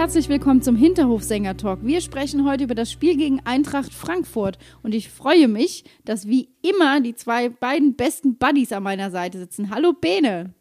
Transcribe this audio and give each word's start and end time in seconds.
herzlich 0.00 0.30
willkommen 0.30 0.62
zum 0.62 0.76
Hinterhofsänger-Talk. 0.76 1.80
Wir 1.84 2.00
sprechen 2.00 2.48
heute 2.48 2.64
über 2.64 2.74
das 2.74 2.90
Spiel 2.90 3.18
gegen 3.18 3.40
Eintracht 3.40 3.92
Frankfurt 3.92 4.56
und 4.82 4.94
ich 4.94 5.10
freue 5.10 5.46
mich, 5.46 5.84
dass 6.06 6.26
wie 6.26 6.48
immer 6.62 7.02
die 7.02 7.14
zwei 7.14 7.50
beiden 7.50 7.96
besten 7.96 8.36
Buddies 8.36 8.72
an 8.72 8.82
meiner 8.82 9.10
Seite 9.10 9.38
sitzen. 9.38 9.68
Hallo 9.68 9.92
Bene. 9.92 10.54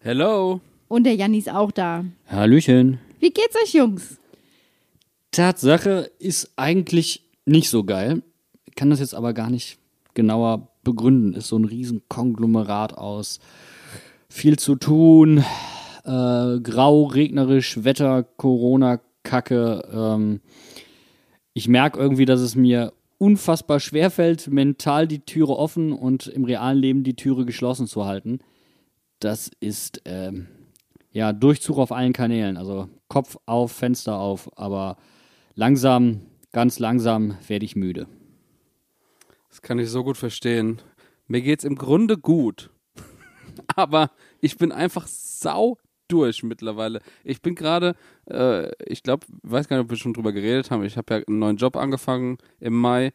Hello. 0.00 0.60
Und 0.88 1.04
der 1.04 1.14
Janni 1.14 1.38
ist 1.38 1.52
auch 1.52 1.70
da. 1.70 2.04
Hallöchen. 2.26 2.98
Wie 3.20 3.30
geht's 3.30 3.54
euch, 3.62 3.74
Jungs? 3.74 4.16
Tatsache 5.30 6.10
ist 6.18 6.50
eigentlich 6.56 7.22
nicht 7.46 7.70
so 7.70 7.84
geil. 7.84 8.24
Ich 8.64 8.74
kann 8.74 8.90
das 8.90 8.98
jetzt 8.98 9.14
aber 9.14 9.34
gar 9.34 9.50
nicht 9.50 9.78
genauer 10.14 10.66
begründen. 10.82 11.34
Ist 11.34 11.46
so 11.46 11.56
ein 11.56 11.64
riesen 11.64 12.02
Konglomerat 12.08 12.98
aus 12.98 13.38
viel 14.28 14.58
zu 14.58 14.74
tun, 14.74 15.44
äh, 16.04 16.60
grau, 16.60 17.04
regnerisch, 17.04 17.84
Wetter, 17.84 18.22
Corona, 18.22 19.00
Kacke. 19.22 19.82
Ähm, 19.92 20.40
ich 21.52 21.68
merke 21.68 21.98
irgendwie, 21.98 22.24
dass 22.24 22.40
es 22.40 22.54
mir 22.54 22.92
unfassbar 23.18 23.80
schwer 23.80 24.10
fällt, 24.10 24.48
mental 24.48 25.06
die 25.08 25.20
Türe 25.20 25.56
offen 25.56 25.92
und 25.92 26.26
im 26.26 26.44
realen 26.44 26.78
Leben 26.78 27.04
die 27.04 27.16
Türe 27.16 27.44
geschlossen 27.44 27.86
zu 27.86 28.04
halten. 28.04 28.40
Das 29.20 29.50
ist 29.60 30.02
ähm, 30.04 30.48
ja 31.10 31.32
Durchzug 31.32 31.78
auf 31.78 31.92
allen 31.92 32.12
Kanälen. 32.12 32.56
Also 32.56 32.88
Kopf 33.08 33.38
auf, 33.46 33.72
Fenster 33.72 34.18
auf, 34.18 34.50
aber 34.58 34.96
langsam, 35.54 36.20
ganz 36.52 36.78
langsam 36.78 37.38
werde 37.46 37.64
ich 37.64 37.76
müde. 37.76 38.06
Das 39.48 39.62
kann 39.62 39.78
ich 39.78 39.88
so 39.88 40.02
gut 40.02 40.16
verstehen. 40.16 40.82
Mir 41.28 41.40
geht's 41.40 41.64
im 41.64 41.76
Grunde 41.76 42.18
gut. 42.18 42.70
Aber 43.76 44.10
ich 44.40 44.58
bin 44.58 44.72
einfach 44.72 45.06
sau 45.06 45.78
durch 46.14 46.44
mittlerweile. 46.44 47.00
Ich 47.24 47.42
bin 47.42 47.56
gerade, 47.56 47.96
äh, 48.30 48.70
ich 48.84 49.02
glaube, 49.02 49.26
weiß 49.42 49.66
gar 49.68 49.76
nicht, 49.76 49.84
ob 49.84 49.90
wir 49.90 49.96
schon 49.96 50.14
drüber 50.14 50.32
geredet 50.32 50.70
haben. 50.70 50.84
Ich 50.84 50.96
habe 50.96 51.14
ja 51.14 51.20
einen 51.26 51.40
neuen 51.40 51.56
Job 51.56 51.76
angefangen 51.76 52.38
im 52.60 52.74
Mai. 52.74 53.12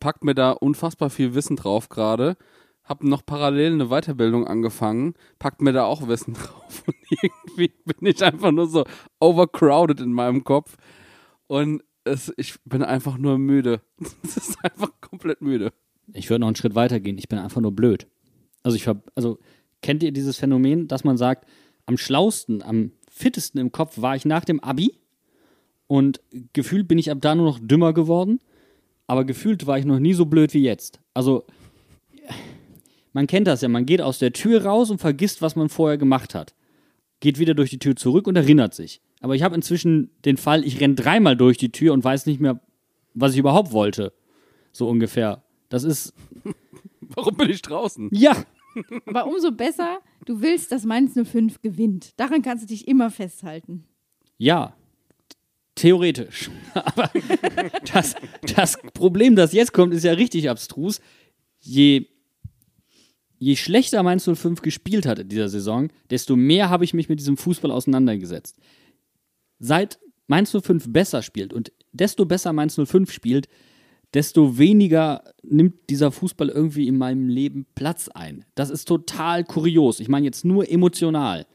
Packt 0.00 0.24
mir 0.24 0.34
da 0.34 0.50
unfassbar 0.50 1.10
viel 1.10 1.34
Wissen 1.34 1.56
drauf 1.56 1.88
gerade. 1.88 2.36
Hab 2.82 3.04
noch 3.04 3.24
parallel 3.24 3.74
eine 3.74 3.88
Weiterbildung 3.88 4.46
angefangen. 4.46 5.14
Packt 5.38 5.62
mir 5.62 5.72
da 5.72 5.84
auch 5.84 6.08
Wissen 6.08 6.34
drauf. 6.34 6.82
Und 6.86 6.96
irgendwie 7.22 7.72
bin 7.84 8.08
ich 8.10 8.22
einfach 8.24 8.50
nur 8.50 8.66
so 8.66 8.84
overcrowded 9.20 10.00
in 10.00 10.12
meinem 10.12 10.42
Kopf. 10.42 10.76
Und 11.46 11.82
es, 12.04 12.32
ich 12.36 12.56
bin 12.64 12.82
einfach 12.82 13.16
nur 13.16 13.38
müde. 13.38 13.80
Es 14.24 14.36
ist 14.36 14.64
einfach 14.64 14.90
komplett 15.00 15.40
müde. 15.40 15.72
Ich 16.12 16.30
würde 16.30 16.40
noch 16.40 16.48
einen 16.48 16.56
Schritt 16.56 16.74
weiter 16.74 16.98
gehen. 16.98 17.18
Ich 17.18 17.28
bin 17.28 17.38
einfach 17.38 17.60
nur 17.60 17.72
blöd. 17.72 18.06
Also 18.64 18.76
ich 18.76 18.84
ver 18.84 19.00
also 19.14 19.38
kennt 19.82 20.02
ihr 20.02 20.12
dieses 20.12 20.36
Phänomen, 20.36 20.88
dass 20.88 21.04
man 21.04 21.16
sagt, 21.16 21.48
am 21.88 21.96
schlausten, 21.96 22.62
am 22.62 22.92
fittesten 23.10 23.58
im 23.58 23.72
Kopf 23.72 24.00
war 24.00 24.14
ich 24.14 24.26
nach 24.26 24.44
dem 24.44 24.60
Abi 24.60 24.94
und 25.86 26.20
gefühlt 26.52 26.86
bin 26.86 26.98
ich 26.98 27.10
ab 27.10 27.18
da 27.22 27.34
nur 27.34 27.46
noch 27.46 27.58
dümmer 27.60 27.94
geworden, 27.94 28.40
aber 29.06 29.24
gefühlt 29.24 29.66
war 29.66 29.78
ich 29.78 29.86
noch 29.86 29.98
nie 29.98 30.12
so 30.12 30.26
blöd 30.26 30.52
wie 30.52 30.62
jetzt. 30.62 31.00
Also 31.14 31.46
man 33.14 33.26
kennt 33.26 33.46
das 33.46 33.62
ja, 33.62 33.68
man 33.68 33.86
geht 33.86 34.02
aus 34.02 34.18
der 34.18 34.34
Tür 34.34 34.64
raus 34.64 34.90
und 34.90 35.00
vergisst, 35.00 35.40
was 35.40 35.56
man 35.56 35.70
vorher 35.70 35.96
gemacht 35.96 36.34
hat. 36.34 36.54
Geht 37.20 37.38
wieder 37.38 37.54
durch 37.54 37.70
die 37.70 37.78
Tür 37.78 37.96
zurück 37.96 38.26
und 38.26 38.36
erinnert 38.36 38.74
sich. 38.74 39.00
Aber 39.20 39.34
ich 39.34 39.42
habe 39.42 39.54
inzwischen 39.54 40.10
den 40.26 40.36
Fall, 40.36 40.64
ich 40.64 40.80
renne 40.80 40.94
dreimal 40.94 41.36
durch 41.36 41.56
die 41.56 41.72
Tür 41.72 41.94
und 41.94 42.04
weiß 42.04 42.26
nicht 42.26 42.38
mehr, 42.38 42.60
was 43.14 43.32
ich 43.32 43.38
überhaupt 43.38 43.72
wollte. 43.72 44.12
So 44.72 44.88
ungefähr. 44.88 45.42
Das 45.70 45.84
ist. 45.84 46.12
Warum 47.00 47.34
bin 47.36 47.48
ich 47.50 47.62
draußen? 47.62 48.10
Ja, 48.12 48.44
Aber 49.06 49.26
umso 49.26 49.52
besser, 49.52 50.00
du 50.24 50.40
willst, 50.40 50.72
dass 50.72 50.84
Mainz 50.84 51.14
05 51.14 51.60
gewinnt. 51.60 52.18
Daran 52.18 52.42
kannst 52.42 52.64
du 52.64 52.66
dich 52.66 52.88
immer 52.88 53.10
festhalten. 53.10 53.84
Ja, 54.36 54.74
theoretisch. 55.74 56.50
Aber 56.74 57.10
das, 57.92 58.14
das 58.54 58.78
Problem, 58.94 59.36
das 59.36 59.52
jetzt 59.52 59.72
kommt, 59.72 59.94
ist 59.94 60.04
ja 60.04 60.12
richtig 60.12 60.50
abstrus. 60.50 61.00
Je, 61.60 62.06
je 63.38 63.56
schlechter 63.56 64.02
Mainz 64.02 64.24
05 64.24 64.62
gespielt 64.62 65.06
hat 65.06 65.18
in 65.18 65.28
dieser 65.28 65.48
Saison, 65.48 65.88
desto 66.10 66.36
mehr 66.36 66.70
habe 66.70 66.84
ich 66.84 66.94
mich 66.94 67.08
mit 67.08 67.20
diesem 67.20 67.36
Fußball 67.36 67.70
auseinandergesetzt. 67.70 68.58
Seit 69.58 69.98
Mainz 70.26 70.50
05 70.50 70.92
besser 70.92 71.22
spielt 71.22 71.52
und 71.52 71.72
desto 71.92 72.26
besser 72.26 72.52
Mainz 72.52 72.74
05 72.76 73.10
spielt, 73.10 73.48
desto 74.14 74.58
weniger 74.58 75.22
nimmt 75.42 75.90
dieser 75.90 76.10
Fußball 76.10 76.48
irgendwie 76.48 76.88
in 76.88 76.96
meinem 76.96 77.28
Leben 77.28 77.66
Platz 77.74 78.08
ein. 78.08 78.44
Das 78.54 78.70
ist 78.70 78.86
total 78.86 79.44
kurios. 79.44 80.00
Ich 80.00 80.08
meine 80.08 80.26
jetzt 80.26 80.44
nur 80.44 80.70
emotional. 80.70 81.46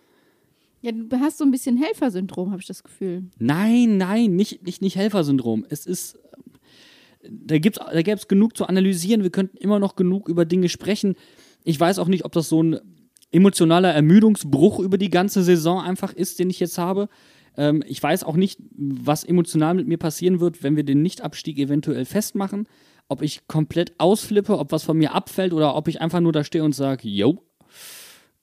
Ja, 0.82 0.92
du 0.92 1.18
hast 1.20 1.38
so 1.38 1.46
ein 1.46 1.52
bisschen 1.52 1.78
Helfersyndrom, 1.78 2.52
habe 2.52 2.62
ich 2.62 2.68
das 2.68 2.84
Gefühl. 2.84 3.24
Nein, 3.40 3.98
nein, 3.98 4.36
nicht, 4.36 4.64
nicht, 4.64 4.82
nicht 4.82 4.98
Helfersyndrom. 4.98 5.66
Es 5.70 5.86
ist, 5.86 6.20
da, 7.28 7.58
gibt's, 7.58 7.80
da 7.80 8.02
gäbe 8.02 8.18
es 8.18 8.28
genug 8.28 8.58
zu 8.58 8.66
analysieren. 8.66 9.24
Wir 9.24 9.30
könnten 9.30 9.58
immer 9.58 9.80
noch 9.80 9.96
genug 9.96 10.28
über 10.28 10.46
Dinge 10.46 10.70
sprechen. 10.70 11.16
Ich 11.64 11.80
weiß 11.80 12.00
auch 12.00 12.10
nicht, 12.10 12.26
ob 12.26 12.34
das 12.34 12.50
so 12.50 12.62
ein 12.62 12.80
emotionaler 13.32 13.94
Ermüdungsbruch 13.94 14.80
über 14.80 14.98
die 14.98 15.10
ganze 15.10 15.42
Saison 15.42 15.82
einfach 15.82 16.14
ist, 16.14 16.38
den 16.40 16.50
ich 16.50 16.60
jetzt 16.60 16.78
habe. 16.78 17.08
Ähm, 17.58 17.84
ich 17.88 18.02
weiß 18.02 18.24
auch 18.24 18.36
nicht, 18.36 18.60
was 18.76 19.24
emotional 19.24 19.74
mit 19.74 19.88
mir 19.88 19.98
passieren 19.98 20.40
wird, 20.40 20.64
wenn 20.64 20.76
wir 20.76 20.84
den 20.84 21.02
Nichtabstieg 21.02 21.58
eventuell 21.60 22.06
festmachen. 22.06 22.68
Ob 23.08 23.22
ich 23.22 23.48
komplett 23.48 23.94
ausflippe, 24.00 24.58
ob 24.58 24.72
was 24.72 24.84
von 24.84 24.98
mir 24.98 25.14
abfällt 25.14 25.54
oder 25.54 25.76
ob 25.76 25.88
ich 25.88 26.02
einfach 26.02 26.20
nur 26.20 26.32
da 26.32 26.44
stehe 26.44 26.64
und 26.64 26.74
sage, 26.74 27.08
yo, 27.08 27.44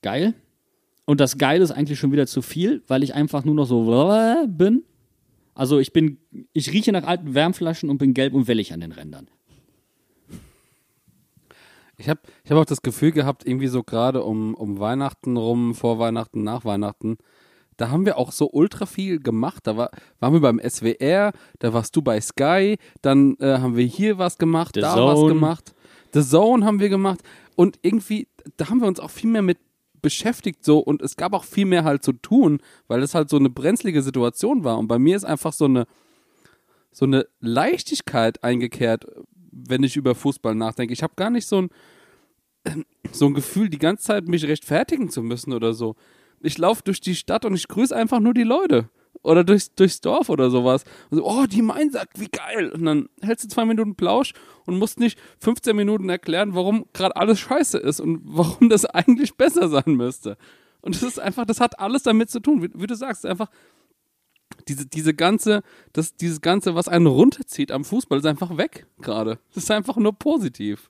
geil. 0.01 0.33
Und 1.05 1.19
das 1.19 1.37
Geil 1.37 1.61
ist 1.61 1.71
eigentlich 1.71 1.99
schon 1.99 2.11
wieder 2.11 2.27
zu 2.27 2.41
viel, 2.41 2.83
weil 2.87 3.03
ich 3.03 3.13
einfach 3.13 3.43
nur 3.43 3.55
noch 3.55 3.65
so 3.65 3.85
bin. 4.47 4.83
Also 5.53 5.79
ich 5.79 5.91
bin, 5.91 6.17
ich 6.53 6.71
rieche 6.71 6.91
nach 6.91 7.03
alten 7.03 7.33
Wärmflaschen 7.33 7.89
und 7.89 7.97
bin 7.97 8.13
gelb 8.13 8.33
und 8.33 8.47
wellig 8.47 8.71
an 8.73 8.79
den 8.79 8.91
Rändern. 8.91 9.27
Ich 11.97 12.09
habe 12.09 12.21
ich 12.43 12.51
hab 12.51 12.57
auch 12.57 12.65
das 12.65 12.81
Gefühl 12.81 13.11
gehabt, 13.11 13.45
irgendwie 13.45 13.67
so 13.67 13.83
gerade 13.83 14.23
um, 14.23 14.55
um 14.55 14.79
Weihnachten 14.79 15.37
rum, 15.37 15.75
vor 15.75 15.99
Weihnachten, 15.99 16.43
nach 16.43 16.65
Weihnachten, 16.65 17.17
da 17.81 17.89
haben 17.89 18.05
wir 18.05 18.19
auch 18.19 18.31
so 18.31 18.47
ultra 18.51 18.85
viel 18.85 19.19
gemacht. 19.19 19.65
Da 19.65 19.75
war, 19.75 19.89
waren 20.19 20.33
wir 20.33 20.39
beim 20.39 20.59
SWR, 20.59 21.33
da 21.57 21.73
warst 21.73 21.95
du 21.95 22.03
bei 22.03 22.21
Sky, 22.21 22.77
dann 23.01 23.35
äh, 23.39 23.57
haben 23.57 23.75
wir 23.75 23.85
hier 23.85 24.19
was 24.19 24.37
gemacht, 24.37 24.75
The 24.75 24.81
da 24.81 24.93
Zone. 24.93 25.21
was 25.23 25.27
gemacht. 25.27 25.73
The 26.13 26.21
Zone 26.21 26.63
haben 26.63 26.79
wir 26.79 26.89
gemacht. 26.89 27.21
Und 27.55 27.79
irgendwie, 27.81 28.27
da 28.57 28.69
haben 28.69 28.81
wir 28.81 28.87
uns 28.87 28.99
auch 28.99 29.09
viel 29.09 29.31
mehr 29.31 29.41
mit 29.41 29.57
beschäftigt 29.99 30.63
so 30.63 30.79
und 30.79 31.01
es 31.01 31.15
gab 31.15 31.33
auch 31.33 31.43
viel 31.43 31.65
mehr 31.65 31.83
halt 31.83 32.03
zu 32.03 32.13
tun, 32.13 32.59
weil 32.87 33.01
es 33.01 33.15
halt 33.15 33.29
so 33.29 33.37
eine 33.37 33.49
brenzlige 33.49 34.03
Situation 34.03 34.63
war. 34.63 34.77
Und 34.77 34.87
bei 34.87 34.99
mir 34.99 35.15
ist 35.15 35.25
einfach 35.25 35.53
so 35.53 35.65
eine, 35.65 35.87
so 36.91 37.05
eine 37.05 37.25
Leichtigkeit 37.39 38.43
eingekehrt, 38.43 39.05
wenn 39.51 39.81
ich 39.81 39.97
über 39.97 40.13
Fußball 40.13 40.53
nachdenke. 40.53 40.93
Ich 40.93 41.01
habe 41.01 41.13
gar 41.15 41.31
nicht 41.31 41.47
so 41.47 41.63
ein, 41.63 41.69
so 43.11 43.25
ein 43.25 43.33
Gefühl, 43.33 43.69
die 43.69 43.79
ganze 43.79 44.03
Zeit 44.03 44.27
mich 44.27 44.45
rechtfertigen 44.45 45.09
zu 45.09 45.23
müssen 45.23 45.51
oder 45.51 45.73
so. 45.73 45.95
Ich 46.43 46.57
laufe 46.57 46.83
durch 46.83 47.01
die 47.01 47.15
Stadt 47.15 47.45
und 47.45 47.55
ich 47.55 47.67
grüße 47.67 47.95
einfach 47.95 48.19
nur 48.19 48.33
die 48.33 48.43
Leute. 48.43 48.89
Oder 49.23 49.43
durchs, 49.43 49.75
durchs 49.75 50.01
Dorf 50.01 50.29
oder 50.29 50.49
sowas. 50.49 50.83
Und 51.09 51.19
so, 51.19 51.25
oh, 51.25 51.45
die 51.45 51.61
Mainzer, 51.61 52.05
wie 52.15 52.27
geil. 52.27 52.71
Und 52.71 52.85
dann 52.85 53.09
hältst 53.21 53.45
du 53.45 53.49
zwei 53.49 53.65
Minuten 53.65 53.95
Plausch 53.95 54.33
und 54.65 54.79
musst 54.79 54.99
nicht 54.99 55.19
15 55.39 55.75
Minuten 55.75 56.09
erklären, 56.09 56.55
warum 56.55 56.85
gerade 56.93 57.15
alles 57.15 57.39
scheiße 57.39 57.77
ist 57.77 57.99
und 57.99 58.21
warum 58.23 58.69
das 58.69 58.85
eigentlich 58.85 59.35
besser 59.35 59.69
sein 59.69 59.95
müsste. 59.95 60.37
Und 60.81 60.95
das 60.95 61.03
ist 61.03 61.19
einfach, 61.19 61.45
das 61.45 61.59
hat 61.59 61.79
alles 61.79 62.03
damit 62.03 62.31
zu 62.31 62.39
tun, 62.39 62.63
wie, 62.63 62.69
wie 62.73 62.87
du 62.87 62.95
sagst, 62.95 63.25
einfach 63.25 63.49
diese, 64.67 64.87
diese 64.87 65.13
ganze, 65.13 65.61
das, 65.93 66.15
dieses 66.15 66.41
Ganze, 66.41 66.75
was 66.75 66.87
einen 66.87 67.07
runterzieht 67.07 67.71
am 67.71 67.85
Fußball, 67.85 68.19
ist 68.19 68.25
einfach 68.25 68.57
weg 68.57 68.87
gerade. 69.01 69.39
Das 69.53 69.63
ist 69.63 69.71
einfach 69.71 69.97
nur 69.97 70.13
positiv. 70.13 70.89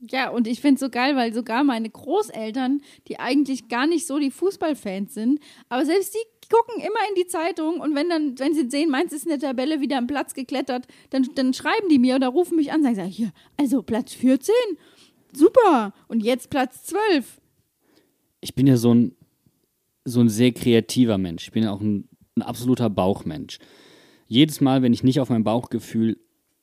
Ja, 0.00 0.30
und 0.30 0.46
ich 0.46 0.60
finde 0.60 0.74
es 0.74 0.80
so 0.80 0.90
geil, 0.90 1.16
weil 1.16 1.32
sogar 1.32 1.64
meine 1.64 1.88
Großeltern, 1.88 2.82
die 3.08 3.18
eigentlich 3.18 3.68
gar 3.68 3.86
nicht 3.86 4.06
so 4.06 4.18
die 4.18 4.30
Fußballfans 4.30 5.14
sind, 5.14 5.40
aber 5.68 5.86
selbst 5.86 6.14
die 6.14 6.48
gucken 6.48 6.80
immer 6.80 7.08
in 7.08 7.14
die 7.16 7.26
Zeitung 7.26 7.80
und 7.80 7.94
wenn 7.94 8.08
dann, 8.08 8.38
wenn 8.38 8.54
sie 8.54 8.68
sehen, 8.70 8.90
meins 8.90 9.12
ist 9.12 9.24
in 9.24 9.30
der 9.30 9.38
Tabelle 9.38 9.80
wieder 9.80 9.98
am 9.98 10.06
Platz 10.06 10.34
geklettert, 10.34 10.86
dann, 11.10 11.26
dann 11.34 11.54
schreiben 11.54 11.88
die 11.90 11.98
mir 11.98 12.16
oder 12.16 12.28
rufen 12.28 12.56
mich 12.56 12.72
an 12.72 12.84
und 12.84 12.94
sagen, 12.94 13.08
hier, 13.08 13.32
also 13.56 13.82
Platz 13.82 14.12
14, 14.12 14.54
super. 15.32 15.92
Und 16.08 16.22
jetzt 16.22 16.50
Platz 16.50 16.84
12. 16.84 17.40
Ich 18.40 18.54
bin 18.54 18.66
ja 18.66 18.76
so 18.76 18.94
ein, 18.94 19.16
so 20.04 20.20
ein 20.20 20.28
sehr 20.28 20.52
kreativer 20.52 21.18
Mensch. 21.18 21.44
Ich 21.44 21.52
bin 21.52 21.64
ja 21.64 21.72
auch 21.72 21.80
ein, 21.80 22.08
ein 22.36 22.42
absoluter 22.42 22.90
Bauchmensch. 22.90 23.58
Jedes 24.28 24.60
Mal, 24.60 24.82
wenn 24.82 24.92
ich 24.92 25.02
nicht 25.02 25.20
auf 25.20 25.30
mein 25.30 25.44
Bauchgefühl 25.44 26.18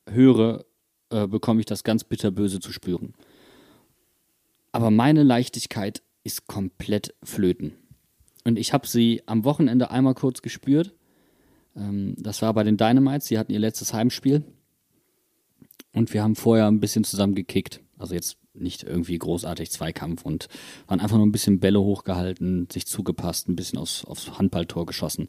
höre, 0.08 0.64
äh, 1.10 1.26
bekomme 1.26 1.60
ich 1.60 1.66
das 1.66 1.84
ganz 1.84 2.04
bitterböse 2.04 2.60
zu 2.60 2.72
spüren. 2.72 3.14
Aber 4.74 4.90
meine 4.90 5.22
Leichtigkeit 5.22 6.02
ist 6.24 6.48
komplett 6.48 7.14
flöten. 7.22 7.74
Und 8.42 8.58
ich 8.58 8.72
habe 8.72 8.88
sie 8.88 9.22
am 9.24 9.44
Wochenende 9.44 9.92
einmal 9.92 10.14
kurz 10.14 10.42
gespürt. 10.42 10.96
Ähm, 11.76 12.16
das 12.18 12.42
war 12.42 12.52
bei 12.54 12.64
den 12.64 12.76
Dynamites. 12.76 13.28
Sie 13.28 13.38
hatten 13.38 13.52
ihr 13.52 13.60
letztes 13.60 13.94
Heimspiel. 13.94 14.42
Und 15.92 16.12
wir 16.12 16.24
haben 16.24 16.34
vorher 16.34 16.66
ein 16.66 16.80
bisschen 16.80 17.04
zusammen 17.04 17.36
gekickt. 17.36 17.82
Also 17.98 18.16
jetzt 18.16 18.36
nicht 18.52 18.82
irgendwie 18.82 19.16
großartig 19.16 19.70
Zweikampf 19.70 20.24
und 20.24 20.48
waren 20.88 20.98
einfach 20.98 21.18
nur 21.18 21.26
ein 21.26 21.32
bisschen 21.32 21.60
Bälle 21.60 21.80
hochgehalten, 21.80 22.66
sich 22.68 22.84
zugepasst, 22.86 23.48
ein 23.48 23.54
bisschen 23.54 23.78
aufs, 23.78 24.04
aufs 24.04 24.38
Handballtor 24.38 24.86
geschossen. 24.86 25.28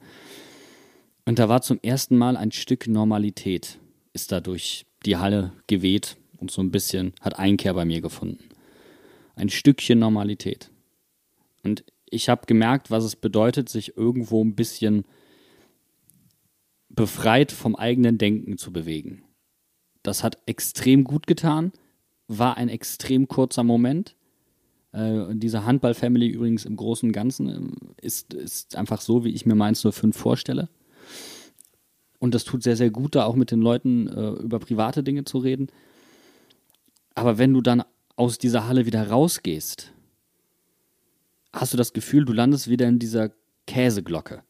Und 1.25 1.38
da 1.38 1.50
war 1.50 1.62
zum 1.62 1.80
ersten 1.83 2.18
Mal 2.18 2.36
ein 2.36 2.51
Stück 2.51 2.88
Normalität, 2.88 3.77
ist 4.12 4.31
da 4.31 4.39
durch 4.39 4.88
die 5.06 5.18
Halle 5.18 5.51
geweht 5.68 6.18
und 6.39 6.50
so 6.50 6.63
ein 6.63 6.71
bisschen 6.71 7.13
hat 7.21 7.38
Einkehr 7.38 7.75
bei 7.75 7.86
mir 7.86 8.01
gefunden. 8.01 8.39
Ein 9.36 9.50
Stückchen 9.50 10.00
Normalität. 10.00 10.72
Und 11.64 11.84
ich 12.10 12.30
habe 12.30 12.46
gemerkt, 12.46 12.92
was 12.92 13.04
es 13.04 13.16
bedeutet, 13.16 13.70
sich 13.70 13.98
irgendwo 13.98 14.44
ein 14.44 14.56
bisschen 14.56 15.06
befreit 16.90 17.52
vom 17.52 17.76
eigenen 17.76 18.18
Denken 18.18 18.58
zu 18.58 18.72
bewegen. 18.72 19.24
Das 20.04 20.24
hat 20.24 20.38
extrem 20.46 21.04
gut 21.04 21.28
getan, 21.28 21.74
war 22.28 22.58
ein 22.58 22.70
extrem 22.70 23.28
kurzer 23.28 23.64
Moment. 23.64 24.16
Äh, 24.92 25.26
diese 25.34 25.66
Handball-Family 25.66 26.28
übrigens 26.28 26.66
im 26.66 26.76
Großen 26.76 27.10
und 27.10 27.14
Ganzen 27.14 27.50
ähm, 27.50 27.76
ist, 28.00 28.34
ist 28.34 28.76
einfach 28.76 29.02
so, 29.02 29.26
wie 29.26 29.31
ich 29.31 29.46
mir 29.46 29.56
meins 29.56 29.81
05 29.81 30.16
vorstelle. 30.16 30.70
Und 32.20 32.34
das 32.34 32.44
tut 32.44 32.64
sehr, 32.64 32.78
sehr 32.78 32.92
gut, 32.92 33.16
da 33.16 33.26
auch 33.26 33.36
mit 33.36 33.52
den 33.52 33.62
Leuten 33.62 34.08
äh, 34.08 34.30
über 34.42 34.60
private 34.60 35.04
Dinge 35.04 35.26
zu 35.26 35.40
reden. 35.40 35.68
Aber 37.14 37.38
wenn 37.38 37.54
du 37.54 37.62
dann 37.62 37.84
aus 38.16 38.38
dieser 38.38 38.68
Halle 38.68 38.86
wieder 38.86 39.10
rausgehst, 39.10 39.92
hast 41.54 41.74
du 41.74 41.78
das 41.78 41.94
Gefühl, 41.94 42.26
du 42.26 42.34
landest 42.34 42.70
wieder 42.70 42.88
in 42.88 43.00
dieser 43.00 43.32
Käseglocke. 43.68 44.44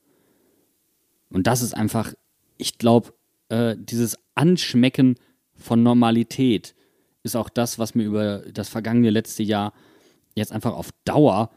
Und 1.30 1.48
das 1.48 1.62
ist 1.62 1.74
einfach, 1.76 2.14
ich 2.58 2.78
glaube, 2.78 3.14
äh, 3.50 3.76
dieses 3.78 4.18
Anschmecken 4.36 5.16
von 5.56 5.84
Normalität 5.84 6.76
ist 7.24 7.36
auch 7.36 7.50
das, 7.50 7.80
was 7.80 7.96
mir 7.96 8.04
über 8.04 8.40
das 8.52 8.70
vergangene 8.70 9.10
letzte 9.10 9.44
Jahr 9.44 9.74
jetzt 10.36 10.52
einfach 10.52 10.74
auf 10.74 10.90
Dauer 11.06 11.52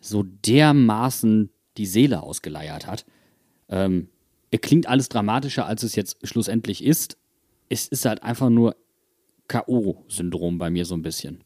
so 0.00 0.22
dermaßen 0.22 1.50
die 1.76 1.86
Seele 1.86 2.22
ausgeleiert 2.22 2.86
hat. 2.86 3.06
Ähm, 3.68 4.08
klingt 4.60 4.86
alles 4.86 5.08
dramatischer, 5.08 5.66
als 5.66 5.82
es 5.82 5.96
jetzt 5.96 6.18
schlussendlich 6.26 6.84
ist. 6.84 7.16
Es 7.68 7.88
ist 7.88 8.04
halt 8.04 8.22
einfach 8.22 8.50
nur 8.50 8.76
K.O.-Syndrom 9.52 10.56
bei 10.58 10.70
mir 10.70 10.86
so 10.86 10.94
ein 10.94 11.02
bisschen. 11.02 11.44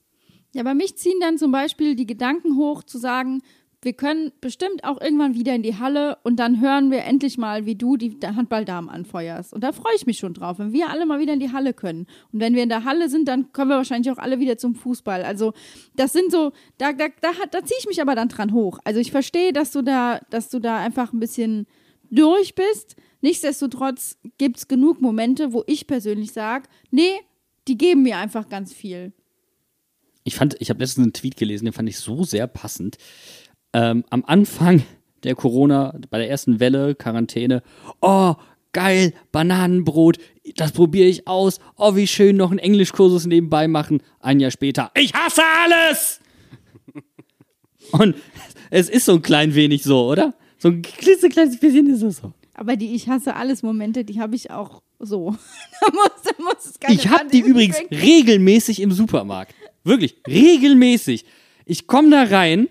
Ja, 0.54 0.62
bei 0.62 0.74
mich 0.74 0.96
ziehen 0.96 1.18
dann 1.20 1.38
zum 1.38 1.50
Beispiel 1.50 1.96
die 1.96 2.06
Gedanken 2.06 2.56
hoch, 2.56 2.84
zu 2.84 2.98
sagen, 2.98 3.42
wir 3.82 3.92
können 3.92 4.32
bestimmt 4.40 4.84
auch 4.84 5.00
irgendwann 5.00 5.34
wieder 5.34 5.54
in 5.54 5.62
die 5.62 5.78
Halle 5.78 6.18
und 6.22 6.36
dann 6.36 6.60
hören 6.60 6.90
wir 6.90 7.04
endlich 7.04 7.36
mal, 7.36 7.66
wie 7.66 7.74
du 7.74 7.96
die 7.96 8.16
Handballdamen 8.24 8.88
anfeuerst. 8.88 9.52
Und 9.52 9.62
da 9.62 9.72
freue 9.72 9.94
ich 9.96 10.06
mich 10.06 10.18
schon 10.18 10.34
drauf, 10.34 10.58
wenn 10.58 10.72
wir 10.72 10.88
alle 10.88 11.04
mal 11.04 11.20
wieder 11.20 11.34
in 11.34 11.40
die 11.40 11.52
Halle 11.52 11.74
können. 11.74 12.06
Und 12.32 12.40
wenn 12.40 12.54
wir 12.54 12.62
in 12.62 12.68
der 12.68 12.84
Halle 12.84 13.08
sind, 13.08 13.28
dann 13.28 13.52
kommen 13.52 13.70
wir 13.70 13.76
wahrscheinlich 13.76 14.10
auch 14.10 14.18
alle 14.18 14.40
wieder 14.40 14.56
zum 14.56 14.76
Fußball. 14.76 15.22
Also 15.24 15.52
das 15.94 16.12
sind 16.12 16.30
so, 16.30 16.52
da, 16.78 16.92
da, 16.92 17.08
da, 17.20 17.30
da 17.50 17.64
ziehe 17.64 17.78
ich 17.78 17.86
mich 17.86 18.00
aber 18.00 18.14
dann 18.14 18.28
dran 18.28 18.52
hoch. 18.52 18.78
Also 18.84 19.00
ich 19.00 19.10
verstehe, 19.10 19.52
dass 19.52 19.72
du 19.72 19.82
da, 19.82 20.20
dass 20.30 20.48
du 20.48 20.58
da 20.58 20.78
einfach 20.78 21.12
ein 21.12 21.20
bisschen 21.20 21.66
durch 22.10 22.54
bist. 22.54 22.96
Nichtsdestotrotz 23.20 24.18
gibt 24.38 24.58
es 24.58 24.68
genug 24.68 25.00
Momente, 25.00 25.52
wo 25.52 25.64
ich 25.66 25.86
persönlich 25.86 26.32
sage, 26.32 26.68
nee, 26.90 27.12
die 27.68 27.78
geben 27.78 28.02
mir 28.02 28.18
einfach 28.18 28.48
ganz 28.48 28.72
viel. 28.72 29.12
Ich 30.24 30.34
fand, 30.34 30.56
ich 30.60 30.70
habe 30.70 30.80
letztens 30.80 31.04
einen 31.04 31.12
Tweet 31.12 31.36
gelesen, 31.36 31.66
den 31.66 31.72
fand 31.72 31.88
ich 31.88 31.98
so 31.98 32.24
sehr 32.24 32.46
passend. 32.46 32.96
Ähm, 33.72 34.04
am 34.10 34.24
Anfang 34.24 34.82
der 35.22 35.34
Corona, 35.34 35.98
bei 36.10 36.18
der 36.18 36.28
ersten 36.28 36.60
Welle, 36.60 36.94
Quarantäne, 36.94 37.62
oh, 38.00 38.34
geil, 38.72 39.12
Bananenbrot, 39.32 40.18
das 40.56 40.72
probiere 40.72 41.08
ich 41.08 41.26
aus. 41.26 41.60
Oh, 41.76 41.96
wie 41.96 42.06
schön, 42.06 42.36
noch 42.36 42.50
einen 42.50 42.58
Englischkursus 42.58 43.26
nebenbei 43.26 43.68
machen. 43.68 44.02
Ein 44.20 44.40
Jahr 44.40 44.50
später, 44.50 44.90
ich 44.94 45.14
hasse 45.14 45.42
alles! 45.64 46.20
Und 47.92 48.16
es 48.70 48.88
ist 48.88 49.04
so 49.04 49.14
ein 49.14 49.22
klein 49.22 49.54
wenig 49.54 49.84
so, 49.84 50.08
oder? 50.08 50.34
So 50.58 50.68
ein 50.68 50.82
klitzekleines 50.82 51.60
bisschen 51.60 51.86
ist 51.88 52.02
es 52.02 52.16
so. 52.18 52.32
Aber 52.54 52.76
die 52.76 52.94
Ich 52.94 53.08
hasse 53.08 53.36
alles 53.36 53.62
Momente, 53.62 54.04
die 54.04 54.20
habe 54.20 54.34
ich 54.34 54.50
auch 54.50 54.82
so. 54.98 55.30
da 55.80 55.92
muss, 55.92 56.22
da 56.24 56.42
muss 56.42 56.64
es 56.66 56.78
keine 56.80 56.94
Ich 56.94 57.08
habe 57.08 57.28
die 57.30 57.40
übrigens 57.40 57.76
Gepäck- 57.78 58.02
regelmäßig 58.02 58.80
im 58.80 58.92
Supermarkt. 58.92 59.54
Wirklich, 59.84 60.16
regelmäßig. 60.26 61.24
Ich 61.64 61.86
komme 61.86 62.10
da 62.10 62.22
rein, 62.24 62.68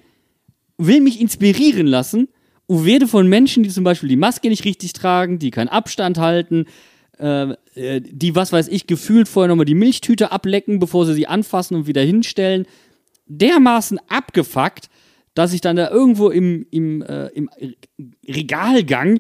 will 0.78 1.02
mich 1.02 1.20
inspirieren 1.22 1.88
lassen 1.88 2.28
und 2.68 2.86
werde 2.86 3.08
von 3.08 3.28
Menschen, 3.28 3.64
die 3.64 3.70
zum 3.70 3.84
Beispiel 3.84 4.10
die 4.10 4.16
Maske 4.16 4.50
nicht 4.50 4.66
richtig 4.66 4.94
tragen, 4.94 5.40
die 5.40 5.52
keinen 5.52 5.68
Abstand 5.70 6.18
halten, 6.18 6.66
äh, 7.20 7.52
äh, 7.76 8.02
die, 8.02 8.36
was 8.36 8.52
weiß 8.52 8.68
ich, 8.68 8.88
gefühlt 8.88 9.28
vorher 9.28 9.48
nochmal 9.48 9.66
die 9.66 9.76
Milchtüte 9.76 10.32
ablecken, 10.32 10.80
bevor 10.80 11.06
sie 11.06 11.14
sie 11.14 11.28
anfassen 11.28 11.76
und 11.76 11.88
wieder 11.88 12.02
hinstellen, 12.02 12.66
dermaßen 13.28 14.00
abgefuckt, 14.10 14.90
dass 15.34 15.54
ich 15.54 15.62
dann 15.62 15.76
da 15.76 15.90
irgendwo 15.90 16.30
im, 16.30 16.66
im, 16.72 17.02
äh, 17.02 17.28
im 17.28 17.50
Regalgang 18.28 19.20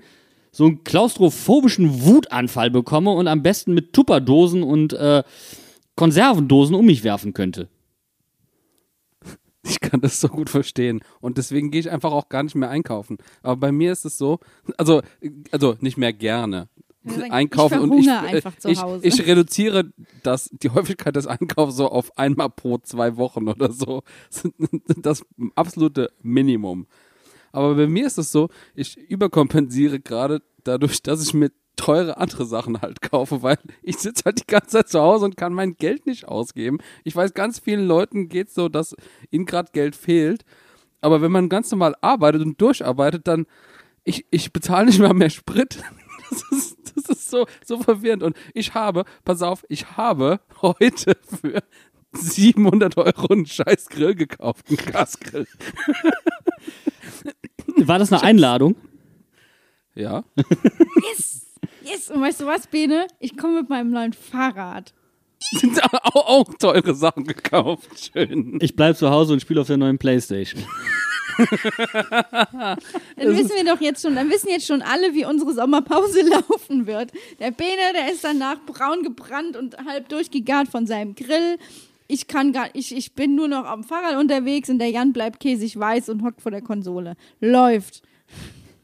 so 0.55 0.63
einen 0.63 0.85
klaustrophobischen 0.85 2.05
Wutanfall 2.05 2.71
bekomme 2.71 3.11
und 3.11 3.27
am 3.27 3.43
besten 3.43 3.73
mit 3.73 3.91
Tupperdosen 3.91 4.63
und 4.63 4.93
äh, 4.93 5.21
Konservendosen 5.97 6.75
um 6.75 6.85
mich 6.85 7.03
werfen 7.03 7.33
könnte. 7.33 7.67
Ich 9.63 9.81
kann 9.81 9.99
das 9.99 10.21
so 10.21 10.29
gut 10.29 10.49
verstehen. 10.49 11.01
Und 11.19 11.37
deswegen 11.37 11.71
gehe 11.71 11.81
ich 11.81 11.91
einfach 11.91 12.13
auch 12.13 12.29
gar 12.29 12.41
nicht 12.41 12.55
mehr 12.55 12.69
einkaufen. 12.69 13.17
Aber 13.43 13.57
bei 13.57 13.71
mir 13.73 13.91
ist 13.91 14.05
es 14.05 14.17
so, 14.17 14.39
also, 14.77 15.01
also 15.51 15.75
nicht 15.81 15.97
mehr 15.97 16.13
gerne. 16.13 16.69
Einkaufen 17.29 17.75
ich 17.75 17.83
und 17.83 17.99
ich, 17.99 18.07
äh, 18.07 18.11
einfach 18.11 18.57
zu 18.57 18.69
ich, 18.69 18.81
Hause. 18.81 19.05
ich 19.05 19.27
reduziere 19.27 19.91
das, 20.23 20.49
die 20.53 20.69
Häufigkeit 20.69 21.17
des 21.17 21.27
Einkaufs 21.27 21.75
so 21.75 21.89
auf 21.89 22.17
einmal 22.17 22.49
pro 22.49 22.77
zwei 22.77 23.17
Wochen 23.17 23.49
oder 23.49 23.73
so. 23.73 24.03
Das 24.97 25.25
absolute 25.55 26.11
Minimum. 26.21 26.87
Aber 27.55 27.75
bei 27.75 27.87
mir 27.87 28.05
ist 28.05 28.17
es 28.17 28.31
so, 28.31 28.49
ich 28.75 28.97
überkompensiere 28.97 29.99
gerade 29.99 30.41
dadurch, 30.63 31.01
dass 31.01 31.23
ich 31.23 31.33
mir 31.33 31.51
teure 31.77 32.17
andere 32.17 32.45
Sachen 32.45 32.81
halt 32.81 33.01
kaufe, 33.01 33.43
weil 33.43 33.57
ich 33.81 33.97
sitze 33.97 34.23
halt 34.25 34.39
die 34.39 34.47
ganze 34.47 34.69
Zeit 34.69 34.89
zu 34.89 34.99
Hause 34.99 35.25
und 35.25 35.37
kann 35.37 35.53
mein 35.53 35.75
Geld 35.77 36.05
nicht 36.05 36.27
ausgeben. 36.27 36.79
Ich 37.03 37.15
weiß, 37.15 37.33
ganz 37.33 37.59
vielen 37.59 37.87
Leuten 37.87 38.29
geht 38.29 38.49
es 38.49 38.55
so, 38.55 38.69
dass 38.69 38.95
ihnen 39.31 39.45
gerade 39.45 39.71
Geld 39.71 39.95
fehlt. 39.95 40.43
Aber 41.01 41.21
wenn 41.21 41.31
man 41.31 41.49
ganz 41.49 41.71
normal 41.71 41.95
arbeitet 42.01 42.41
und 42.41 42.59
durcharbeitet, 42.59 43.27
dann 43.27 43.45
ich, 44.03 44.25
ich 44.31 44.51
bezahle 44.53 44.87
nicht 44.87 44.99
mal 44.99 45.13
mehr 45.13 45.29
Sprit. 45.29 45.81
Das 46.27 46.41
ist, 46.51 46.77
das 46.95 47.17
ist 47.17 47.29
so, 47.29 47.45
so 47.63 47.79
verwirrend. 47.79 48.23
Und 48.23 48.35
ich 48.55 48.73
habe, 48.73 49.05
pass 49.23 49.43
auf, 49.43 49.63
ich 49.69 49.91
habe 49.91 50.39
heute 50.59 51.15
für 51.23 51.61
700 52.13 52.97
Euro 52.97 53.27
einen 53.31 53.45
scheiß 53.45 53.89
Grill 53.89 54.15
gekauft, 54.15 54.65
einen 54.69 54.77
Gasgrill. 54.77 55.45
War 57.77 57.99
das 57.99 58.11
eine 58.11 58.23
Einladung? 58.23 58.75
Ja. 59.95 60.23
Yes! 61.09 61.45
Yes! 61.83 62.09
Und 62.09 62.21
weißt 62.21 62.41
du 62.41 62.45
was, 62.45 62.67
Bene? 62.67 63.07
Ich 63.19 63.37
komme 63.37 63.61
mit 63.61 63.69
meinem 63.69 63.91
neuen 63.91 64.13
Fahrrad. 64.13 64.93
Sind 65.51 65.83
auch, 65.83 66.15
auch 66.15 66.53
teure 66.59 66.95
Sachen 66.95 67.25
gekauft. 67.25 68.11
Schön. 68.13 68.57
Ich 68.61 68.75
bleib 68.75 68.97
zu 68.97 69.09
Hause 69.09 69.33
und 69.33 69.41
spiele 69.41 69.61
auf 69.61 69.67
der 69.67 69.77
neuen 69.77 69.97
Playstation. 69.97 70.63
Dann 71.37 72.77
wissen 73.17 73.51
wir 73.55 73.65
doch 73.65 73.81
jetzt 73.81 74.01
schon, 74.01 74.15
dann 74.15 74.29
wissen 74.29 74.49
jetzt 74.49 74.67
schon 74.67 74.81
alle, 74.81 75.13
wie 75.13 75.25
unsere 75.25 75.53
Sommerpause 75.53 76.21
laufen 76.29 76.87
wird. 76.87 77.11
Der 77.39 77.51
Bene, 77.51 77.93
der 77.93 78.11
ist 78.11 78.23
danach 78.23 78.57
braun 78.65 79.03
gebrannt 79.03 79.57
und 79.57 79.77
halb 79.85 80.09
durchgegart 80.09 80.67
von 80.69 80.87
seinem 80.87 81.15
Grill. 81.15 81.57
Ich 82.07 82.27
kann 82.27 82.53
gar, 82.53 82.69
ich, 82.73 82.95
ich 82.95 83.13
bin 83.13 83.35
nur 83.35 83.47
noch 83.47 83.65
am 83.65 83.83
Fahrrad 83.83 84.17
unterwegs 84.17 84.69
und 84.69 84.79
der 84.79 84.89
Jan 84.89 85.13
bleibt 85.13 85.39
käsig 85.39 85.79
weiß 85.79 86.09
und 86.09 86.23
hockt 86.23 86.41
vor 86.41 86.51
der 86.51 86.61
Konsole. 86.61 87.15
Läuft. 87.39 88.03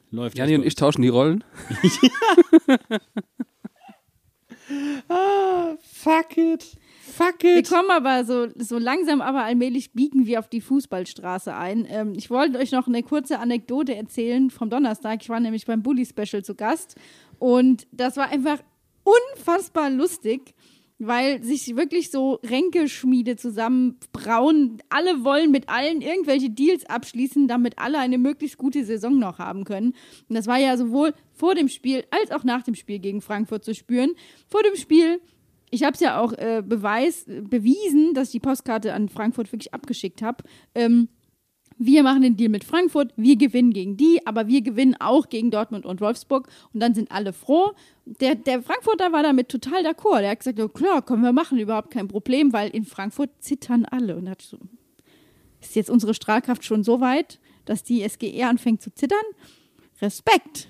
Läuft 0.10 0.38
Jani 0.38 0.56
und 0.56 0.66
ich 0.66 0.76
tauschen 0.76 1.02
die 1.02 1.08
Rollen. 1.08 1.44
Fuck 5.82 6.38
it. 6.38 6.78
Fuck 7.02 7.44
Wir 7.44 7.64
kommen 7.64 7.92
aber 7.92 8.24
so, 8.26 8.48
so 8.58 8.78
langsam, 8.78 9.22
aber 9.22 9.44
allmählich 9.44 9.92
biegen 9.92 10.26
wir 10.26 10.40
auf 10.40 10.48
die 10.48 10.62
Fußballstraße 10.62 11.54
ein. 11.54 11.86
Ähm, 11.90 12.14
ich 12.16 12.30
wollte 12.30 12.58
euch 12.58 12.72
noch 12.72 12.88
eine 12.88 13.04
kurze 13.04 13.40
Anekdote 13.40 13.96
erzählen 13.96 14.50
vom 14.50 14.70
Donnerstag. 14.70 15.22
Ich 15.22 15.30
war 15.30 15.40
nämlich 15.40 15.66
beim 15.66 15.84
Bully 15.84 16.06
Special 16.06 16.44
zu 16.44 16.56
Gast 16.56 16.96
und 17.38 17.88
das 17.92 18.18
war 18.18 18.30
einfach 18.30 18.60
unfassbar 19.04 19.90
lustig. 19.90 20.54
Weil 21.08 21.44
sich 21.44 21.76
wirklich 21.76 22.12
so 22.12 22.40
Ränkeschmiede 22.44 23.36
zusammenbrauen. 23.36 24.78
Alle 24.90 25.24
wollen 25.24 25.52
mit 25.52 25.68
allen 25.68 26.02
irgendwelche 26.02 26.50
Deals 26.50 26.86
abschließen, 26.86 27.48
damit 27.48 27.80
alle 27.80 27.98
eine 27.98 28.18
möglichst 28.18 28.58
gute 28.58 28.86
Saison 28.86 29.18
noch 29.18 29.40
haben 29.40 29.64
können. 29.64 29.94
Und 30.30 30.36
das 30.36 30.48
war 30.48 30.58
ja 30.58 30.78
sowohl 30.78 31.14
vor 31.34 31.56
dem 31.56 31.70
Spiel 31.70 32.04
als 32.12 32.32
auch 32.32 32.44
nach 32.44 32.64
dem 32.64 32.76
Spiel 32.76 33.00
gegen 33.00 33.22
Frankfurt 33.22 33.66
zu 33.66 33.74
spüren. 33.74 34.12
Vor 34.48 34.62
dem 34.64 34.76
Spiel 34.76 35.20
ich 35.74 35.84
habe 35.84 35.94
es 35.94 36.02
ja 36.02 36.20
auch 36.20 36.34
äh, 36.34 36.62
Beweis, 36.66 37.24
bewiesen, 37.26 38.14
dass 38.14 38.28
ich 38.28 38.32
die 38.34 38.40
Postkarte 38.42 38.94
an 38.94 39.08
Frankfurt 39.08 39.54
wirklich 39.54 39.74
abgeschickt 39.74 40.22
habe. 40.22 40.44
Ähm, 40.76 41.08
wir 41.86 42.04
machen 42.04 42.22
den 42.22 42.38
Deal 42.38 42.50
mit 42.50 42.64
Frankfurt, 42.64 43.12
wir 43.16 43.36
gewinnen 43.38 43.74
gegen 43.74 43.98
die, 43.98 44.26
aber 44.26 44.48
wir 44.48 44.62
gewinnen 44.62 44.96
auch 45.00 45.30
gegen 45.30 45.52
Dortmund 45.52 45.86
und 45.86 46.00
Wolfsburg 46.00 46.48
und 46.74 46.80
dann 46.80 46.94
sind 46.94 47.12
alle 47.12 47.34
froh. 47.34 47.72
Der, 48.06 48.36
der 48.36 48.62
Frankfurter 48.62 49.12
war 49.12 49.24
damit 49.24 49.50
total 49.50 49.86
d'accord. 49.86 50.22
Der 50.22 50.32
hat 50.32 50.40
gesagt, 50.40 50.60
ja, 50.60 50.68
klar, 50.68 51.02
können 51.02 51.24
wir 51.24 51.34
machen, 51.34 51.58
überhaupt 51.58 51.92
kein 51.92 52.08
Problem, 52.08 52.54
weil 52.54 52.70
in 52.70 52.86
Frankfurt 52.86 53.32
zittern 53.40 53.86
alle. 53.86 54.16
Und 54.16 54.30
hat 54.30 54.42
so, 54.42 54.58
ist 55.60 55.76
jetzt 55.76 55.90
unsere 55.90 56.14
Strahlkraft 56.14 56.64
schon 56.64 56.84
so 56.84 57.02
weit, 57.02 57.40
dass 57.66 57.84
die 57.84 58.08
SGE 58.08 58.44
anfängt 58.44 58.82
zu 58.82 58.94
zittern? 58.94 59.20
Respekt. 60.02 60.70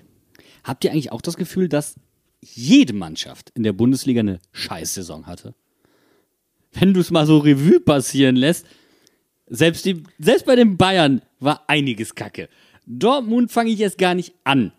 Habt 0.64 0.84
ihr 0.84 0.92
eigentlich 0.92 1.12
auch 1.12 1.22
das 1.22 1.36
Gefühl, 1.36 1.68
dass 1.68 1.96
jede 2.40 2.92
Mannschaft 2.92 3.50
in 3.54 3.62
der 3.62 3.72
Bundesliga 3.72 4.20
eine 4.20 4.40
Scheißsaison 4.52 5.26
hatte. 5.26 5.54
Wenn 6.72 6.94
du 6.94 7.00
es 7.00 7.10
mal 7.10 7.26
so 7.26 7.38
Revue 7.38 7.80
passieren 7.80 8.36
lässt, 8.36 8.66
selbst, 9.52 9.84
die, 9.84 10.02
selbst 10.18 10.46
bei 10.46 10.56
den 10.56 10.76
Bayern 10.76 11.20
war 11.38 11.62
einiges 11.68 12.14
Kacke. 12.14 12.48
Dortmund 12.86 13.52
fange 13.52 13.70
ich 13.70 13.78
jetzt 13.78 13.98
gar 13.98 14.14
nicht 14.14 14.34
an. 14.44 14.72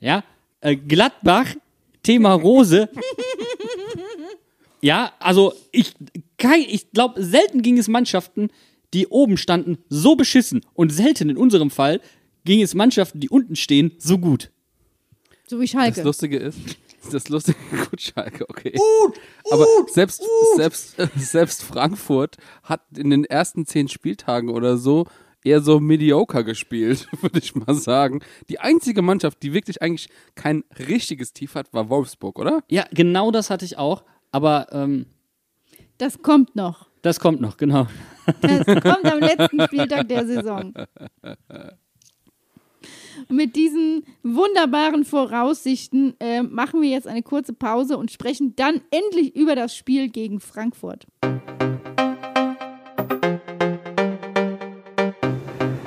Ja, 0.00 0.24
äh, 0.60 0.76
Gladbach, 0.76 1.54
Thema 2.02 2.32
Rose. 2.34 2.88
ja, 4.80 5.12
also 5.18 5.52
ich, 5.72 5.94
ich 6.68 6.90
glaube, 6.92 7.22
selten 7.22 7.62
ging 7.62 7.78
es 7.78 7.88
Mannschaften, 7.88 8.50
die 8.94 9.08
oben 9.08 9.36
standen, 9.36 9.78
so 9.88 10.14
beschissen. 10.14 10.64
Und 10.74 10.92
selten 10.92 11.28
in 11.28 11.36
unserem 11.36 11.70
Fall 11.70 12.00
ging 12.44 12.62
es 12.62 12.74
Mannschaften, 12.74 13.20
die 13.20 13.28
unten 13.28 13.56
stehen, 13.56 13.92
so 13.98 14.18
gut. 14.18 14.50
So 15.46 15.60
wie 15.60 15.68
Schalke. 15.68 15.96
Das 15.96 16.04
Lustige 16.04 16.38
ist, 16.38 16.58
das 17.10 17.28
lustige, 17.28 17.58
gut, 17.90 18.00
Schalke, 18.00 18.44
okay. 18.48 18.74
Ut, 19.04 19.14
Aber 19.50 19.64
ut, 19.80 19.90
selbst, 19.92 20.20
ut. 20.22 20.56
selbst, 20.56 20.96
selbst 21.16 21.62
Frankfurt 21.62 22.36
hat 22.62 22.82
in 22.96 23.10
den 23.10 23.24
ersten 23.24 23.66
zehn 23.66 23.88
Spieltagen 23.88 24.50
oder 24.50 24.76
so 24.76 25.06
eher 25.44 25.60
so 25.60 25.80
mediocre 25.80 26.44
gespielt, 26.44 27.08
würde 27.20 27.38
ich 27.40 27.54
mal 27.54 27.74
sagen. 27.74 28.20
Die 28.48 28.60
einzige 28.60 29.02
Mannschaft, 29.02 29.42
die 29.42 29.52
wirklich 29.52 29.82
eigentlich 29.82 30.08
kein 30.36 30.62
richtiges 30.78 31.32
Tief 31.32 31.54
hat, 31.56 31.72
war 31.74 31.88
Wolfsburg, 31.88 32.38
oder? 32.38 32.62
Ja, 32.70 32.84
genau 32.92 33.30
das 33.32 33.50
hatte 33.50 33.64
ich 33.64 33.76
auch. 33.76 34.04
Aber 34.30 34.68
ähm, 34.72 35.06
Das 35.98 36.22
kommt 36.22 36.54
noch. 36.56 36.88
das 37.02 37.18
kommt 37.18 37.40
noch, 37.40 37.56
genau. 37.56 37.86
Das 38.40 38.64
kommt 38.66 39.04
am 39.04 39.18
letzten 39.18 39.60
Spieltag 39.62 40.08
der 40.08 40.24
Saison. 40.26 40.72
Mit 43.28 43.56
diesen 43.56 44.04
wunderbaren 44.22 45.04
Voraussichten 45.04 46.14
äh, 46.20 46.42
machen 46.42 46.82
wir 46.82 46.90
jetzt 46.90 47.06
eine 47.06 47.22
kurze 47.22 47.52
Pause 47.52 47.96
und 47.98 48.10
sprechen 48.10 48.54
dann 48.56 48.80
endlich 48.90 49.34
über 49.36 49.54
das 49.54 49.76
Spiel 49.76 50.08
gegen 50.08 50.40
Frankfurt. 50.40 51.06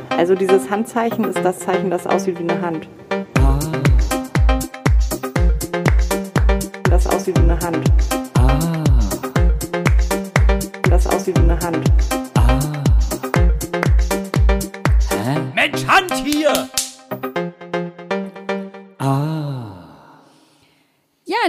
Also 0.10 0.34
dieses 0.34 0.70
Handzeichen 0.70 1.26
ist 1.26 1.40
das 1.44 1.60
Zeichen, 1.60 1.90
das 1.90 2.08
aussieht 2.08 2.40
wie 2.40 2.50
eine 2.50 2.62
Hand. 2.62 2.88
Das 6.90 7.06
aussieht 7.08 7.38
wie 7.38 7.44
eine 7.44 7.60
Hand. 7.60 7.92
Das 10.90 11.06
aussieht 11.08 11.38
wie 11.38 11.44
eine 11.44 11.60
Hand. 11.60 11.92
Mensch, 15.54 15.86
Hand 15.88 16.14
hier! 16.24 16.70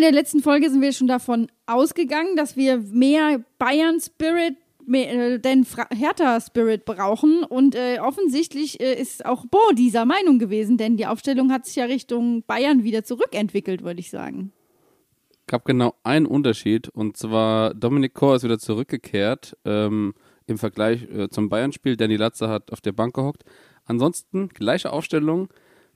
Der 0.06 0.12
letzten 0.12 0.40
Folge 0.40 0.70
sind 0.70 0.82
wir 0.82 0.92
schon 0.92 1.08
davon 1.08 1.48
ausgegangen, 1.66 2.36
dass 2.36 2.56
wir 2.56 2.78
mehr 2.78 3.44
Bayern-Spirit 3.58 4.56
mehr, 4.86 5.12
äh, 5.12 5.40
denn 5.40 5.64
Fra 5.64 5.88
Hertha-Spirit 5.92 6.84
brauchen. 6.84 7.42
Und 7.42 7.74
äh, 7.74 7.98
offensichtlich 7.98 8.80
äh, 8.80 8.94
ist 8.94 9.26
auch 9.26 9.46
Bo 9.46 9.58
dieser 9.76 10.04
Meinung 10.04 10.38
gewesen, 10.38 10.76
denn 10.76 10.96
die 10.96 11.06
Aufstellung 11.06 11.50
hat 11.50 11.66
sich 11.66 11.74
ja 11.74 11.86
Richtung 11.86 12.44
Bayern 12.46 12.84
wieder 12.84 13.02
zurückentwickelt, 13.02 13.82
würde 13.82 13.98
ich 13.98 14.10
sagen. 14.10 14.52
gab 15.48 15.64
genau 15.64 15.94
einen 16.04 16.26
Unterschied 16.26 16.88
und 16.88 17.16
zwar 17.16 17.74
Dominik 17.74 18.14
Kor 18.14 18.36
ist 18.36 18.44
wieder 18.44 18.60
zurückgekehrt 18.60 19.56
ähm, 19.64 20.14
im 20.46 20.56
Vergleich 20.56 21.02
äh, 21.10 21.28
zum 21.30 21.48
Bayern-Spiel. 21.48 21.96
Danny 21.96 22.14
Latze 22.14 22.48
hat 22.48 22.72
auf 22.72 22.80
der 22.80 22.92
Bank 22.92 23.16
gehockt. 23.16 23.42
Ansonsten 23.86 24.50
gleiche 24.50 24.92
Aufstellung, 24.92 25.48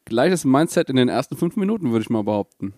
gleiches 0.04 0.44
Mindset 0.44 0.90
in 0.90 0.96
den 0.96 1.08
ersten 1.08 1.36
fünf 1.36 1.54
Minuten, 1.54 1.92
würde 1.92 2.02
ich 2.02 2.10
mal 2.10 2.24
behaupten. 2.24 2.74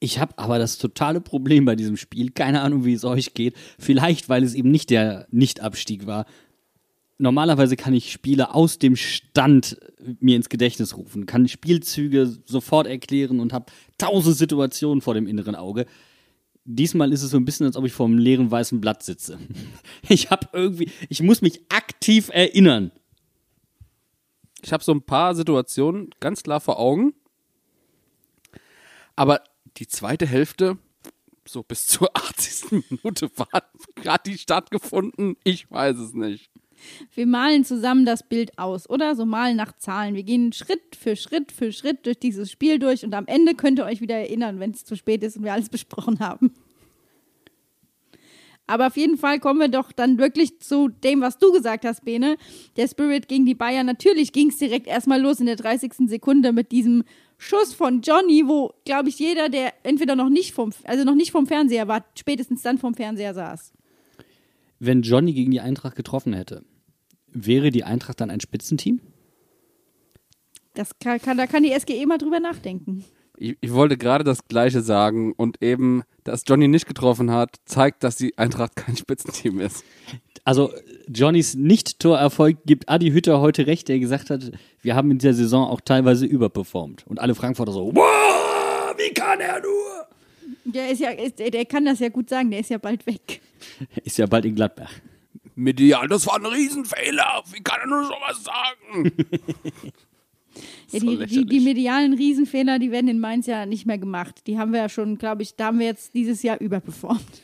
Ich 0.00 0.18
habe 0.18 0.38
aber 0.38 0.58
das 0.58 0.78
totale 0.78 1.20
Problem 1.20 1.64
bei 1.64 1.76
diesem 1.76 1.96
Spiel. 1.96 2.30
Keine 2.30 2.60
Ahnung, 2.62 2.84
wie 2.84 2.92
es 2.92 3.04
euch 3.04 3.34
geht. 3.34 3.56
Vielleicht, 3.78 4.28
weil 4.28 4.42
es 4.42 4.54
eben 4.54 4.70
nicht 4.70 4.90
der 4.90 5.26
Nicht-Abstieg 5.30 6.06
war. 6.06 6.26
Normalerweise 7.16 7.76
kann 7.76 7.94
ich 7.94 8.10
Spiele 8.10 8.54
aus 8.54 8.78
dem 8.78 8.96
Stand 8.96 9.78
mir 10.20 10.36
ins 10.36 10.48
Gedächtnis 10.48 10.96
rufen, 10.96 11.26
kann 11.26 11.46
Spielzüge 11.46 12.26
sofort 12.44 12.88
erklären 12.88 13.38
und 13.38 13.52
habe 13.52 13.66
tausend 13.98 14.36
Situationen 14.36 15.00
vor 15.00 15.14
dem 15.14 15.28
inneren 15.28 15.54
Auge. 15.54 15.86
Diesmal 16.64 17.12
ist 17.12 17.22
es 17.22 17.30
so 17.30 17.36
ein 17.36 17.44
bisschen, 17.44 17.66
als 17.66 17.76
ob 17.76 17.84
ich 17.84 17.92
vor 17.92 18.06
einem 18.06 18.18
leeren 18.18 18.50
weißen 18.50 18.80
Blatt 18.80 19.02
sitze. 19.02 19.38
Ich 20.08 20.30
habe 20.30 20.48
irgendwie, 20.52 20.90
ich 21.08 21.22
muss 21.22 21.40
mich 21.40 21.60
aktiv 21.70 22.30
erinnern. 22.32 22.90
Ich 24.62 24.72
habe 24.72 24.82
so 24.82 24.92
ein 24.92 25.02
paar 25.02 25.34
Situationen 25.34 26.10
ganz 26.20 26.42
klar 26.42 26.60
vor 26.60 26.78
Augen. 26.78 27.14
Aber 29.14 29.42
die 29.76 29.88
zweite 29.88 30.26
Hälfte, 30.26 30.78
so 31.46 31.62
bis 31.62 31.86
zur 31.86 32.10
80. 32.16 32.84
Minute, 32.90 33.30
war 33.36 33.62
gerade 33.96 34.30
die 34.30 34.38
stattgefunden. 34.38 35.36
Ich 35.44 35.70
weiß 35.70 35.98
es 35.98 36.14
nicht. 36.14 36.50
Wir 37.14 37.26
malen 37.26 37.64
zusammen 37.64 38.04
das 38.04 38.28
Bild 38.28 38.58
aus, 38.58 38.88
oder? 38.88 39.14
So 39.14 39.24
malen 39.24 39.56
nach 39.56 39.76
Zahlen. 39.78 40.14
Wir 40.14 40.22
gehen 40.22 40.52
Schritt 40.52 40.96
für 40.96 41.16
Schritt 41.16 41.52
für 41.52 41.72
Schritt 41.72 42.04
durch 42.06 42.18
dieses 42.18 42.50
Spiel 42.50 42.78
durch 42.78 43.04
und 43.04 43.14
am 43.14 43.26
Ende 43.26 43.54
könnt 43.54 43.78
ihr 43.78 43.84
euch 43.84 44.00
wieder 44.00 44.16
erinnern, 44.16 44.60
wenn 44.60 44.72
es 44.72 44.84
zu 44.84 44.96
spät 44.96 45.22
ist 45.22 45.36
und 45.36 45.44
wir 45.44 45.52
alles 45.52 45.68
besprochen 45.70 46.20
haben. 46.20 46.52
Aber 48.66 48.86
auf 48.86 48.96
jeden 48.96 49.18
Fall 49.18 49.40
kommen 49.40 49.60
wir 49.60 49.68
doch 49.68 49.92
dann 49.92 50.18
wirklich 50.18 50.58
zu 50.60 50.88
dem, 50.88 51.20
was 51.20 51.38
du 51.38 51.52
gesagt 51.52 51.84
hast, 51.84 52.04
Bene. 52.04 52.36
Der 52.76 52.88
Spirit 52.88 53.28
gegen 53.28 53.44
die 53.44 53.54
Bayern. 53.54 53.84
Natürlich 53.84 54.32
ging 54.32 54.48
es 54.48 54.56
direkt 54.56 54.86
erstmal 54.86 55.20
los 55.20 55.38
in 55.38 55.46
der 55.46 55.56
30. 55.56 56.08
Sekunde 56.08 56.52
mit 56.52 56.72
diesem 56.72 57.04
Schuss 57.46 57.74
von 57.74 58.00
Johnny, 58.00 58.44
wo, 58.46 58.72
glaube 58.86 59.10
ich, 59.10 59.18
jeder, 59.18 59.50
der 59.50 59.74
entweder 59.82 60.16
noch 60.16 60.30
nicht 60.30 60.54
vom, 60.54 60.72
also 60.84 61.04
noch 61.04 61.14
nicht 61.14 61.30
vom 61.30 61.46
Fernseher 61.46 61.86
war, 61.88 62.02
spätestens 62.18 62.62
dann 62.62 62.78
vom 62.78 62.94
Fernseher 62.94 63.34
saß. 63.34 63.74
Wenn 64.78 65.02
Johnny 65.02 65.34
gegen 65.34 65.50
die 65.50 65.60
Eintracht 65.60 65.94
getroffen 65.94 66.32
hätte, 66.32 66.64
wäre 67.26 67.70
die 67.70 67.84
Eintracht 67.84 68.22
dann 68.22 68.30
ein 68.30 68.40
Spitzenteam? 68.40 69.02
Das 70.72 70.98
kann, 70.98 71.20
kann, 71.20 71.36
da 71.36 71.46
kann 71.46 71.62
die 71.62 71.78
SGE 71.78 72.06
mal 72.06 72.16
drüber 72.16 72.40
nachdenken. 72.40 73.04
Ich, 73.36 73.56
ich 73.60 73.72
wollte 73.72 73.96
gerade 73.96 74.24
das 74.24 74.46
Gleiche 74.48 74.80
sagen 74.80 75.32
und 75.32 75.62
eben, 75.62 76.02
dass 76.22 76.44
Johnny 76.46 76.68
nicht 76.68 76.86
getroffen 76.86 77.30
hat, 77.30 77.56
zeigt, 77.64 78.04
dass 78.04 78.16
die 78.16 78.36
Eintracht 78.38 78.76
kein 78.76 78.96
Spitzenteam 78.96 79.60
ist. 79.60 79.84
Also 80.44 80.72
Johnnys 81.08 81.54
Nicht-Torerfolg 81.54 82.58
gibt 82.66 82.88
Adi 82.88 83.10
Hütter 83.10 83.40
heute 83.40 83.66
recht, 83.66 83.88
der 83.88 83.98
gesagt 83.98 84.30
hat, 84.30 84.52
wir 84.82 84.94
haben 84.94 85.10
in 85.10 85.18
dieser 85.18 85.34
Saison 85.34 85.66
auch 85.66 85.80
teilweise 85.80 86.26
überperformt. 86.26 87.06
Und 87.06 87.18
alle 87.18 87.34
Frankfurter 87.34 87.72
so, 87.72 87.90
wow, 87.94 88.94
wie 88.98 89.12
kann 89.14 89.40
er 89.40 89.60
nur? 89.60 90.06
Der 90.64 90.90
ist 90.90 91.00
ja, 91.00 91.10
ist, 91.10 91.38
der 91.38 91.64
kann 91.64 91.84
das 91.84 92.00
ja 92.00 92.10
gut 92.10 92.28
sagen, 92.28 92.50
der 92.50 92.60
ist 92.60 92.70
ja 92.70 92.78
bald 92.78 93.06
weg. 93.06 93.40
Ist 94.04 94.18
ja 94.18 94.26
bald 94.26 94.44
in 94.44 94.54
Gladbach. 94.54 94.92
Medial, 95.54 96.06
das 96.08 96.26
war 96.26 96.36
ein 96.36 96.44
Riesenfehler. 96.44 97.42
Wie 97.50 97.62
kann 97.62 97.80
er 97.80 97.86
nur 97.86 98.04
sowas 98.04 98.44
sagen? 98.44 99.12
Ja, 100.90 101.00
So 101.00 101.06
die, 101.06 101.06
die, 101.06 101.16
lächerlich. 101.16 101.46
die 101.48 101.60
medialen 101.60 102.14
Riesenfehler, 102.14 102.78
die 102.78 102.90
werden 102.90 103.08
in 103.08 103.20
Mainz 103.20 103.46
ja 103.46 103.66
nicht 103.66 103.86
mehr 103.86 103.98
gemacht. 103.98 104.46
Die 104.46 104.58
haben 104.58 104.72
wir 104.72 104.80
ja 104.80 104.88
schon, 104.88 105.18
glaube 105.18 105.42
ich, 105.42 105.56
da 105.56 105.66
haben 105.66 105.78
wir 105.78 105.86
jetzt 105.86 106.14
dieses 106.14 106.42
Jahr 106.42 106.60
überperformt. 106.60 107.42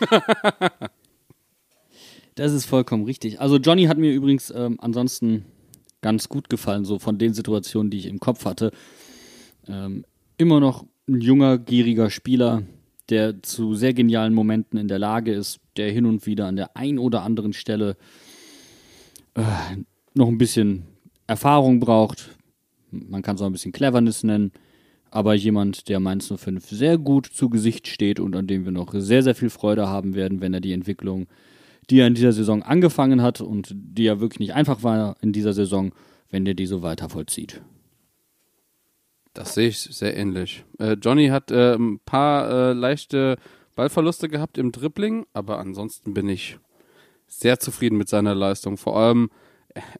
Das 2.34 2.52
ist 2.52 2.66
vollkommen 2.66 3.02
richtig. 3.02 3.40
Also 3.40 3.56
Johnny 3.56 3.86
hat 3.86 3.98
mir 3.98 4.12
übrigens 4.12 4.52
ähm, 4.54 4.78
ansonsten 4.80 5.44
ganz 6.02 6.28
gut 6.28 6.48
gefallen, 6.48 6.84
so 6.84 7.00
von 7.00 7.18
den 7.18 7.34
Situationen, 7.34 7.90
die 7.90 7.98
ich 7.98 8.06
im 8.06 8.20
Kopf 8.20 8.44
hatte. 8.44 8.70
Ähm, 9.66 10.04
immer 10.36 10.60
noch 10.60 10.86
ein 11.08 11.20
junger, 11.20 11.58
gieriger 11.58 12.10
Spieler, 12.10 12.62
der 13.08 13.42
zu 13.42 13.74
sehr 13.74 13.92
genialen 13.92 14.34
Momenten 14.34 14.78
in 14.78 14.86
der 14.86 15.00
Lage 15.00 15.32
ist, 15.32 15.58
der 15.76 15.90
hin 15.90 16.06
und 16.06 16.26
wieder 16.26 16.46
an 16.46 16.54
der 16.54 16.76
ein 16.76 17.00
oder 17.00 17.22
anderen 17.22 17.52
Stelle 17.52 17.96
äh, 19.34 19.42
noch 20.14 20.28
ein 20.28 20.38
bisschen 20.38 20.84
Erfahrung 21.28 21.78
braucht. 21.78 22.36
Man 22.90 23.22
kann 23.22 23.36
es 23.36 23.42
auch 23.42 23.46
ein 23.46 23.52
bisschen 23.52 23.72
Cleverness 23.72 24.24
nennen. 24.24 24.50
aber 25.10 25.34
jemand, 25.34 25.88
der 25.88 26.00
Mainz 26.00 26.32
05 26.34 26.68
sehr 26.68 26.98
gut 26.98 27.26
zu 27.26 27.48
Gesicht 27.48 27.86
steht 27.86 28.20
und 28.20 28.34
an 28.36 28.46
dem 28.46 28.64
wir 28.64 28.72
noch 28.72 28.92
sehr, 28.94 29.22
sehr 29.22 29.34
viel 29.34 29.48
Freude 29.50 29.88
haben 29.88 30.14
werden, 30.14 30.40
wenn 30.40 30.52
er 30.52 30.60
die 30.60 30.72
Entwicklung, 30.72 31.28
die 31.88 32.00
er 32.00 32.06
in 32.06 32.14
dieser 32.14 32.32
Saison 32.32 32.62
angefangen 32.62 33.22
hat 33.22 33.40
und 33.40 33.72
die 33.74 34.04
ja 34.04 34.20
wirklich 34.20 34.40
nicht 34.40 34.54
einfach 34.54 34.82
war 34.82 35.16
in 35.22 35.32
dieser 35.32 35.54
Saison, 35.54 35.92
wenn 36.28 36.44
er 36.44 36.54
die 36.54 36.66
so 36.66 36.82
weiter 36.82 37.08
vollzieht. 37.08 37.62
Das 39.32 39.54
sehe 39.54 39.68
ich 39.68 39.78
sehr 39.78 40.16
ähnlich. 40.16 40.64
Äh, 40.78 40.94
Johnny 40.94 41.28
hat 41.28 41.50
äh, 41.50 41.74
ein 41.74 42.00
paar 42.00 42.50
äh, 42.50 42.72
leichte 42.72 43.36
Ballverluste 43.76 44.28
gehabt 44.28 44.58
im 44.58 44.72
Dribbling, 44.72 45.24
aber 45.32 45.58
ansonsten 45.58 46.12
bin 46.12 46.28
ich 46.28 46.58
sehr 47.28 47.60
zufrieden 47.60 47.96
mit 47.96 48.08
seiner 48.08 48.34
Leistung. 48.34 48.76
Vor 48.76 48.98
allem 48.98 49.30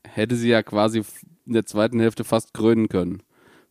hätte 0.05 0.37
sie 0.37 0.49
ja 0.49 0.63
quasi 0.63 1.03
in 1.47 1.53
der 1.53 1.67
zweiten 1.67 2.01
Hälfte 2.01 2.25
fast 2.25 2.55
krönen 2.55 2.89
können. 2.89 3.23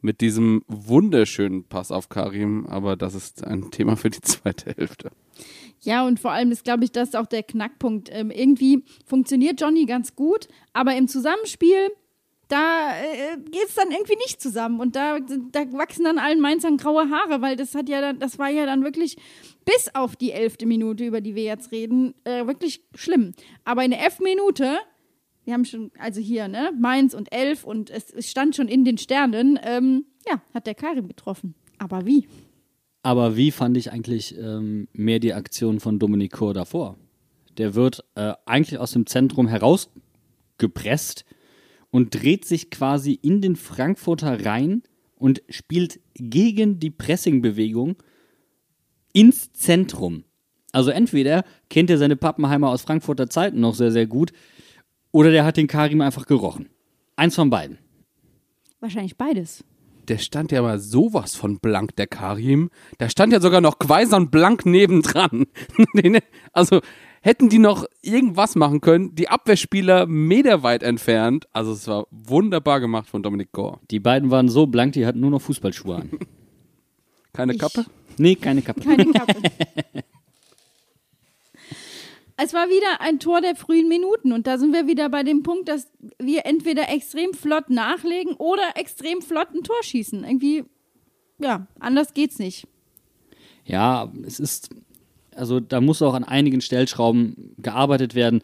Mit 0.01 0.21
diesem 0.21 0.63
wunderschönen 0.67 1.63
Pass 1.63 1.91
auf 1.91 2.09
Karim, 2.09 2.65
aber 2.67 2.95
das 2.95 3.15
ist 3.15 3.43
ein 3.43 3.71
Thema 3.71 3.95
für 3.95 4.09
die 4.09 4.21
zweite 4.21 4.73
Hälfte. 4.75 5.11
Ja, 5.81 6.05
und 6.05 6.19
vor 6.19 6.31
allem 6.31 6.51
ist, 6.51 6.63
glaube 6.63 6.83
ich, 6.83 6.91
das 6.91 7.15
auch 7.15 7.25
der 7.27 7.43
Knackpunkt. 7.43 8.09
Ähm, 8.11 8.31
irgendwie 8.31 8.83
funktioniert 9.05 9.61
Johnny 9.61 9.85
ganz 9.85 10.15
gut, 10.15 10.47
aber 10.73 10.95
im 10.95 11.07
Zusammenspiel, 11.07 11.89
da 12.47 12.91
äh, 12.91 13.37
geht 13.37 13.67
es 13.67 13.75
dann 13.75 13.91
irgendwie 13.91 14.15
nicht 14.17 14.41
zusammen. 14.41 14.79
Und 14.79 14.95
da, 14.95 15.19
da 15.19 15.71
wachsen 15.73 16.05
dann 16.05 16.17
allen 16.17 16.39
Mainzern 16.39 16.77
graue 16.77 17.09
Haare, 17.09 17.41
weil 17.41 17.55
das 17.55 17.75
hat 17.75 17.89
ja 17.89 18.01
dann, 18.01 18.19
das 18.19 18.39
war 18.39 18.49
ja 18.49 18.65
dann 18.65 18.83
wirklich 18.83 19.17
bis 19.65 19.93
auf 19.93 20.15
die 20.15 20.31
elfte 20.31 20.65
Minute, 20.65 21.05
über 21.05 21.21
die 21.21 21.35
wir 21.35 21.43
jetzt 21.43 21.71
reden, 21.71 22.13
äh, 22.23 22.47
wirklich 22.47 22.83
schlimm. 22.95 23.33
Aber 23.65 23.83
in 23.83 23.91
der 23.91 24.03
elften 24.03 24.23
Minute, 24.23 24.77
wir 25.47 25.53
haben 25.53 25.65
schon, 25.65 25.91
also 25.97 26.19
hier, 26.19 26.49
ne, 26.49 26.73
Mainz 26.77 27.13
und 27.13 27.33
elf 27.33 27.63
und 27.63 27.89
es, 27.89 28.11
es 28.11 28.29
stand 28.29 28.57
schon 28.57 28.67
in 28.67 28.83
den 28.83 28.97
Sternen, 28.97 29.57
ähm, 29.63 30.05
ja, 30.27 30.41
hat 30.53 30.67
der 30.67 30.75
Karim 30.75 31.07
getroffen. 31.07 31.55
Aber 31.77 32.05
wie? 32.05 32.27
Aber 33.01 33.37
wie 33.37 33.51
fand 33.51 33.77
ich 33.77 33.89
eigentlich 33.93 34.37
ähm, 34.37 34.89
mehr 34.91 35.19
die 35.19 35.33
Aktion 35.33 35.79
von 35.79 35.99
Dominik 35.99 36.33
Kor 36.33 36.53
davor? 36.53 36.97
Der 37.57 37.75
wird 37.75 38.03
äh, 38.15 38.33
eigentlich 38.45 38.77
aus 38.77 38.91
dem 38.91 39.05
Zentrum 39.05 39.47
herausgepresst 39.47 41.23
und 41.91 42.21
dreht 42.21 42.43
sich 42.43 42.69
quasi 42.69 43.13
in 43.13 43.39
den 43.39 43.55
Frankfurter 43.55 44.45
rein 44.45 44.83
und 45.15 45.41
spielt 45.47 46.01
gegen 46.13 46.79
die 46.79 46.91
Pressingbewegung 46.91 47.95
ins 49.13 49.53
Zentrum. 49.53 50.25
Also 50.73 50.91
entweder 50.91 51.45
kennt 51.69 51.89
er 51.89 51.97
seine 51.97 52.17
Pappenheimer 52.17 52.69
aus 52.69 52.81
Frankfurter 52.81 53.29
Zeiten 53.29 53.61
noch 53.61 53.75
sehr, 53.75 53.93
sehr 53.93 54.07
gut 54.07 54.33
oder 55.17 55.31
der 55.31 55.45
hat 55.45 55.57
den 55.57 55.65
Karim 55.65 56.01
einfach 56.01 56.27
gerochen. 56.27 56.69
Eins 57.15 57.33
von 57.33 57.49
beiden. 57.49 57.79
Wahrscheinlich 58.79 59.17
beides. 59.17 59.63
Der 60.07 60.19
stand 60.19 60.51
ja 60.51 60.61
mal 60.61 60.77
sowas 60.79 61.33
von 61.35 61.57
blank, 61.59 61.95
der 61.95 62.05
Karim. 62.05 62.69
Da 62.99 63.09
stand 63.09 63.33
ja 63.33 63.39
sogar 63.39 63.59
noch 63.59 63.79
Quaisern 63.79 64.29
blank 64.29 64.63
nebendran. 64.67 65.47
also 66.53 66.81
hätten 67.21 67.49
die 67.49 67.57
noch 67.57 67.85
irgendwas 68.03 68.55
machen 68.55 68.79
können, 68.79 69.15
die 69.15 69.27
Abwehrspieler 69.27 70.05
meterweit 70.05 70.83
entfernt. 70.83 71.47
Also 71.51 71.71
es 71.71 71.87
war 71.87 72.05
wunderbar 72.11 72.79
gemacht 72.79 73.09
von 73.09 73.23
Dominik 73.23 73.51
Gore. 73.53 73.79
Die 73.89 73.99
beiden 73.99 74.29
waren 74.29 74.49
so 74.49 74.67
blank, 74.67 74.93
die 74.93 75.07
hatten 75.07 75.19
nur 75.19 75.31
noch 75.31 75.41
Fußballschuhe 75.41 75.95
an. 75.95 76.11
Keine 77.33 77.53
Ich- 77.53 77.59
Kappe? 77.59 77.85
Nee, 78.19 78.35
keine 78.35 78.61
Kappe. 78.61 78.81
Keine 78.81 79.05
Kappe. 79.11 79.33
es 82.37 82.53
war 82.53 82.67
wieder 82.67 83.01
ein 83.01 83.19
Tor 83.19 83.41
der 83.41 83.55
frühen 83.55 83.89
Minuten 83.89 84.31
und 84.31 84.45
da 84.45 84.59
sind 84.59 84.71
wir 84.71 84.87
wieder 84.87 85.09
bei 85.09 85.23
dem 85.23 85.41
Punkt, 85.41 85.67
dass 85.67 85.91
wir 86.19 86.45
entweder 86.45 86.89
extrem 86.89 87.33
flott 87.33 87.69
nachlegen 87.69 88.33
oder 88.35 88.63
extrem 88.75 89.21
flott 89.21 89.49
ein 89.53 89.63
Tor 89.63 89.81
schießen. 89.81 90.23
Irgendwie, 90.23 90.63
ja, 91.39 91.67
anders 91.79 92.13
geht's 92.13 92.37
nicht. 92.37 92.67
Ja, 93.65 94.13
es 94.25 94.39
ist, 94.39 94.69
also 95.35 95.59
da 95.59 95.81
muss 95.81 96.01
auch 96.03 96.13
an 96.13 96.23
einigen 96.23 96.61
Stellschrauben 96.61 97.55
gearbeitet 97.57 98.13
werden. 98.13 98.41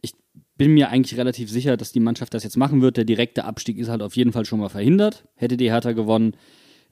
Ich 0.00 0.12
bin 0.56 0.72
mir 0.72 0.90
eigentlich 0.90 1.18
relativ 1.18 1.50
sicher, 1.50 1.76
dass 1.76 1.90
die 1.90 2.00
Mannschaft 2.00 2.34
das 2.34 2.44
jetzt 2.44 2.56
machen 2.56 2.82
wird. 2.82 2.96
Der 2.96 3.04
direkte 3.04 3.44
Abstieg 3.44 3.78
ist 3.78 3.88
halt 3.88 4.02
auf 4.02 4.14
jeden 4.14 4.32
Fall 4.32 4.44
schon 4.44 4.60
mal 4.60 4.68
verhindert. 4.68 5.26
Hätte 5.34 5.56
die 5.56 5.72
Hertha 5.72 5.90
gewonnen, 5.90 6.36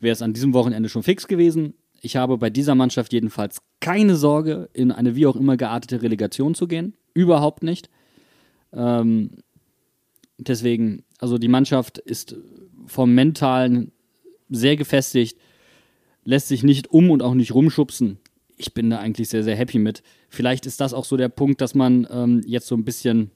wäre 0.00 0.12
es 0.12 0.22
an 0.22 0.32
diesem 0.32 0.54
Wochenende 0.54 0.88
schon 0.88 1.04
fix 1.04 1.28
gewesen. 1.28 1.74
Ich 2.04 2.16
habe 2.16 2.36
bei 2.36 2.50
dieser 2.50 2.74
Mannschaft 2.74 3.12
jedenfalls 3.12 3.62
keine 3.80 4.16
Sorge, 4.16 4.68
in 4.72 4.90
eine 4.90 5.14
wie 5.14 5.26
auch 5.26 5.36
immer 5.36 5.56
geartete 5.56 6.02
Relegation 6.02 6.54
zu 6.54 6.66
gehen. 6.66 6.94
Überhaupt 7.14 7.62
nicht. 7.62 7.88
Ähm, 8.72 9.30
deswegen, 10.36 11.04
also 11.18 11.38
die 11.38 11.48
Mannschaft 11.48 11.98
ist 11.98 12.36
vom 12.86 13.14
Mentalen 13.14 13.92
sehr 14.50 14.74
gefestigt, 14.74 15.38
lässt 16.24 16.48
sich 16.48 16.64
nicht 16.64 16.90
um 16.90 17.10
und 17.10 17.22
auch 17.22 17.34
nicht 17.34 17.54
rumschubsen. 17.54 18.18
Ich 18.56 18.74
bin 18.74 18.90
da 18.90 18.98
eigentlich 18.98 19.28
sehr, 19.28 19.44
sehr 19.44 19.56
happy 19.56 19.78
mit. 19.78 20.02
Vielleicht 20.28 20.66
ist 20.66 20.80
das 20.80 20.94
auch 20.94 21.04
so 21.04 21.16
der 21.16 21.28
Punkt, 21.28 21.60
dass 21.60 21.76
man 21.76 22.06
ähm, 22.10 22.42
jetzt 22.44 22.66
so 22.66 22.74
ein 22.74 22.84
bisschen 22.84 23.30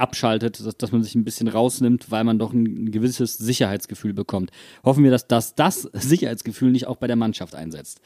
abschaltet, 0.00 0.64
dass, 0.64 0.76
dass 0.76 0.92
man 0.92 1.02
sich 1.02 1.14
ein 1.14 1.24
bisschen 1.24 1.48
rausnimmt, 1.48 2.10
weil 2.10 2.24
man 2.24 2.38
doch 2.38 2.52
ein, 2.52 2.90
gewisses 2.90 3.36
Sicherheitsgefühl 3.38 4.12
bekommt. 4.12 4.50
Hoffen 4.84 5.04
wir, 5.04 5.10
dass 5.10 5.26
das, 5.26 5.54
das 5.54 5.82
Sicherheitsgefühl 5.92 6.70
nicht 6.70 6.86
auch 6.86 6.96
bei 6.96 7.06
der 7.06 7.16
Mannschaft 7.16 7.54
einsetzt. 7.54 8.00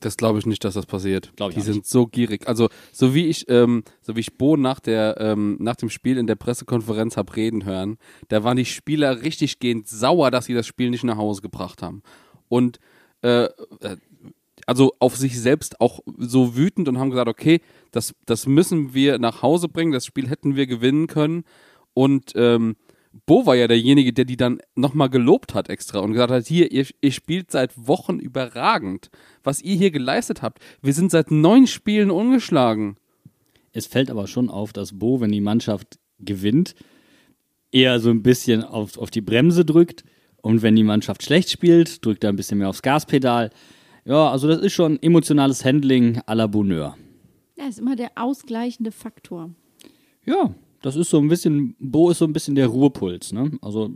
Das 0.00 0.16
glaube 0.16 0.38
ich 0.38 0.46
nicht, 0.46 0.64
dass 0.64 0.74
das 0.74 0.86
passiert. 0.86 1.32
Glaub 1.36 1.50
ich 1.50 1.54
die 1.54 1.60
sind 1.60 1.76
nicht. 1.76 1.88
so 1.88 2.06
gierig. 2.06 2.48
Also 2.48 2.68
so 2.92 3.14
wie 3.14 3.26
ich, 3.26 3.48
ähm, 3.48 3.84
so 4.00 4.16
wie 4.16 4.20
ich 4.20 4.36
Bo 4.36 4.56
nach 4.56 4.80
der 4.80 5.16
ähm, 5.20 5.56
nach 5.60 5.76
dem 5.76 5.90
Spiel 5.90 6.18
in 6.18 6.26
der 6.26 6.34
Pressekonferenz 6.34 7.16
hab 7.16 7.36
reden 7.36 7.64
hören, 7.64 7.98
da 8.28 8.42
waren 8.42 8.56
die 8.56 8.64
Spieler 8.64 9.22
richtig 9.22 9.60
gehend 9.60 9.88
sauer, 9.88 10.32
dass 10.32 10.46
sie 10.46 10.54
das 10.54 10.66
Spiel 10.66 10.90
nicht 10.90 11.04
nach 11.04 11.18
Hause 11.18 11.40
gebracht 11.40 11.82
haben. 11.82 12.02
Und 12.48 12.80
äh, 13.22 13.44
äh, 13.44 13.96
also 14.66 14.92
auf 14.98 15.16
sich 15.16 15.40
selbst 15.40 15.80
auch 15.80 16.00
so 16.18 16.56
wütend 16.56 16.88
und 16.88 16.98
haben 16.98 17.10
gesagt, 17.10 17.28
okay, 17.28 17.60
das, 17.90 18.14
das 18.26 18.46
müssen 18.46 18.94
wir 18.94 19.18
nach 19.18 19.42
Hause 19.42 19.68
bringen, 19.68 19.92
das 19.92 20.06
Spiel 20.06 20.28
hätten 20.28 20.56
wir 20.56 20.66
gewinnen 20.66 21.06
können. 21.06 21.44
Und 21.94 22.32
ähm, 22.36 22.76
Bo 23.26 23.44
war 23.44 23.54
ja 23.54 23.68
derjenige, 23.68 24.12
der 24.12 24.24
die 24.24 24.36
dann 24.36 24.60
nochmal 24.74 25.10
gelobt 25.10 25.54
hat 25.54 25.68
extra 25.68 25.98
und 25.98 26.12
gesagt 26.12 26.32
hat, 26.32 26.46
hier, 26.46 26.72
ihr, 26.72 26.86
ihr 27.00 27.12
spielt 27.12 27.50
seit 27.50 27.72
Wochen 27.76 28.18
überragend. 28.18 29.10
Was 29.42 29.60
ihr 29.60 29.76
hier 29.76 29.90
geleistet 29.90 30.40
habt. 30.40 30.60
Wir 30.80 30.94
sind 30.94 31.10
seit 31.10 31.30
neun 31.30 31.66
Spielen 31.66 32.10
ungeschlagen. 32.10 32.96
Es 33.72 33.86
fällt 33.86 34.10
aber 34.10 34.26
schon 34.26 34.48
auf, 34.48 34.72
dass 34.72 34.98
Bo, 34.98 35.20
wenn 35.20 35.32
die 35.32 35.40
Mannschaft 35.40 35.98
gewinnt, 36.18 36.74
eher 37.70 38.00
so 38.00 38.10
ein 38.10 38.22
bisschen 38.22 38.62
auf, 38.62 38.98
auf 38.98 39.10
die 39.10 39.20
Bremse 39.20 39.64
drückt. 39.64 40.04
Und 40.40 40.62
wenn 40.62 40.76
die 40.76 40.82
Mannschaft 40.82 41.22
schlecht 41.22 41.50
spielt, 41.50 42.04
drückt 42.04 42.24
er 42.24 42.30
ein 42.30 42.36
bisschen 42.36 42.58
mehr 42.58 42.68
aufs 42.68 42.82
Gaspedal. 42.82 43.50
Ja, 44.04 44.30
also 44.30 44.48
das 44.48 44.60
ist 44.60 44.72
schon 44.72 45.00
emotionales 45.02 45.64
Handling 45.64 46.18
à 46.26 46.34
la 46.34 46.46
Bonheur. 46.46 46.96
Ja, 47.56 47.66
ist 47.66 47.78
immer 47.78 47.96
der 47.96 48.10
ausgleichende 48.16 48.90
Faktor. 48.90 49.50
Ja, 50.24 50.54
das 50.82 50.96
ist 50.96 51.10
so 51.10 51.18
ein 51.18 51.28
bisschen, 51.28 51.76
Bo 51.78 52.10
ist 52.10 52.18
so 52.18 52.24
ein 52.24 52.32
bisschen 52.32 52.54
der 52.54 52.66
Ruhepuls, 52.66 53.32
ne? 53.32 53.52
Also 53.62 53.90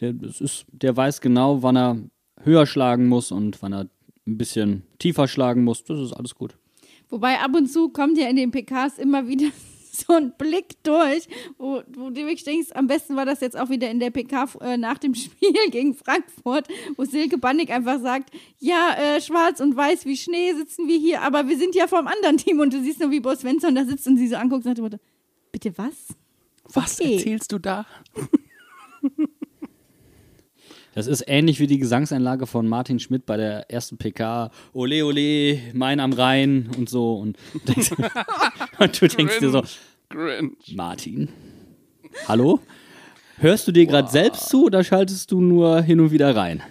der, 0.00 0.12
das 0.12 0.40
ist, 0.40 0.66
der 0.72 0.96
weiß 0.96 1.20
genau, 1.20 1.62
wann 1.62 1.76
er 1.76 1.98
höher 2.42 2.66
schlagen 2.66 3.08
muss 3.08 3.30
und 3.30 3.62
wann 3.62 3.72
er 3.72 3.88
ein 4.26 4.38
bisschen 4.38 4.82
tiefer 4.98 5.28
schlagen 5.28 5.62
muss. 5.62 5.84
Das 5.84 5.98
ist 6.00 6.12
alles 6.12 6.34
gut. 6.34 6.56
Wobei 7.08 7.38
ab 7.38 7.54
und 7.54 7.66
zu 7.66 7.90
kommt 7.90 8.18
ja 8.18 8.28
in 8.28 8.36
den 8.36 8.50
PKs 8.50 8.98
immer 8.98 9.28
wieder 9.28 9.46
so 10.06 10.14
ein 10.14 10.32
Blick 10.38 10.82
durch, 10.82 11.28
wo, 11.58 11.82
wo 11.94 12.08
du 12.10 12.16
wirklich 12.16 12.44
denkst, 12.44 12.68
am 12.74 12.86
besten 12.86 13.14
war 13.14 13.26
das 13.26 13.40
jetzt 13.40 13.58
auch 13.58 13.68
wieder 13.68 13.90
in 13.90 14.00
der 14.00 14.10
PK 14.10 14.48
äh, 14.60 14.76
nach 14.76 14.98
dem 14.98 15.14
Spiel 15.16 15.52
gegen 15.70 15.94
Frankfurt, 15.94 16.66
wo 16.96 17.04
Silke 17.04 17.36
Bannig 17.38 17.70
einfach 17.70 18.00
sagt, 18.00 18.30
ja, 18.58 18.94
äh, 18.98 19.20
schwarz 19.20 19.60
und 19.60 19.76
weiß 19.76 20.06
wie 20.06 20.16
Schnee 20.16 20.54
sitzen 20.54 20.88
wir 20.88 20.98
hier, 20.98 21.20
aber 21.22 21.48
wir 21.48 21.58
sind 21.58 21.74
ja 21.74 21.86
vom 21.86 22.06
anderen 22.06 22.38
Team 22.38 22.60
und 22.60 22.72
du 22.72 22.82
siehst 22.82 23.00
nur, 23.00 23.10
wie 23.10 23.20
Bo 23.20 23.34
Svensson 23.34 23.74
da 23.74 23.84
sitzt 23.84 24.06
und 24.06 24.16
sie 24.16 24.28
so 24.28 24.36
anguckt 24.36 24.64
und 24.66 24.76
sagt, 24.76 24.98
bitte 25.52 25.76
was? 25.76 26.08
Was 26.72 26.98
Okay. 27.00 27.16
erzählst 27.16 27.52
du 27.52 27.58
da? 27.58 27.86
Das 30.94 31.06
ist 31.06 31.24
ähnlich 31.26 31.58
wie 31.58 31.66
die 31.66 31.78
Gesangseinlage 31.78 32.46
von 32.46 32.68
Martin 32.68 32.98
Schmidt 32.98 33.24
bei 33.24 33.38
der 33.38 33.70
ersten 33.70 33.96
PK. 33.96 34.50
Ole, 34.74 35.04
ole, 35.06 35.58
mein 35.72 36.00
am 36.00 36.12
Rhein 36.12 36.70
und 36.76 36.90
so. 36.90 37.14
Und, 37.14 37.38
denkst, 37.68 37.92
und 38.78 39.00
du 39.00 39.08
denkst 39.08 39.38
dir 39.38 39.50
so, 39.50 39.62
Cringe. 40.10 40.52
Martin, 40.74 41.28
hallo? 42.28 42.60
Hörst 43.38 43.66
du 43.66 43.72
dir 43.72 43.86
gerade 43.86 44.10
selbst 44.10 44.50
zu 44.50 44.66
oder 44.66 44.84
schaltest 44.84 45.32
du 45.32 45.40
nur 45.40 45.80
hin 45.80 45.98
und 46.00 46.10
wieder 46.10 46.36
rein? 46.36 46.62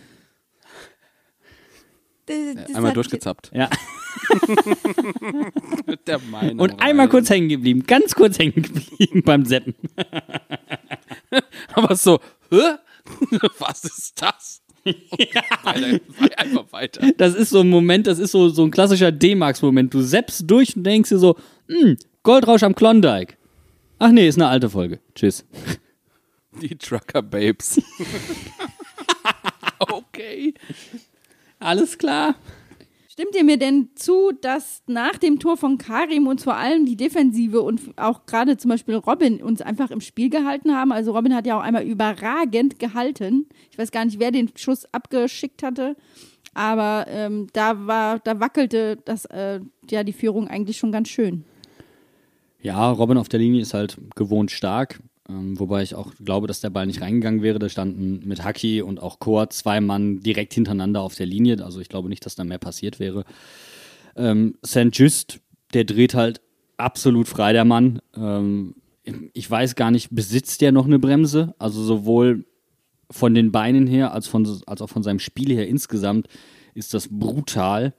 Das, 2.27 2.37
das 2.67 2.75
Einmal 2.75 2.93
durchgezappt. 2.93 3.51
Ja. 3.53 3.69
Mit 5.87 6.07
der 6.07 6.19
Meinung 6.19 6.59
Und 6.59 6.81
einmal 6.81 7.09
kurz 7.09 7.29
hängen 7.29 7.49
geblieben, 7.49 7.83
ganz 7.87 8.13
kurz 8.13 8.37
hängen 8.37 8.61
geblieben 8.61 9.23
beim 9.23 9.45
Seppen. 9.45 9.73
Aber 11.73 11.95
so, 11.95 12.19
hä? 12.51 12.77
Was 13.59 13.83
ist 13.83 14.21
das? 14.21 14.61
weiter, 15.63 15.99
einfach 16.37 16.71
weiter. 16.71 17.11
Das 17.17 17.35
ist 17.35 17.49
so 17.49 17.59
ein 17.59 17.69
Moment, 17.69 18.07
das 18.07 18.19
ist 18.19 18.31
so, 18.31 18.49
so 18.49 18.63
ein 18.63 18.71
klassischer 18.71 19.11
D-Max-Moment. 19.11 19.93
Du 19.93 20.01
seppst 20.01 20.49
durch 20.49 20.75
und 20.75 20.83
denkst 20.83 21.09
dir 21.09 21.19
so, 21.19 21.37
hm, 21.67 21.97
Goldrausch 22.23 22.63
am 22.63 22.75
Klondike. 22.75 23.35
Ach 23.99 24.11
nee, 24.11 24.27
ist 24.27 24.37
eine 24.37 24.47
alte 24.47 24.69
Folge. 24.69 24.99
Tschüss. 25.13 25.45
Die 26.59 26.75
Trucker 26.75 27.21
Babes. 27.21 27.81
okay. 29.79 30.53
Alles 31.59 31.97
klar. 31.97 32.35
Stimmt 33.21 33.35
ihr 33.35 33.43
mir 33.43 33.57
denn 33.57 33.89
zu, 33.93 34.31
dass 34.41 34.81
nach 34.87 35.15
dem 35.19 35.37
Tor 35.37 35.55
von 35.55 35.77
Karim 35.77 36.25
uns 36.25 36.43
vor 36.43 36.55
allem 36.55 36.87
die 36.87 36.95
Defensive 36.95 37.61
und 37.61 37.79
auch 37.95 38.25
gerade 38.25 38.57
zum 38.57 38.69
Beispiel 38.69 38.95
Robin 38.95 39.43
uns 39.43 39.61
einfach 39.61 39.91
im 39.91 40.01
Spiel 40.01 40.31
gehalten 40.31 40.73
haben? 40.73 40.91
Also 40.91 41.11
Robin 41.11 41.35
hat 41.35 41.45
ja 41.45 41.55
auch 41.55 41.61
einmal 41.61 41.83
überragend 41.83 42.79
gehalten. 42.79 43.47
Ich 43.69 43.77
weiß 43.77 43.91
gar 43.91 44.05
nicht, 44.05 44.19
wer 44.19 44.31
den 44.31 44.49
Schuss 44.55 44.91
abgeschickt 44.91 45.61
hatte, 45.61 45.95
aber 46.55 47.05
ähm, 47.09 47.45
da 47.53 47.85
war, 47.85 48.17
da 48.17 48.39
wackelte 48.39 48.97
das, 49.05 49.25
äh, 49.25 49.59
ja, 49.87 50.03
die 50.03 50.13
Führung 50.13 50.47
eigentlich 50.47 50.77
schon 50.77 50.91
ganz 50.91 51.07
schön. 51.09 51.45
Ja, 52.59 52.89
Robin 52.89 53.19
auf 53.19 53.29
der 53.29 53.39
Linie 53.39 53.61
ist 53.61 53.75
halt 53.75 53.99
gewohnt 54.15 54.49
stark. 54.49 54.99
Ähm, 55.29 55.59
wobei 55.59 55.83
ich 55.83 55.95
auch 55.95 56.13
glaube, 56.23 56.47
dass 56.47 56.61
der 56.61 56.69
Ball 56.69 56.87
nicht 56.87 57.01
reingegangen 57.01 57.41
wäre. 57.41 57.59
Da 57.59 57.69
standen 57.69 58.27
mit 58.27 58.43
Haki 58.43 58.81
und 58.81 59.01
auch 59.01 59.19
Chor 59.19 59.49
zwei 59.49 59.81
Mann 59.81 60.19
direkt 60.19 60.53
hintereinander 60.53 61.01
auf 61.01 61.15
der 61.15 61.25
Linie. 61.25 61.63
Also 61.63 61.79
ich 61.79 61.89
glaube 61.89 62.09
nicht, 62.09 62.25
dass 62.25 62.35
da 62.35 62.43
mehr 62.43 62.57
passiert 62.57 62.99
wäre. 62.99 63.23
Ähm, 64.15 64.55
St. 64.65 64.89
Just, 64.93 65.39
der 65.73 65.83
dreht 65.83 66.13
halt 66.15 66.41
absolut 66.77 67.27
frei, 67.27 67.53
der 67.53 67.65
Mann. 67.65 68.01
Ähm, 68.15 68.75
ich 69.33 69.49
weiß 69.49 69.75
gar 69.75 69.91
nicht, 69.91 70.09
besitzt 70.11 70.61
der 70.61 70.71
noch 70.71 70.85
eine 70.85 70.99
Bremse? 70.99 71.55
Also 71.59 71.83
sowohl 71.83 72.45
von 73.09 73.33
den 73.33 73.51
Beinen 73.51 73.87
her 73.87 74.13
als, 74.13 74.27
von, 74.27 74.47
als 74.65 74.81
auch 74.81 74.89
von 74.89 75.03
seinem 75.03 75.19
Spiel 75.19 75.51
her 75.53 75.67
insgesamt 75.67 76.27
ist 76.73 76.93
das 76.93 77.07
brutal. 77.09 77.93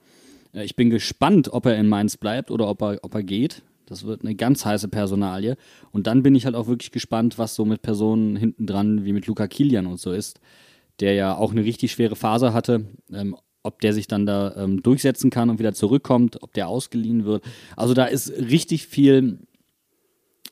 Äh, 0.53 0.65
Ich 0.65 0.75
bin 0.75 0.89
gespannt, 0.89 1.51
ob 1.53 1.65
er 1.65 1.77
in 1.77 1.87
Mainz 1.87 2.17
bleibt 2.17 2.51
oder 2.51 2.67
ob 2.67 2.81
er, 2.81 2.99
ob 3.01 3.13
er 3.15 3.23
geht. 3.23 3.63
Das 3.85 4.05
wird 4.05 4.21
eine 4.21 4.35
ganz 4.35 4.65
heiße 4.65 4.87
Personalie. 4.87 5.55
Und 5.91 6.07
dann 6.07 6.23
bin 6.23 6.35
ich 6.35 6.45
halt 6.45 6.55
auch 6.55 6.67
wirklich 6.67 6.91
gespannt, 6.91 7.37
was 7.37 7.55
so 7.55 7.65
mit 7.65 7.81
Personen 7.81 8.35
hinten 8.35 8.65
dran 8.65 9.05
wie 9.05 9.13
mit 9.13 9.27
Luca 9.27 9.47
Kilian 9.47 9.87
und 9.87 9.99
so 9.99 10.11
ist, 10.11 10.39
der 10.99 11.13
ja 11.13 11.35
auch 11.35 11.51
eine 11.51 11.63
richtig 11.63 11.91
schwere 11.91 12.15
Phase 12.15 12.53
hatte. 12.53 12.85
Ähm, 13.11 13.35
ob 13.63 13.79
der 13.79 13.93
sich 13.93 14.07
dann 14.07 14.25
da 14.25 14.53
ähm, 14.57 14.83
durchsetzen 14.83 15.29
kann 15.29 15.49
und 15.49 15.57
wieder 15.57 15.73
zurückkommt, 15.73 16.43
ob 16.43 16.53
der 16.53 16.67
ausgeliehen 16.67 17.23
wird. 17.23 17.43
Also 17.77 17.93
da 17.93 18.05
ist 18.05 18.29
richtig 18.29 18.87
viel 18.87 19.39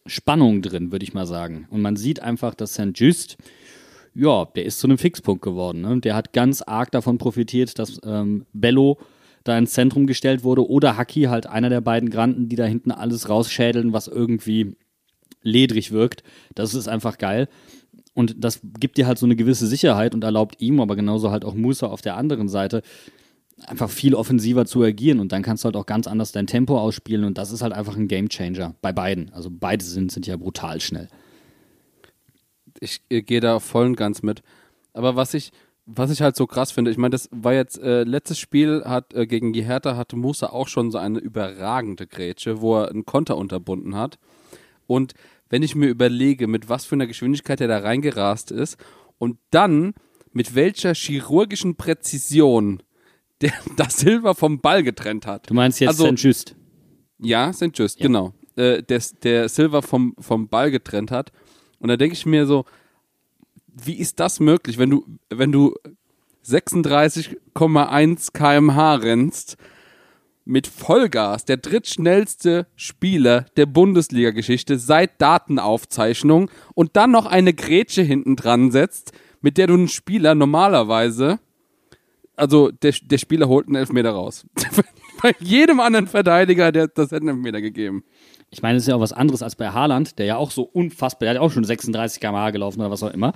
Spannung 0.06 0.62
drin, 0.62 0.92
würde 0.92 1.04
ich 1.04 1.14
mal 1.14 1.28
sagen. 1.28 1.68
Und 1.70 1.82
man 1.82 1.98
sieht 1.98 2.22
einfach, 2.22 2.56
dass 2.56 2.74
St. 2.74 2.92
Just, 2.96 3.38
ja, 4.16 4.46
der 4.46 4.66
ist 4.66 4.80
zu 4.80 4.88
einem 4.88 4.98
Fixpunkt 4.98 5.44
geworden. 5.44 5.82
Ne? 5.82 6.00
Der 6.00 6.16
hat 6.16 6.34
ganz 6.34 6.62
arg 6.62 6.92
davon 6.92 7.18
profitiert, 7.18 7.78
dass 7.78 8.00
ähm, 8.04 8.46
Bello 8.54 8.98
da 9.44 9.58
ins 9.58 9.74
Zentrum 9.74 10.08
gestellt 10.08 10.44
wurde 10.44 10.68
oder 10.68 10.98
Haki, 10.98 11.24
halt 11.24 11.48
einer 11.48 11.70
der 11.70 11.82
beiden 11.82 12.10
Granten, 12.10 12.50
die 12.50 12.56
da 12.56 12.66
hinten 12.66 12.92
alles 12.92 13.30
rausschädeln, 13.30 13.94
was 13.94 14.08
irgendwie 14.08 14.76
ledrig 15.42 15.92
wirkt. 15.92 16.24
Das 16.56 16.74
ist 16.74 16.88
einfach 16.88 17.18
geil. 17.18 17.48
Und 18.14 18.44
das 18.44 18.60
gibt 18.80 18.98
dir 18.98 19.08
halt 19.08 19.18
so 19.18 19.26
eine 19.26 19.36
gewisse 19.36 19.68
Sicherheit 19.68 20.14
und 20.14 20.24
erlaubt 20.24 20.62
ihm, 20.62 20.80
aber 20.80 20.96
genauso 20.96 21.32
halt 21.32 21.46
auch 21.46 21.56
Musa 21.56 21.88
auf 21.88 22.02
der 22.02 22.18
anderen 22.18 22.50
Seite, 22.50 22.82
einfach 23.68 23.90
viel 23.90 24.16
offensiver 24.16 24.66
zu 24.66 24.84
agieren. 24.84 25.20
Und 25.20 25.32
dann 25.32 25.44
kannst 25.44 25.64
du 25.64 25.66
halt 25.66 25.76
auch 25.76 25.86
ganz 25.86 26.08
anders 26.08 26.32
dein 26.32 26.48
Tempo 26.48 26.78
ausspielen. 26.78 27.24
Und 27.26 27.38
das 27.38 27.52
ist 27.52 27.62
halt 27.62 27.74
einfach 27.74 27.96
ein 27.96 28.08
Gamechanger 28.08 28.76
bei 28.82 28.92
beiden. 28.92 29.32
Also 29.34 29.50
beide 29.52 29.84
sind, 29.84 30.12
sind 30.12 30.28
ja 30.28 30.36
brutal 30.36 30.82
schnell. 30.82 31.08
ich 32.80 33.02
gehe 33.08 33.40
da 33.40 33.60
voll 33.60 33.86
und 33.86 33.96
ganz 33.96 34.24
mit. 34.24 34.42
Aber 34.94 35.16
was 35.16 35.34
ich, 35.34 35.52
was 35.86 36.12
ich 36.12 36.22
halt 36.22 36.36
so 36.36 36.48
krass 36.48 36.72
finde, 36.72 36.92
ich 36.92 36.98
meine, 36.98 37.12
das 37.12 37.28
war 37.32 37.54
jetzt, 37.54 37.80
äh, 37.80 38.04
letztes 38.04 38.40
Spiel 38.40 38.84
hat 38.86 39.14
äh, 39.14 39.26
gegen 39.28 39.52
die 39.54 39.64
Hertha 39.64 39.96
hatte 39.98 40.16
Musa 40.16 40.48
auch 40.48 40.68
schon 40.68 40.92
so 40.92 40.98
eine 40.98 41.20
überragende 41.20 42.08
Grätsche, 42.08 42.62
wo 42.62 42.78
er 42.80 42.90
einen 42.90 43.06
Konter 43.06 43.38
unterbunden 43.38 43.96
hat. 43.96 44.20
Und 44.88 45.14
wenn 45.50 45.64
ich 45.64 45.76
mir 45.76 45.88
überlege, 45.88 46.48
mit 46.48 46.70
was 46.70 46.86
für 46.86 46.96
einer 46.96 47.08
Geschwindigkeit 47.08 47.60
er 47.62 47.68
da 47.68 47.80
reingerast 47.80 48.52
ist 48.52 48.78
und 49.18 49.38
dann 49.50 49.94
mit 50.32 50.56
welcher 50.56 50.94
chirurgischen 50.94 51.76
Präzision 51.76 52.82
der 53.42 53.54
das 53.76 53.98
Silber 53.98 54.36
vom 54.36 54.62
Ball 54.62 54.84
getrennt 54.84 55.26
hat. 55.26 55.50
Du 55.50 55.56
meinst 55.56 55.80
jetzt 55.80 55.90
Also- 55.90 56.06
St. 56.16 56.24
Just. 56.24 56.56
Ja, 57.18 57.52
St. 57.54 57.72
Just, 57.78 58.00
genau. 58.00 58.34
Äh, 58.56 58.84
der, 58.84 59.02
der 59.24 59.50
Silver 59.50 59.82
vom, 59.82 60.16
vom 60.20 60.48
Ball 60.48 60.70
getrennt 60.72 61.10
hat. 61.12 61.32
Und 61.80 61.88
da 61.90 61.98
denke 61.98 62.14
ich 62.14 62.26
mir 62.26 62.46
so, 62.46 62.66
wie 63.74 63.98
ist 63.98 64.20
das 64.20 64.40
möglich, 64.40 64.78
wenn 64.78 64.90
du, 64.90 65.06
wenn 65.30 65.52
du 65.52 65.76
36,1 66.46 68.32
kmh 68.34 68.96
rennst 68.96 69.58
mit 70.44 70.68
Vollgas, 70.68 71.46
der 71.46 71.58
drittschnellste 71.58 72.68
Spieler 72.76 73.46
der 73.58 73.68
Bundesliga-Geschichte 73.68 74.80
seit 74.80 75.22
Datenaufzeichnung 75.22 76.50
und 76.74 76.96
dann 76.96 77.12
noch 77.12 77.26
eine 77.26 77.54
Grätsche 77.54 78.02
hinten 78.02 78.36
dran 78.36 78.72
setzt, 78.72 79.12
mit 79.42 79.58
der 79.58 79.68
du 79.68 79.76
einen 79.76 79.88
Spieler 79.88 80.36
normalerweise, 80.36 81.40
also 82.36 82.72
der, 82.72 82.94
der 83.04 83.18
Spieler 83.18 83.48
holt 83.48 83.68
einen 83.68 83.76
Elfmeter 83.76 84.12
raus. 84.12 84.46
Bei 85.22 85.36
jedem 85.40 85.80
anderen 85.80 86.08
Verteidiger, 86.08 86.72
der 86.72 86.88
das 86.88 87.12
hätte 87.12 87.28
einen 87.28 87.38
Elfmeter 87.38 87.62
gegeben. 87.62 88.04
Ich 88.52 88.62
meine, 88.62 88.78
es 88.78 88.84
ist 88.84 88.88
ja 88.88 88.96
auch 88.96 89.02
was 89.02 89.14
anderes 89.14 89.42
als 89.42 89.56
bei 89.56 89.70
Haaland, 89.70 90.20
der 90.20 90.26
ja 90.26 90.38
auch 90.38 90.52
so 90.52 90.64
unfassbar, 90.64 91.26
der 91.26 91.30
hat 91.32 91.36
ja 91.36 91.42
auch 91.42 91.52
schon 91.52 91.64
36 91.64 92.20
km/h 92.20 92.52
gelaufen 92.52 92.82
oder 92.82 92.92
was 92.92 93.02
auch 93.02 93.14
immer. 93.14 93.34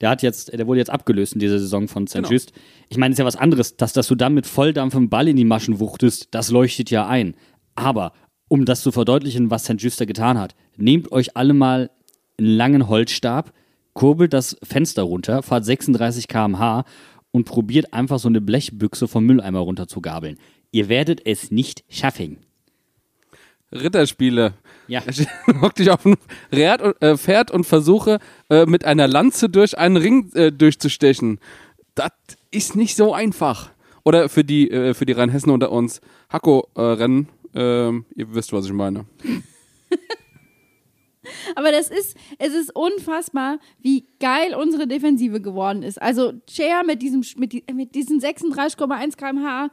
Der 0.00 0.10
hat 0.10 0.22
jetzt, 0.22 0.52
der 0.52 0.66
wurde 0.66 0.80
jetzt 0.80 0.90
abgelöst 0.90 1.34
in 1.34 1.40
dieser 1.40 1.58
Saison 1.58 1.88
von 1.88 2.06
St. 2.06 2.16
Genau. 2.16 2.30
Just. 2.30 2.52
Ich 2.88 2.98
meine, 2.98 3.12
es 3.12 3.16
ist 3.16 3.20
ja 3.20 3.24
was 3.24 3.36
anderes, 3.36 3.76
dass, 3.76 3.92
dass 3.92 4.06
du 4.06 4.14
dann 4.14 4.34
mit 4.34 4.46
Volldampf 4.46 4.94
im 4.94 5.08
Ball 5.08 5.28
in 5.28 5.36
die 5.36 5.44
Maschen 5.44 5.80
wuchtest, 5.80 6.28
das 6.32 6.50
leuchtet 6.50 6.90
ja 6.90 7.06
ein. 7.06 7.34
Aber 7.74 8.12
um 8.48 8.64
das 8.64 8.82
zu 8.82 8.92
verdeutlichen, 8.92 9.50
was 9.50 9.64
St. 9.64 9.76
Just 9.78 10.00
da 10.00 10.04
getan 10.04 10.38
hat, 10.38 10.54
nehmt 10.76 11.12
euch 11.12 11.36
alle 11.36 11.54
mal 11.54 11.90
einen 12.38 12.56
langen 12.56 12.88
Holzstab, 12.88 13.52
kurbelt 13.92 14.32
das 14.32 14.56
Fenster 14.62 15.02
runter, 15.02 15.42
fahrt 15.42 15.64
36 15.64 16.28
km/h 16.28 16.84
und 17.30 17.44
probiert 17.44 17.92
einfach 17.92 18.18
so 18.18 18.28
eine 18.28 18.40
Blechbüchse 18.40 19.08
vom 19.08 19.24
Mülleimer 19.24 19.60
runter 19.60 19.86
zu 19.86 20.00
gabeln. 20.00 20.38
Ihr 20.70 20.88
werdet 20.88 21.24
es 21.24 21.50
nicht 21.50 21.84
schaffen. 21.88 22.38
Ritterspiele. 23.72 24.54
Ja. 24.86 25.02
Hock 25.62 25.74
dich 25.74 25.90
auf 25.90 26.04
ein 26.06 26.16
Pferd 26.50 26.82
und, 26.82 27.02
äh, 27.02 27.16
Pferd 27.16 27.50
und 27.50 27.64
versuche 27.64 28.18
äh, 28.50 28.64
mit 28.66 28.84
einer 28.84 29.06
Lanze 29.08 29.48
durch 29.48 29.76
einen 29.76 29.96
Ring 29.96 30.30
äh, 30.34 30.50
durchzustechen. 30.52 31.38
Das 31.94 32.12
ist 32.50 32.76
nicht 32.76 32.96
so 32.96 33.12
einfach. 33.12 33.70
Oder 34.04 34.28
für 34.28 34.44
die, 34.44 34.70
äh, 34.70 34.94
für 34.94 35.04
die 35.04 35.12
Rheinhessen 35.12 35.50
unter 35.52 35.70
uns, 35.70 36.00
Hacko-Rennen, 36.30 37.28
ähm, 37.54 38.06
ihr 38.14 38.34
wisst, 38.34 38.52
was 38.52 38.64
ich 38.66 38.72
meine. 38.72 39.04
Aber 41.56 41.72
das 41.72 41.90
ist, 41.90 42.16
es 42.38 42.54
ist 42.54 42.74
unfassbar, 42.74 43.58
wie 43.80 44.06
geil 44.18 44.54
unsere 44.54 44.86
Defensive 44.86 45.40
geworden 45.42 45.82
ist. 45.82 46.00
Also 46.00 46.32
Cher 46.48 46.84
mit 46.86 47.02
diesem, 47.02 47.22
mit, 47.36 47.52
die- 47.52 47.64
mit 47.74 47.94
diesen 47.94 48.18
36,1 48.20 49.16
km/h, 49.16 49.68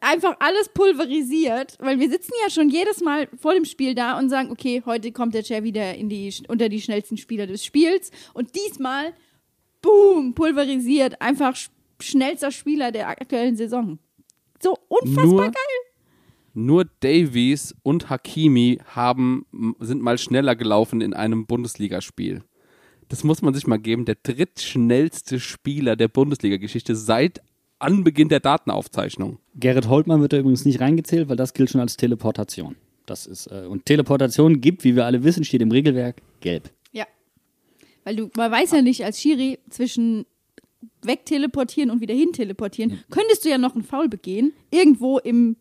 einfach 0.00 0.36
alles 0.40 0.68
pulverisiert, 0.68 1.76
weil 1.80 1.98
wir 1.98 2.10
sitzen 2.10 2.32
ja 2.44 2.50
schon 2.50 2.68
jedes 2.68 3.00
Mal 3.00 3.28
vor 3.38 3.54
dem 3.54 3.64
Spiel 3.64 3.94
da 3.94 4.18
und 4.18 4.28
sagen, 4.28 4.50
okay, 4.50 4.82
heute 4.84 5.12
kommt 5.12 5.34
der 5.34 5.44
Cher 5.44 5.62
wieder 5.64 5.94
in 5.94 6.08
die, 6.08 6.32
unter 6.48 6.68
die 6.68 6.80
schnellsten 6.80 7.16
Spieler 7.16 7.46
des 7.46 7.64
Spiels 7.64 8.10
und 8.34 8.54
diesmal, 8.54 9.12
boom, 9.80 10.34
pulverisiert, 10.34 11.20
einfach 11.20 11.54
sch- 11.54 11.70
schnellster 12.00 12.50
Spieler 12.50 12.92
der 12.92 13.08
aktuellen 13.08 13.56
Saison. 13.56 13.98
So 14.62 14.76
unfassbar 14.88 15.26
Nur- 15.26 15.40
geil. 15.46 15.54
Nur 16.54 16.84
Davies 17.00 17.74
und 17.82 18.10
Hakimi 18.10 18.78
haben, 18.84 19.46
sind 19.80 20.02
mal 20.02 20.18
schneller 20.18 20.54
gelaufen 20.54 21.00
in 21.00 21.14
einem 21.14 21.46
Bundesligaspiel. 21.46 22.44
Das 23.08 23.24
muss 23.24 23.40
man 23.40 23.54
sich 23.54 23.66
mal 23.66 23.78
geben. 23.78 24.04
Der 24.04 24.16
drittschnellste 24.22 25.40
Spieler 25.40 25.96
der 25.96 26.08
Bundesliga-Geschichte 26.08 26.94
seit 26.94 27.40
Anbeginn 27.82 28.28
der 28.28 28.40
Datenaufzeichnung. 28.40 29.38
Gerrit 29.54 29.88
Holtmann 29.88 30.20
wird 30.20 30.32
da 30.32 30.38
übrigens 30.38 30.64
nicht 30.64 30.80
reingezählt, 30.80 31.28
weil 31.28 31.36
das 31.36 31.54
gilt 31.54 31.70
schon 31.70 31.80
als 31.80 31.96
Teleportation. 31.96 32.76
Das 33.06 33.26
ist, 33.26 33.46
äh, 33.48 33.66
und 33.68 33.86
Teleportation 33.86 34.60
gibt, 34.60 34.84
wie 34.84 34.94
wir 34.96 35.04
alle 35.04 35.24
wissen, 35.24 35.44
steht 35.44 35.62
im 35.62 35.70
Regelwerk 35.70 36.22
gelb. 36.40 36.70
Ja. 36.92 37.04
Weil 38.04 38.16
du, 38.16 38.30
man 38.36 38.50
weiß 38.50 38.72
ja 38.72 38.82
nicht 38.82 39.04
als 39.04 39.20
Schiri 39.20 39.58
zwischen 39.70 40.26
wegteleportieren 41.02 41.90
und 41.90 42.00
wieder 42.00 42.14
hin 42.14 42.32
teleportieren, 42.32 43.00
könntest 43.10 43.44
du 43.44 43.48
ja 43.48 43.58
noch 43.58 43.74
einen 43.74 43.84
Foul 43.84 44.08
begehen, 44.08 44.52
irgendwo 44.70 45.18
im 45.18 45.56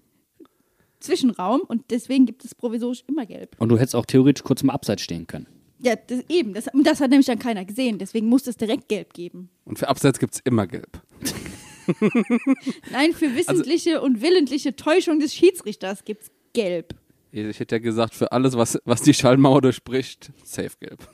Zwischenraum 0.99 1.61
und 1.61 1.83
deswegen 1.89 2.25
gibt 2.25 2.45
es 2.45 2.53
provisorisch 2.53 3.03
immer 3.07 3.25
gelb. 3.25 3.55
Und 3.59 3.69
du 3.69 3.77
hättest 3.77 3.95
auch 3.95 4.05
theoretisch 4.05 4.43
kurz 4.43 4.61
im 4.61 4.69
Abseits 4.69 5.01
stehen 5.01 5.25
können. 5.27 5.47
Ja, 5.79 5.95
das, 5.95 6.23
eben. 6.29 6.53
Das, 6.53 6.67
und 6.67 6.85
das 6.85 7.01
hat 7.01 7.09
nämlich 7.09 7.25
dann 7.25 7.39
keiner 7.39 7.65
gesehen, 7.65 7.97
deswegen 7.97 8.27
muss 8.27 8.45
es 8.45 8.55
direkt 8.55 8.87
gelb 8.87 9.13
geben. 9.13 9.49
Und 9.65 9.79
für 9.79 9.87
Abseits 9.87 10.19
gibt's 10.19 10.39
immer 10.43 10.67
Gelb. 10.67 11.01
Nein, 12.91 13.13
für 13.13 13.35
wissentliche 13.35 14.01
und 14.01 14.21
willentliche 14.21 14.75
Täuschung 14.75 15.19
des 15.19 15.33
Schiedsrichters 15.33 16.05
gibt's 16.05 16.31
gelb. 16.53 16.95
Ich 17.31 17.59
hätte 17.59 17.75
ja 17.75 17.79
gesagt, 17.79 18.13
für 18.13 18.31
alles, 18.31 18.57
was, 18.57 18.77
was 18.83 19.01
die 19.01 19.13
Schallmauer 19.13 19.61
durchbricht, 19.61 20.31
safe 20.43 20.71
gelb. 20.79 21.07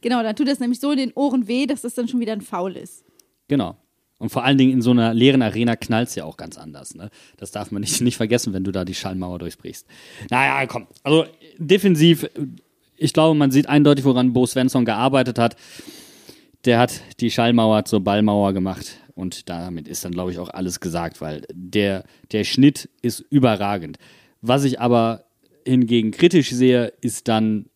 Genau, 0.00 0.22
dann 0.22 0.36
tut 0.36 0.48
das 0.48 0.60
nämlich 0.60 0.78
so 0.78 0.92
in 0.92 0.98
den 0.98 1.12
Ohren 1.14 1.48
weh, 1.48 1.66
dass 1.66 1.82
das 1.82 1.94
dann 1.94 2.06
schon 2.06 2.20
wieder 2.20 2.32
ein 2.32 2.40
Foul 2.40 2.76
ist. 2.76 3.04
Genau. 3.48 3.76
Und 4.18 4.30
vor 4.30 4.44
allen 4.44 4.56
Dingen 4.56 4.72
in 4.72 4.82
so 4.82 4.92
einer 4.92 5.12
leeren 5.12 5.42
Arena 5.42 5.74
knallt's 5.76 6.14
ja 6.14 6.24
auch 6.24 6.36
ganz 6.36 6.56
anders. 6.56 6.94
Ne? 6.94 7.10
Das 7.36 7.50
darf 7.50 7.72
man 7.72 7.80
nicht, 7.80 8.00
nicht 8.00 8.16
vergessen, 8.16 8.52
wenn 8.52 8.62
du 8.62 8.70
da 8.70 8.84
die 8.84 8.94
Schallmauer 8.94 9.40
durchbrichst. 9.40 9.86
Naja, 10.30 10.66
komm. 10.66 10.86
Also 11.02 11.26
defensiv, 11.58 12.28
ich 12.96 13.12
glaube, 13.12 13.36
man 13.36 13.50
sieht 13.50 13.68
eindeutig, 13.68 14.04
woran 14.04 14.32
Bo 14.32 14.46
Svensson 14.46 14.84
gearbeitet 14.84 15.38
hat. 15.38 15.56
der 16.64 16.78
hat 16.78 17.02
die 17.20 17.30
Schallmauer 17.30 17.84
zur 17.84 18.00
Ballmauer 18.00 18.52
gemacht. 18.52 18.98
Und 19.14 19.48
damit 19.48 19.86
ist 19.88 20.04
dann, 20.04 20.12
glaube 20.12 20.32
ich, 20.32 20.38
auch 20.38 20.48
alles 20.48 20.80
gesagt, 20.80 21.20
weil 21.20 21.42
der, 21.52 22.04
der 22.32 22.44
Schnitt 22.44 22.88
ist 23.00 23.20
überragend. 23.30 23.98
Was 24.40 24.64
ich 24.64 24.80
aber 24.80 25.24
hingegen 25.64 26.10
kritisch 26.10 26.50
sehe, 26.50 26.92
ist 27.00 27.28
dann 27.28 27.66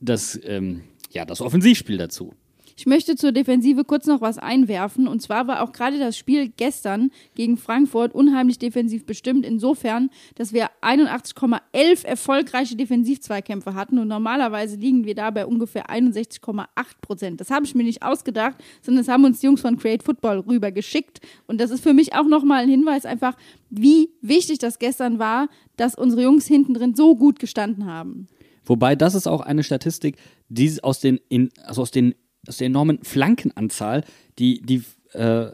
das, 0.00 0.38
ähm, 0.44 0.84
ja, 1.10 1.24
das 1.24 1.40
Offensivspiel 1.40 1.98
dazu. 1.98 2.34
Ich 2.78 2.84
möchte 2.84 3.16
zur 3.16 3.32
Defensive 3.32 3.84
kurz 3.84 4.06
noch 4.06 4.20
was 4.20 4.36
einwerfen. 4.36 5.08
Und 5.08 5.22
zwar 5.22 5.48
war 5.48 5.62
auch 5.62 5.72
gerade 5.72 5.98
das 5.98 6.18
Spiel 6.18 6.52
gestern 6.54 7.10
gegen 7.34 7.56
Frankfurt 7.56 8.14
unheimlich 8.14 8.58
defensiv 8.58 9.06
bestimmt. 9.06 9.46
Insofern, 9.46 10.10
dass 10.34 10.52
wir 10.52 10.68
81,11 10.82 12.04
erfolgreiche 12.04 12.76
Defensivzweikämpfe 12.76 13.74
hatten. 13.74 13.98
Und 13.98 14.08
normalerweise 14.08 14.76
liegen 14.76 15.06
wir 15.06 15.14
da 15.14 15.30
bei 15.30 15.46
ungefähr 15.46 15.88
61,8 15.88 16.66
Prozent. 17.00 17.40
Das 17.40 17.50
habe 17.50 17.64
ich 17.64 17.74
mir 17.74 17.82
nicht 17.82 18.02
ausgedacht, 18.02 18.56
sondern 18.82 19.02
das 19.02 19.12
haben 19.12 19.24
uns 19.24 19.40
die 19.40 19.46
Jungs 19.46 19.62
von 19.62 19.78
Create 19.78 20.02
Football 20.02 20.40
rüber 20.40 20.70
geschickt. 20.70 21.20
Und 21.46 21.62
das 21.62 21.70
ist 21.70 21.82
für 21.82 21.94
mich 21.94 22.14
auch 22.14 22.26
nochmal 22.26 22.64
ein 22.64 22.68
Hinweis 22.68 23.06
einfach, 23.06 23.38
wie 23.70 24.10
wichtig 24.20 24.58
das 24.58 24.78
gestern 24.78 25.18
war, 25.18 25.48
dass 25.78 25.94
unsere 25.94 26.24
Jungs 26.24 26.46
hinten 26.46 26.74
drin 26.74 26.94
so 26.94 27.16
gut 27.16 27.38
gestanden 27.38 27.86
haben. 27.86 28.28
Wobei 28.66 28.96
das 28.96 29.14
ist 29.14 29.28
auch 29.28 29.40
eine 29.40 29.62
Statistik, 29.62 30.16
die 30.48 30.82
aus 30.82 31.00
den, 31.00 31.20
in, 31.30 31.50
also 31.64 31.82
aus 31.82 31.90
den 31.90 32.14
aus 32.48 32.58
der 32.58 32.66
enormen 32.66 33.02
Flankenanzahl, 33.02 34.04
die, 34.38 34.62
die 34.62 34.82
äh, 35.12 35.50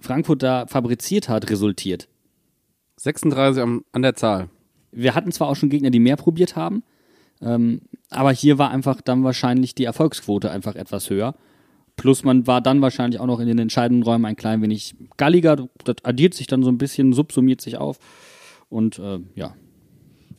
Frankfurt 0.00 0.42
da 0.42 0.66
fabriziert 0.66 1.28
hat, 1.28 1.50
resultiert. 1.50 2.08
36 2.96 3.62
am, 3.62 3.84
an 3.92 4.02
der 4.02 4.14
Zahl. 4.14 4.48
Wir 4.90 5.14
hatten 5.14 5.32
zwar 5.32 5.48
auch 5.48 5.56
schon 5.56 5.70
Gegner, 5.70 5.90
die 5.90 6.00
mehr 6.00 6.16
probiert 6.16 6.56
haben, 6.56 6.82
ähm, 7.40 7.82
aber 8.10 8.32
hier 8.32 8.58
war 8.58 8.70
einfach 8.70 9.00
dann 9.00 9.24
wahrscheinlich 9.24 9.74
die 9.74 9.84
Erfolgsquote 9.84 10.50
einfach 10.50 10.74
etwas 10.74 11.10
höher. 11.10 11.34
Plus 11.96 12.24
man 12.24 12.46
war 12.46 12.60
dann 12.60 12.80
wahrscheinlich 12.80 13.20
auch 13.20 13.26
noch 13.26 13.40
in 13.40 13.48
den 13.48 13.58
entscheidenden 13.58 14.04
Räumen 14.04 14.24
ein 14.24 14.36
klein 14.36 14.62
wenig 14.62 14.94
galliger. 15.16 15.68
Das 15.84 15.96
addiert 16.04 16.34
sich 16.34 16.46
dann 16.46 16.62
so 16.62 16.70
ein 16.70 16.78
bisschen, 16.78 17.12
subsumiert 17.12 17.60
sich 17.60 17.76
auf. 17.76 17.98
Und 18.68 18.98
äh, 18.98 19.18
ja, 19.34 19.54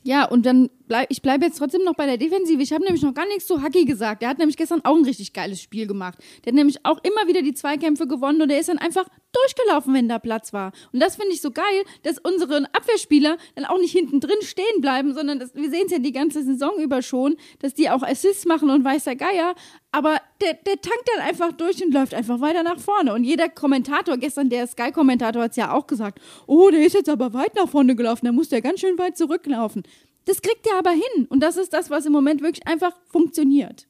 ja, 0.03 0.25
und 0.25 0.45
dann 0.45 0.69
bleib, 0.88 1.07
ich 1.09 1.21
bleibe 1.21 1.45
jetzt 1.45 1.57
trotzdem 1.57 1.83
noch 1.83 1.95
bei 1.95 2.05
der 2.05 2.17
Defensive. 2.17 2.62
Ich 2.62 2.71
habe 2.71 2.83
nämlich 2.83 3.03
noch 3.03 3.13
gar 3.13 3.27
nichts 3.27 3.45
zu 3.45 3.62
Hacki 3.62 3.85
gesagt. 3.85 4.21
Der 4.21 4.29
hat 4.29 4.38
nämlich 4.38 4.55
gestern 4.55 4.81
auch 4.85 4.95
ein 4.95 5.03
richtig 5.03 5.33
geiles 5.33 5.62
Spiel 5.62 5.88
gemacht. 5.88 6.17
Der 6.43 6.51
hat 6.51 6.55
nämlich 6.55 6.85
auch 6.85 6.99
immer 7.03 7.27
wieder 7.27 7.41
die 7.41 7.53
Zweikämpfe 7.53 8.07
gewonnen 8.07 8.41
und 8.41 8.49
der 8.49 8.59
ist 8.59 8.69
dann 8.69 8.77
einfach 8.77 9.07
durchgelaufen, 9.31 9.93
wenn 9.93 10.07
da 10.07 10.17
Platz 10.17 10.53
war. 10.53 10.71
Und 10.93 11.01
das 11.01 11.17
finde 11.17 11.33
ich 11.33 11.41
so 11.41 11.51
geil, 11.51 11.83
dass 12.03 12.17
unsere 12.17 12.65
Abwehrspieler 12.73 13.38
dann 13.55 13.65
auch 13.65 13.77
nicht 13.77 13.91
hinten 13.91 14.19
drin 14.19 14.41
stehen 14.41 14.81
bleiben, 14.81 15.13
sondern 15.13 15.39
das, 15.39 15.53
wir 15.53 15.69
sehen 15.69 15.83
es 15.85 15.91
ja 15.91 15.99
die 15.99 16.13
ganze 16.13 16.43
Saison 16.43 16.79
über 16.79 17.01
schon, 17.01 17.35
dass 17.59 17.73
die 17.73 17.89
auch 17.89 18.01
Assists 18.01 18.45
machen 18.45 18.69
und 18.69 18.83
weißer 18.83 19.15
Geier. 19.15 19.53
Aber 19.91 20.17
der, 20.41 20.54
der 20.54 20.82
tankt 20.82 21.10
dann 21.15 21.28
einfach 21.28 21.52
durch 21.52 21.84
und 21.84 21.93
läuft 21.93 22.13
einfach 22.13 22.39
weiter 22.39 22.63
nach 22.63 22.80
vorne. 22.80 23.13
Und 23.13 23.23
jeder 23.23 23.49
Kommentator, 23.49 24.17
gestern 24.17 24.49
der 24.49 24.67
Sky-Kommentator 24.67 25.43
hat 25.43 25.52
es 25.52 25.58
ja 25.58 25.73
auch 25.73 25.88
gesagt, 25.88 26.19
oh, 26.47 26.69
der 26.69 26.86
ist 26.86 26.93
jetzt 26.93 27.10
aber 27.10 27.34
weit 27.34 27.56
nach 27.56 27.67
vorne 27.67 27.95
gelaufen, 27.95 28.25
da 28.25 28.32
muss 28.32 28.49
der 28.49 28.62
ganz 28.62 28.80
schön 28.80 28.97
weit 28.97 29.17
zurücklaufen. 29.17 29.84
Das 30.25 30.41
kriegt 30.41 30.67
er 30.67 30.78
aber 30.78 30.91
hin. 30.91 31.25
Und 31.30 31.41
das 31.41 31.58
ist 31.58 31.73
das, 31.73 31.89
was 31.89 32.06
im 32.06 32.12
Moment 32.12 32.41
wirklich 32.41 32.67
einfach 32.67 32.93
funktioniert. 33.12 33.88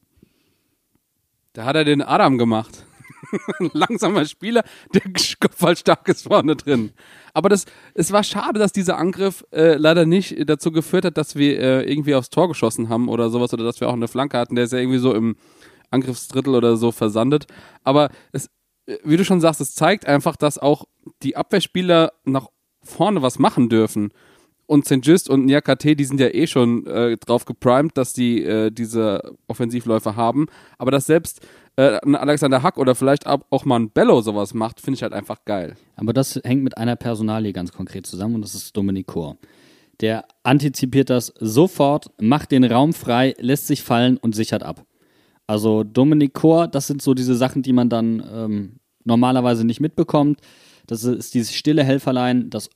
Da 1.52 1.64
hat 1.64 1.76
er 1.76 1.84
den 1.84 2.02
Adam 2.02 2.38
gemacht. 2.38 2.86
Langsamer 3.72 4.24
Spieler, 4.24 4.64
der 4.94 5.02
kopfballstark 5.40 6.08
ist 6.08 6.22
vorne 6.22 6.56
drin. 6.56 6.92
Aber 7.34 7.48
das, 7.48 7.66
es 7.94 8.12
war 8.12 8.24
schade, 8.24 8.58
dass 8.58 8.72
dieser 8.72 8.98
Angriff 8.98 9.44
äh, 9.52 9.74
leider 9.74 10.06
nicht 10.06 10.48
dazu 10.48 10.72
geführt 10.72 11.04
hat, 11.04 11.16
dass 11.16 11.36
wir 11.36 11.60
äh, 11.60 11.90
irgendwie 11.90 12.14
aufs 12.14 12.30
Tor 12.30 12.48
geschossen 12.48 12.88
haben 12.88 13.08
oder 13.08 13.30
sowas 13.30 13.52
oder 13.52 13.64
dass 13.64 13.80
wir 13.80 13.88
auch 13.88 13.94
eine 13.94 14.08
Flanke 14.08 14.38
hatten. 14.38 14.54
Der 14.56 14.64
ist 14.64 14.72
ja 14.72 14.78
irgendwie 14.78 14.98
so 14.98 15.14
im 15.14 15.36
Angriffsdrittel 15.90 16.54
oder 16.54 16.76
so 16.76 16.92
versandet. 16.92 17.46
Aber 17.84 18.10
es, 18.32 18.46
äh, 18.86 18.98
wie 19.04 19.16
du 19.16 19.24
schon 19.24 19.40
sagst, 19.40 19.60
es 19.60 19.74
zeigt 19.74 20.06
einfach, 20.06 20.36
dass 20.36 20.58
auch 20.58 20.84
die 21.22 21.36
Abwehrspieler 21.36 22.12
nach 22.24 22.48
vorne 22.82 23.22
was 23.22 23.38
machen 23.38 23.68
dürfen 23.68 24.12
und 24.70 24.84
St. 24.84 25.00
Just 25.04 25.28
und 25.28 25.46
Niakate, 25.46 25.96
die 25.96 26.04
sind 26.04 26.20
ja 26.20 26.28
eh 26.28 26.46
schon 26.46 26.86
äh, 26.86 27.16
drauf 27.16 27.44
geprimed, 27.44 27.98
dass 27.98 28.12
die 28.12 28.44
äh, 28.44 28.70
diese 28.70 29.34
Offensivläufe 29.48 30.14
haben. 30.14 30.46
Aber 30.78 30.92
dass 30.92 31.06
selbst 31.06 31.40
äh, 31.74 31.98
ein 32.06 32.14
Alexander 32.14 32.62
Hack 32.62 32.78
oder 32.78 32.94
vielleicht 32.94 33.26
auch 33.26 33.64
mal 33.64 33.80
ein 33.80 33.90
Bello 33.90 34.20
sowas 34.20 34.54
macht, 34.54 34.80
finde 34.80 34.94
ich 34.94 35.02
halt 35.02 35.12
einfach 35.12 35.44
geil. 35.44 35.74
Aber 35.96 36.12
das 36.12 36.38
hängt 36.44 36.62
mit 36.62 36.78
einer 36.78 36.94
Personalie 36.94 37.52
ganz 37.52 37.72
konkret 37.72 38.06
zusammen 38.06 38.36
und 38.36 38.42
das 38.42 38.54
ist 38.54 38.76
Dominik 38.76 39.08
Kor. 39.08 39.38
Der 40.00 40.24
antizipiert 40.44 41.10
das 41.10 41.34
sofort, 41.40 42.12
macht 42.20 42.52
den 42.52 42.62
Raum 42.62 42.92
frei, 42.92 43.34
lässt 43.38 43.66
sich 43.66 43.82
fallen 43.82 44.18
und 44.18 44.36
sichert 44.36 44.62
ab. 44.62 44.84
Also 45.50 45.82
Dominik 45.82 46.32
Kor, 46.32 46.68
das 46.68 46.86
sind 46.86 47.02
so 47.02 47.12
diese 47.12 47.34
Sachen, 47.34 47.62
die 47.62 47.72
man 47.72 47.88
dann 47.88 48.22
ähm, 48.32 48.76
normalerweise 49.02 49.64
nicht 49.64 49.80
mitbekommt. 49.80 50.40
Das 50.86 51.02
ist 51.02 51.34
dieses 51.34 51.52
stille 51.52 51.82
Helferlein, 51.82 52.50
das 52.50 52.70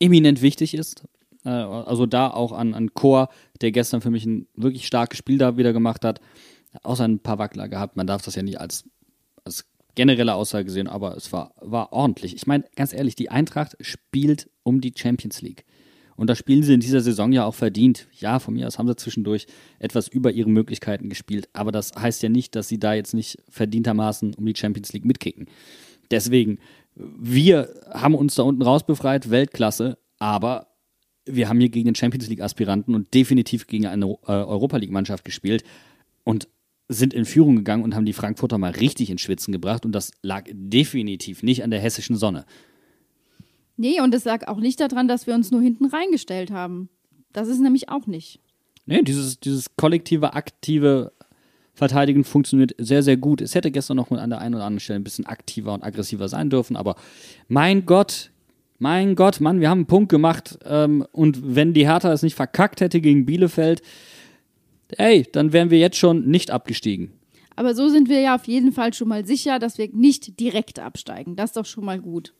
eminent 0.00 0.42
wichtig 0.42 0.74
ist. 0.74 1.04
Äh, 1.44 1.50
also 1.50 2.06
da 2.06 2.28
auch 2.28 2.50
an, 2.50 2.74
an 2.74 2.92
Chor, 2.92 3.28
der 3.60 3.70
gestern 3.70 4.00
für 4.00 4.10
mich 4.10 4.26
ein 4.26 4.48
wirklich 4.56 4.84
starkes 4.84 5.16
Spiel 5.16 5.38
da 5.38 5.56
wieder 5.56 5.72
gemacht 5.72 6.04
hat. 6.04 6.20
Außer 6.82 7.04
ein 7.04 7.20
paar 7.20 7.38
Wackler 7.38 7.68
gehabt. 7.68 7.96
Man 7.96 8.08
darf 8.08 8.22
das 8.22 8.34
ja 8.34 8.42
nicht 8.42 8.60
als, 8.60 8.82
als 9.44 9.64
generelle 9.94 10.34
Aussage 10.34 10.72
sehen, 10.72 10.88
aber 10.88 11.16
es 11.16 11.32
war, 11.32 11.54
war 11.60 11.92
ordentlich. 11.92 12.34
Ich 12.34 12.48
meine, 12.48 12.64
ganz 12.74 12.92
ehrlich, 12.92 13.14
die 13.14 13.30
Eintracht 13.30 13.76
spielt 13.80 14.50
um 14.64 14.80
die 14.80 14.92
Champions 14.96 15.40
League. 15.40 15.64
Und 16.16 16.28
da 16.28 16.34
spielen 16.34 16.62
sie 16.62 16.74
in 16.74 16.80
dieser 16.80 17.00
Saison 17.00 17.32
ja 17.32 17.44
auch 17.44 17.54
verdient. 17.54 18.06
Ja, 18.18 18.38
von 18.38 18.54
mir 18.54 18.66
aus 18.66 18.78
haben 18.78 18.88
sie 18.88 18.96
zwischendurch 18.96 19.46
etwas 19.78 20.08
über 20.08 20.32
ihre 20.32 20.50
Möglichkeiten 20.50 21.08
gespielt. 21.08 21.48
Aber 21.52 21.72
das 21.72 21.92
heißt 21.96 22.22
ja 22.22 22.28
nicht, 22.28 22.54
dass 22.54 22.68
sie 22.68 22.78
da 22.78 22.94
jetzt 22.94 23.14
nicht 23.14 23.38
verdientermaßen 23.48 24.34
um 24.34 24.46
die 24.46 24.56
Champions 24.56 24.92
League 24.92 25.04
mitkicken. 25.04 25.46
Deswegen, 26.10 26.58
wir 26.94 27.72
haben 27.90 28.14
uns 28.14 28.34
da 28.34 28.42
unten 28.42 28.62
rausbefreit, 28.62 29.30
Weltklasse, 29.30 29.98
aber 30.18 30.68
wir 31.24 31.48
haben 31.48 31.60
hier 31.60 31.68
gegen 31.68 31.86
den 31.86 31.94
Champions 31.94 32.28
League-Aspiranten 32.28 32.94
und 32.94 33.14
definitiv 33.14 33.66
gegen 33.66 33.86
eine 33.86 34.06
äh, 34.06 34.32
Europa 34.32 34.76
League-Mannschaft 34.76 35.24
gespielt 35.24 35.64
und 36.24 36.48
sind 36.88 37.14
in 37.14 37.24
Führung 37.24 37.56
gegangen 37.56 37.84
und 37.84 37.94
haben 37.94 38.04
die 38.04 38.12
Frankfurter 38.12 38.58
mal 38.58 38.72
richtig 38.72 39.10
ins 39.10 39.22
Schwitzen 39.22 39.52
gebracht 39.52 39.86
und 39.86 39.92
das 39.92 40.12
lag 40.22 40.44
definitiv 40.50 41.42
nicht 41.42 41.64
an 41.64 41.70
der 41.70 41.80
hessischen 41.80 42.16
Sonne. 42.16 42.44
Nee, 43.76 44.00
und 44.00 44.14
es 44.14 44.24
lag 44.24 44.48
auch 44.48 44.58
nicht 44.58 44.80
daran, 44.80 45.08
dass 45.08 45.26
wir 45.26 45.34
uns 45.34 45.50
nur 45.50 45.62
hinten 45.62 45.86
reingestellt 45.86 46.50
haben. 46.50 46.88
Das 47.32 47.48
ist 47.48 47.60
nämlich 47.60 47.88
auch 47.88 48.06
nicht. 48.06 48.40
Nee, 48.84 49.02
dieses, 49.02 49.40
dieses 49.40 49.76
kollektive, 49.76 50.34
aktive 50.34 51.12
Verteidigen 51.74 52.24
funktioniert 52.24 52.74
sehr, 52.78 53.02
sehr 53.02 53.16
gut. 53.16 53.40
Es 53.40 53.54
hätte 53.54 53.70
gestern 53.70 53.96
noch 53.96 54.10
an 54.10 54.30
der 54.30 54.40
einen 54.40 54.54
oder 54.54 54.64
anderen 54.64 54.80
Stelle 54.80 55.00
ein 55.00 55.04
bisschen 55.04 55.26
aktiver 55.26 55.72
und 55.72 55.82
aggressiver 55.82 56.28
sein 56.28 56.50
dürfen, 56.50 56.76
aber 56.76 56.96
mein 57.48 57.86
Gott, 57.86 58.30
mein 58.78 59.14
Gott, 59.14 59.40
Mann, 59.40 59.60
wir 59.60 59.70
haben 59.70 59.78
einen 59.78 59.86
Punkt 59.86 60.10
gemacht 60.10 60.58
ähm, 60.64 61.06
und 61.12 61.54
wenn 61.54 61.72
die 61.72 61.86
Hertha 61.86 62.12
es 62.12 62.22
nicht 62.22 62.34
verkackt 62.34 62.80
hätte 62.80 63.00
gegen 63.00 63.24
Bielefeld, 63.24 63.80
ey, 64.98 65.26
dann 65.32 65.52
wären 65.52 65.70
wir 65.70 65.78
jetzt 65.78 65.96
schon 65.96 66.26
nicht 66.26 66.50
abgestiegen. 66.50 67.12
Aber 67.56 67.74
so 67.74 67.88
sind 67.88 68.08
wir 68.08 68.20
ja 68.20 68.34
auf 68.34 68.46
jeden 68.46 68.72
Fall 68.72 68.92
schon 68.92 69.08
mal 69.08 69.24
sicher, 69.26 69.58
dass 69.58 69.78
wir 69.78 69.88
nicht 69.92 70.40
direkt 70.40 70.78
absteigen. 70.78 71.36
Das 71.36 71.50
ist 71.50 71.56
doch 71.56 71.66
schon 71.66 71.84
mal 71.84 72.00
gut. 72.00 72.34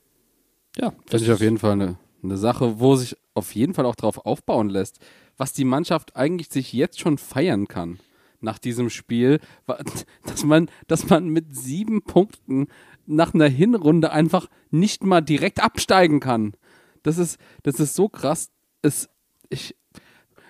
Ja, 0.77 0.93
das 1.09 1.23
ist 1.23 1.31
auf 1.31 1.41
jeden 1.41 1.59
Fall 1.59 1.73
eine, 1.73 1.99
eine 2.23 2.37
Sache, 2.37 2.81
wo 2.81 2.97
sich 2.97 3.17
auf 3.35 3.55
jeden 3.55 3.75
Fall 3.75 3.87
auch 3.87 3.97
drauf 3.97 4.25
aufbauen 4.25 4.69
lässt, 4.69 4.99
was 5.37 5.53
die 5.53 5.65
Mannschaft 5.65 6.17
eigentlich 6.17 6.49
sich 6.49 6.73
jetzt 6.73 7.01
schon 7.01 7.19
feiern 7.19 7.69
kann 7.69 7.99
nach 8.41 8.59
diesem 8.59 8.91
Spiel, 8.91 9.41
dass 10.25 10.45
man, 10.45 10.69
dass 10.87 11.09
man 11.09 11.29
mit 11.29 11.57
sieben 11.57 12.03
Punkten 12.03 12.69
nach 13.07 13.35
einer 13.35 13.49
Hinrunde 13.49 14.13
einfach 14.13 14.49
nicht 14.71 15.05
mal 15.05 15.21
direkt 15.21 15.63
absteigen 15.63 16.21
kann. 16.21 16.55
Das 17.03 17.19
ist, 17.19 17.39
das 17.63 17.81
ist 17.81 17.95
so 17.95 18.09
krass. 18.09 18.51
Es, 18.81 19.09
ich, 19.49 19.77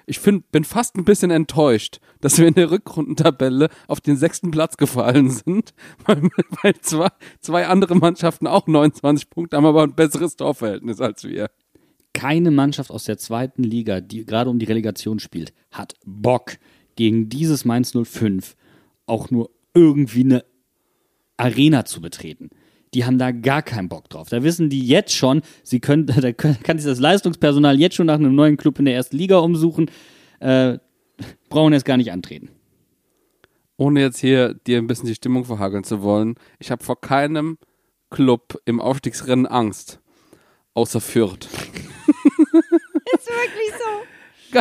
ich 0.06 0.18
find, 0.18 0.50
bin 0.52 0.64
fast 0.64 0.96
ein 0.96 1.04
bisschen 1.04 1.30
enttäuscht, 1.30 2.00
dass 2.20 2.38
wir 2.38 2.46
in 2.46 2.54
der 2.54 2.70
Rückrundentabelle 2.70 3.68
auf 3.88 4.00
den 4.00 4.16
sechsten 4.16 4.50
Platz 4.50 4.76
gefallen 4.76 5.30
sind, 5.30 5.74
weil, 6.06 6.22
weil 6.62 6.74
zwei, 6.80 7.08
zwei 7.40 7.66
andere 7.66 7.94
Mannschaften 7.94 8.46
auch 8.46 8.66
29 8.66 9.30
Punkte 9.30 9.56
haben, 9.56 9.66
aber 9.66 9.82
ein 9.82 9.94
besseres 9.94 10.36
Torverhältnis 10.36 11.00
als 11.00 11.24
wir. 11.24 11.50
Keine 12.14 12.50
Mannschaft 12.50 12.90
aus 12.90 13.04
der 13.04 13.16
zweiten 13.16 13.62
Liga, 13.62 14.00
die 14.00 14.26
gerade 14.26 14.50
um 14.50 14.58
die 14.58 14.66
Relegation 14.66 15.18
spielt, 15.18 15.52
hat 15.70 15.94
Bock, 16.04 16.58
gegen 16.96 17.28
dieses 17.28 17.64
Mainz 17.64 17.94
05 17.94 18.54
auch 19.06 19.30
nur 19.30 19.50
irgendwie 19.74 20.24
eine 20.24 20.44
Arena 21.36 21.84
zu 21.84 22.00
betreten. 22.00 22.50
Die 22.94 23.04
haben 23.04 23.18
da 23.18 23.30
gar 23.30 23.62
keinen 23.62 23.88
Bock 23.88 24.10
drauf. 24.10 24.28
Da 24.28 24.42
wissen 24.42 24.68
die 24.68 24.86
jetzt 24.86 25.14
schon, 25.14 25.42
sie 25.62 25.80
können, 25.80 26.06
da 26.20 26.32
kann 26.32 26.78
sich 26.78 26.86
das 26.86 27.00
Leistungspersonal 27.00 27.78
jetzt 27.78 27.96
schon 27.96 28.06
nach 28.06 28.14
einem 28.14 28.34
neuen 28.34 28.56
Club 28.56 28.78
in 28.78 28.84
der 28.84 28.94
ersten 28.94 29.16
Liga 29.16 29.38
umsuchen, 29.38 29.90
äh, 30.40 30.78
brauchen 31.48 31.72
jetzt 31.72 31.84
gar 31.84 31.96
nicht 31.96 32.12
antreten. 32.12 32.48
Ohne 33.76 34.00
jetzt 34.00 34.18
hier 34.18 34.54
dir 34.54 34.78
ein 34.78 34.86
bisschen 34.86 35.06
die 35.06 35.14
Stimmung 35.14 35.44
verhageln 35.44 35.84
zu 35.84 36.02
wollen, 36.02 36.36
ich 36.58 36.70
habe 36.70 36.84
vor 36.84 37.00
keinem 37.00 37.58
Club 38.10 38.60
im 38.64 38.80
Aufstiegsrennen 38.80 39.46
Angst. 39.46 40.00
Außer 40.74 41.00
Fürth. 41.00 41.48
Ist 43.12 43.28
wirklich 43.28 43.72
so. 44.52 44.60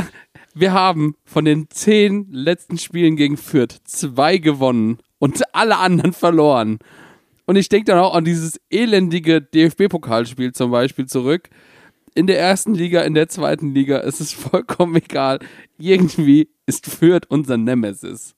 Wir 0.54 0.74
haben 0.74 1.16
von 1.24 1.46
den 1.46 1.70
zehn 1.70 2.28
letzten 2.32 2.78
Spielen 2.78 3.16
gegen 3.16 3.38
Fürth 3.38 3.80
zwei 3.86 4.38
gewonnen 4.38 4.98
und 5.20 5.42
alle 5.54 5.78
anderen 5.78 6.12
verloren. 6.12 6.80
Und 7.52 7.58
ich 7.58 7.68
denke 7.68 7.92
dann 7.92 8.00
auch 8.00 8.16
an 8.16 8.24
dieses 8.24 8.62
elendige 8.70 9.42
DFB-Pokalspiel 9.42 10.54
zum 10.54 10.72
Beispiel 10.72 11.06
zurück. 11.06 11.50
In 12.16 12.26
der 12.26 12.40
ersten 12.40 12.74
Liga, 12.74 13.02
in 13.02 13.14
der 13.14 13.28
zweiten 13.28 13.74
Liga, 13.74 14.00
es 14.00 14.22
ist 14.22 14.34
vollkommen 14.36 14.96
egal. 14.96 15.40
Irgendwie 15.78 16.48
ist 16.66 16.86
Fürth 16.86 17.24
unser 17.28 17.58
Nemesis. 17.58 18.36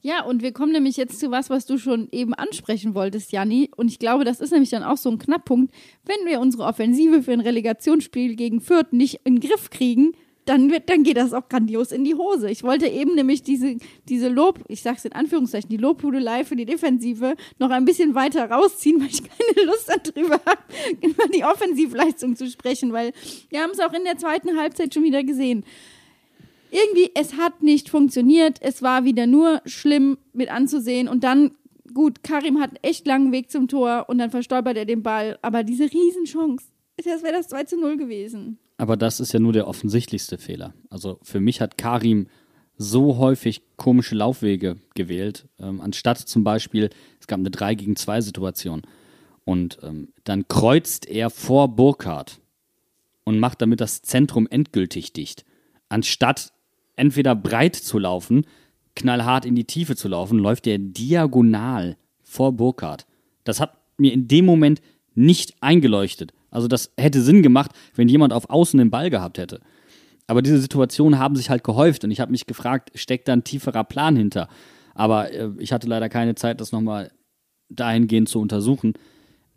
Ja, 0.00 0.24
und 0.24 0.42
wir 0.42 0.50
kommen 0.50 0.72
nämlich 0.72 0.96
jetzt 0.96 1.20
zu 1.20 1.30
was, 1.30 1.48
was 1.48 1.64
du 1.64 1.78
schon 1.78 2.08
eben 2.10 2.34
ansprechen 2.34 2.96
wolltest, 2.96 3.30
Janni. 3.30 3.70
Und 3.76 3.86
ich 3.86 4.00
glaube, 4.00 4.24
das 4.24 4.40
ist 4.40 4.50
nämlich 4.50 4.70
dann 4.70 4.82
auch 4.82 4.96
so 4.96 5.12
ein 5.12 5.18
Knackpunkt. 5.18 5.72
Wenn 6.04 6.26
wir 6.26 6.40
unsere 6.40 6.64
Offensive 6.64 7.22
für 7.22 7.34
ein 7.34 7.40
Relegationsspiel 7.40 8.34
gegen 8.34 8.60
Fürth 8.60 8.92
nicht 8.92 9.20
in 9.22 9.36
den 9.36 9.48
Griff 9.48 9.70
kriegen, 9.70 10.10
dann, 10.44 10.70
wird, 10.70 10.90
dann 10.90 11.02
geht 11.02 11.16
das 11.16 11.32
auch 11.32 11.48
grandios 11.48 11.92
in 11.92 12.04
die 12.04 12.14
Hose. 12.14 12.50
Ich 12.50 12.62
wollte 12.62 12.86
eben 12.86 13.14
nämlich 13.14 13.42
diese, 13.42 13.76
diese 14.08 14.28
Lob, 14.28 14.60
ich 14.68 14.82
sag's 14.82 15.04
in 15.04 15.12
Anführungszeichen, 15.12 15.70
die 15.70 15.76
Lobhudelei 15.76 16.44
für 16.44 16.56
die 16.56 16.66
Defensive 16.66 17.34
noch 17.58 17.70
ein 17.70 17.84
bisschen 17.84 18.14
weiter 18.14 18.50
rausziehen, 18.50 19.00
weil 19.00 19.08
ich 19.08 19.22
keine 19.22 19.66
Lust 19.66 19.88
darüber 19.88 20.40
habe, 20.46 20.62
über 21.00 21.26
die 21.28 21.44
Offensivleistung 21.44 22.36
zu 22.36 22.48
sprechen, 22.48 22.92
weil 22.92 23.12
wir 23.48 23.60
haben 23.62 23.70
es 23.70 23.80
auch 23.80 23.92
in 23.92 24.04
der 24.04 24.18
zweiten 24.18 24.56
Halbzeit 24.56 24.92
schon 24.92 25.04
wieder 25.04 25.24
gesehen 25.24 25.64
irgendwie, 26.74 27.12
es 27.14 27.36
hat 27.36 27.62
nicht 27.62 27.88
funktioniert. 27.88 28.58
Es 28.60 28.82
war 28.82 29.04
wieder 29.04 29.28
nur 29.28 29.62
schlimm 29.64 30.18
mit 30.32 30.50
anzusehen. 30.50 31.08
Und 31.08 31.22
dann, 31.22 31.52
gut, 31.94 32.24
Karim 32.24 32.60
hat 32.60 32.70
einen 32.70 32.82
echt 32.82 33.06
langen 33.06 33.30
Weg 33.30 33.50
zum 33.50 33.68
Tor 33.68 34.06
und 34.08 34.18
dann 34.18 34.30
verstolpert 34.30 34.76
er 34.76 34.84
den 34.84 35.04
Ball. 35.04 35.38
Aber 35.40 35.62
diese 35.62 35.84
Riesenchance, 35.84 36.66
das 36.96 37.22
wäre 37.22 37.32
das 37.32 37.48
2 37.48 37.64
zu 37.64 37.80
0 37.80 37.96
gewesen. 37.96 38.58
Aber 38.76 38.96
das 38.96 39.20
ist 39.20 39.32
ja 39.32 39.40
nur 39.40 39.52
der 39.52 39.68
offensichtlichste 39.68 40.38
Fehler. 40.38 40.74
Also 40.90 41.18
für 41.22 41.40
mich 41.40 41.60
hat 41.60 41.78
Karim 41.78 42.28
so 42.76 43.18
häufig 43.18 43.62
komische 43.76 44.16
Laufwege 44.16 44.76
gewählt, 44.94 45.46
ähm, 45.58 45.80
anstatt 45.80 46.18
zum 46.18 46.44
Beispiel, 46.44 46.90
es 47.20 47.26
gab 47.26 47.38
eine 47.38 47.50
3 47.50 47.74
gegen 47.76 47.96
2 47.96 48.20
Situation 48.20 48.82
und 49.44 49.78
ähm, 49.82 50.12
dann 50.24 50.48
kreuzt 50.48 51.08
er 51.08 51.30
vor 51.30 51.68
Burkhardt 51.68 52.40
und 53.24 53.38
macht 53.38 53.62
damit 53.62 53.80
das 53.80 54.02
Zentrum 54.02 54.48
endgültig 54.50 55.12
dicht, 55.12 55.44
anstatt 55.88 56.52
entweder 56.96 57.34
breit 57.34 57.76
zu 57.76 57.98
laufen, 57.98 58.46
knallhart 58.96 59.44
in 59.44 59.54
die 59.54 59.64
Tiefe 59.64 59.96
zu 59.96 60.08
laufen, 60.08 60.38
läuft 60.38 60.66
er 60.66 60.78
diagonal 60.78 61.96
vor 62.22 62.52
Burkhardt. 62.52 63.06
Das 63.44 63.60
hat 63.60 63.78
mir 63.96 64.12
in 64.12 64.28
dem 64.28 64.44
Moment 64.44 64.80
nicht 65.14 65.54
eingeleuchtet. 65.60 66.32
Also 66.54 66.68
das 66.68 66.92
hätte 66.96 67.20
Sinn 67.20 67.42
gemacht, 67.42 67.72
wenn 67.94 68.08
jemand 68.08 68.32
auf 68.32 68.48
Außen 68.48 68.78
den 68.78 68.90
Ball 68.90 69.10
gehabt 69.10 69.38
hätte. 69.38 69.60
Aber 70.26 70.40
diese 70.40 70.58
Situationen 70.58 71.18
haben 71.18 71.36
sich 71.36 71.50
halt 71.50 71.64
gehäuft 71.64 72.04
und 72.04 72.10
ich 72.10 72.20
habe 72.20 72.32
mich 72.32 72.46
gefragt, 72.46 72.90
steckt 72.94 73.28
da 73.28 73.34
ein 73.34 73.44
tieferer 73.44 73.84
Plan 73.84 74.16
hinter? 74.16 74.48
Aber 74.94 75.32
äh, 75.32 75.50
ich 75.58 75.72
hatte 75.72 75.86
leider 75.86 76.08
keine 76.08 76.34
Zeit, 76.34 76.60
das 76.60 76.72
nochmal 76.72 77.10
dahingehend 77.68 78.28
zu 78.28 78.40
untersuchen. 78.40 78.94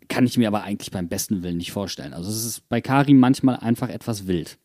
Kann 0.08 0.26
ich 0.26 0.36
mir 0.36 0.48
aber 0.48 0.62
eigentlich 0.62 0.90
beim 0.90 1.08
besten 1.08 1.42
Willen 1.42 1.58
nicht 1.58 1.72
vorstellen. 1.72 2.12
Also 2.12 2.28
es 2.30 2.44
ist 2.44 2.68
bei 2.68 2.80
Karim 2.80 3.18
manchmal 3.18 3.56
einfach 3.56 3.88
etwas 3.88 4.26
wild 4.26 4.58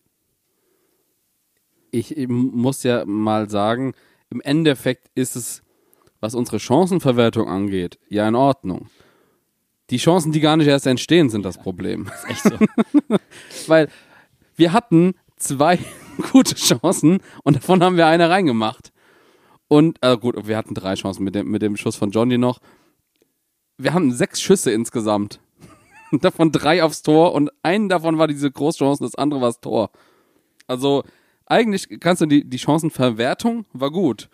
ich 1.93 2.27
muss 2.27 2.83
ja 2.83 3.05
mal 3.05 3.49
sagen, 3.49 3.93
im 4.31 4.41
Endeffekt 4.41 5.11
ist 5.13 5.35
es, 5.35 5.61
was 6.19 6.33
unsere 6.33 6.59
Chancenverwertung 6.59 7.47
angeht, 7.47 7.99
ja 8.09 8.27
in 8.27 8.35
Ordnung. 8.35 8.89
Die 9.93 9.99
Chancen, 9.99 10.31
die 10.31 10.39
gar 10.39 10.57
nicht 10.57 10.65
erst 10.65 10.87
entstehen, 10.87 11.29
sind 11.29 11.45
das 11.45 11.59
Problem. 11.59 12.05
Das 12.05 12.23
ist 12.23 12.29
echt 12.31 12.43
so. 12.45 13.17
Weil 13.67 13.89
wir 14.55 14.73
hatten 14.73 15.13
zwei 15.35 15.77
gute 16.31 16.55
Chancen 16.55 17.19
und 17.43 17.57
davon 17.57 17.83
haben 17.83 17.95
wir 17.95 18.07
eine 18.07 18.27
reingemacht. 18.27 18.91
Und, 19.67 19.99
äh, 20.01 20.17
gut, 20.17 20.47
wir 20.47 20.57
hatten 20.57 20.73
drei 20.73 20.95
Chancen 20.95 21.23
mit 21.23 21.35
dem, 21.35 21.47
mit 21.47 21.61
dem 21.61 21.77
Schuss 21.77 21.95
von 21.95 22.09
Johnny 22.09 22.39
noch. 22.39 22.57
Wir 23.77 23.93
haben 23.93 24.11
sechs 24.11 24.41
Schüsse 24.41 24.71
insgesamt. 24.71 25.39
davon 26.11 26.51
drei 26.51 26.83
aufs 26.83 27.03
Tor 27.03 27.35
und 27.35 27.51
einen 27.61 27.87
davon 27.87 28.17
war 28.17 28.27
diese 28.27 28.49
Großchance, 28.49 29.03
das 29.03 29.13
andere 29.13 29.41
war 29.41 29.49
das 29.49 29.61
Tor. 29.61 29.91
Also, 30.65 31.03
eigentlich 31.45 31.99
kannst 31.99 32.23
du 32.23 32.25
die, 32.25 32.49
die 32.49 32.57
Chancenverwertung 32.57 33.65
war 33.73 33.91
gut. 33.91 34.27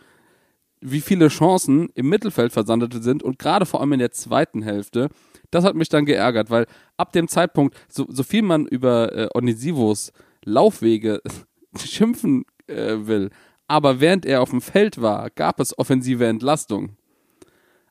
Wie 0.79 1.01
viele 1.01 1.27
Chancen 1.27 1.89
im 1.95 2.07
Mittelfeld 2.07 2.53
versandet 2.53 3.03
sind 3.03 3.23
und 3.23 3.39
gerade 3.39 3.65
vor 3.65 3.81
allem 3.81 3.91
in 3.91 3.99
der 3.99 4.11
zweiten 4.11 4.61
Hälfte, 4.61 5.09
das 5.51 5.63
hat 5.63 5.75
mich 5.75 5.89
dann 5.89 6.05
geärgert, 6.05 6.49
weil 6.49 6.65
ab 6.97 7.11
dem 7.11 7.27
Zeitpunkt, 7.27 7.75
so, 7.87 8.05
so 8.09 8.23
viel 8.23 8.41
man 8.41 8.65
über 8.65 9.15
äh, 9.15 9.27
Onisivos 9.33 10.11
Laufwege 10.43 11.21
schimpfen 11.77 12.45
äh, 12.67 12.95
will, 13.01 13.29
aber 13.67 13.99
während 13.99 14.25
er 14.25 14.41
auf 14.41 14.49
dem 14.49 14.61
Feld 14.61 15.01
war, 15.01 15.29
gab 15.29 15.59
es 15.59 15.77
offensive 15.77 16.25
Entlastung. 16.25 16.97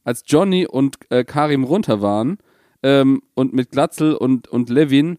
Als 0.05 0.25
Johnny 0.27 0.67
und 0.67 0.99
äh, 1.11 1.25
Karim 1.25 1.65
runter 1.65 2.01
waren 2.01 2.39
ähm, 2.83 3.23
und 3.35 3.53
mit 3.53 3.71
Glatzel 3.71 4.15
und, 4.15 4.49
und 4.49 4.71
Levin, 4.71 5.19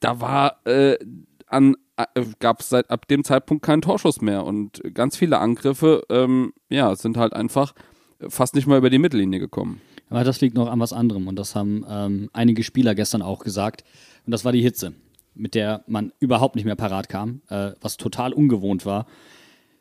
da 0.00 0.20
war 0.20 0.66
äh, 0.66 0.98
an 1.46 1.76
äh, 1.96 2.24
gab 2.38 2.60
es 2.60 2.72
ab 2.72 3.08
dem 3.08 3.24
Zeitpunkt 3.24 3.64
keinen 3.64 3.82
Torschuss 3.82 4.20
mehr 4.20 4.44
und 4.44 4.82
ganz 4.94 5.16
viele 5.16 5.38
Angriffe, 5.38 6.02
ähm, 6.10 6.52
ja, 6.68 6.94
sind 6.94 7.16
halt 7.16 7.32
einfach 7.32 7.72
fast 8.28 8.54
nicht 8.54 8.66
mal 8.66 8.78
über 8.78 8.90
die 8.90 8.98
Mittellinie 8.98 9.40
gekommen. 9.40 9.80
Aber 10.08 10.24
das 10.24 10.40
liegt 10.40 10.54
noch 10.54 10.68
an 10.68 10.80
was 10.80 10.92
anderem 10.92 11.28
und 11.28 11.36
das 11.36 11.54
haben 11.54 11.84
ähm, 11.88 12.30
einige 12.32 12.62
Spieler 12.62 12.94
gestern 12.94 13.22
auch 13.22 13.40
gesagt 13.42 13.84
und 14.24 14.30
das 14.30 14.44
war 14.44 14.52
die 14.52 14.62
Hitze, 14.62 14.94
mit 15.34 15.54
der 15.54 15.84
man 15.86 16.12
überhaupt 16.20 16.56
nicht 16.56 16.64
mehr 16.64 16.76
parat 16.76 17.08
kam, 17.08 17.42
äh, 17.48 17.72
was 17.80 17.96
total 17.96 18.32
ungewohnt 18.32 18.86
war. 18.86 19.06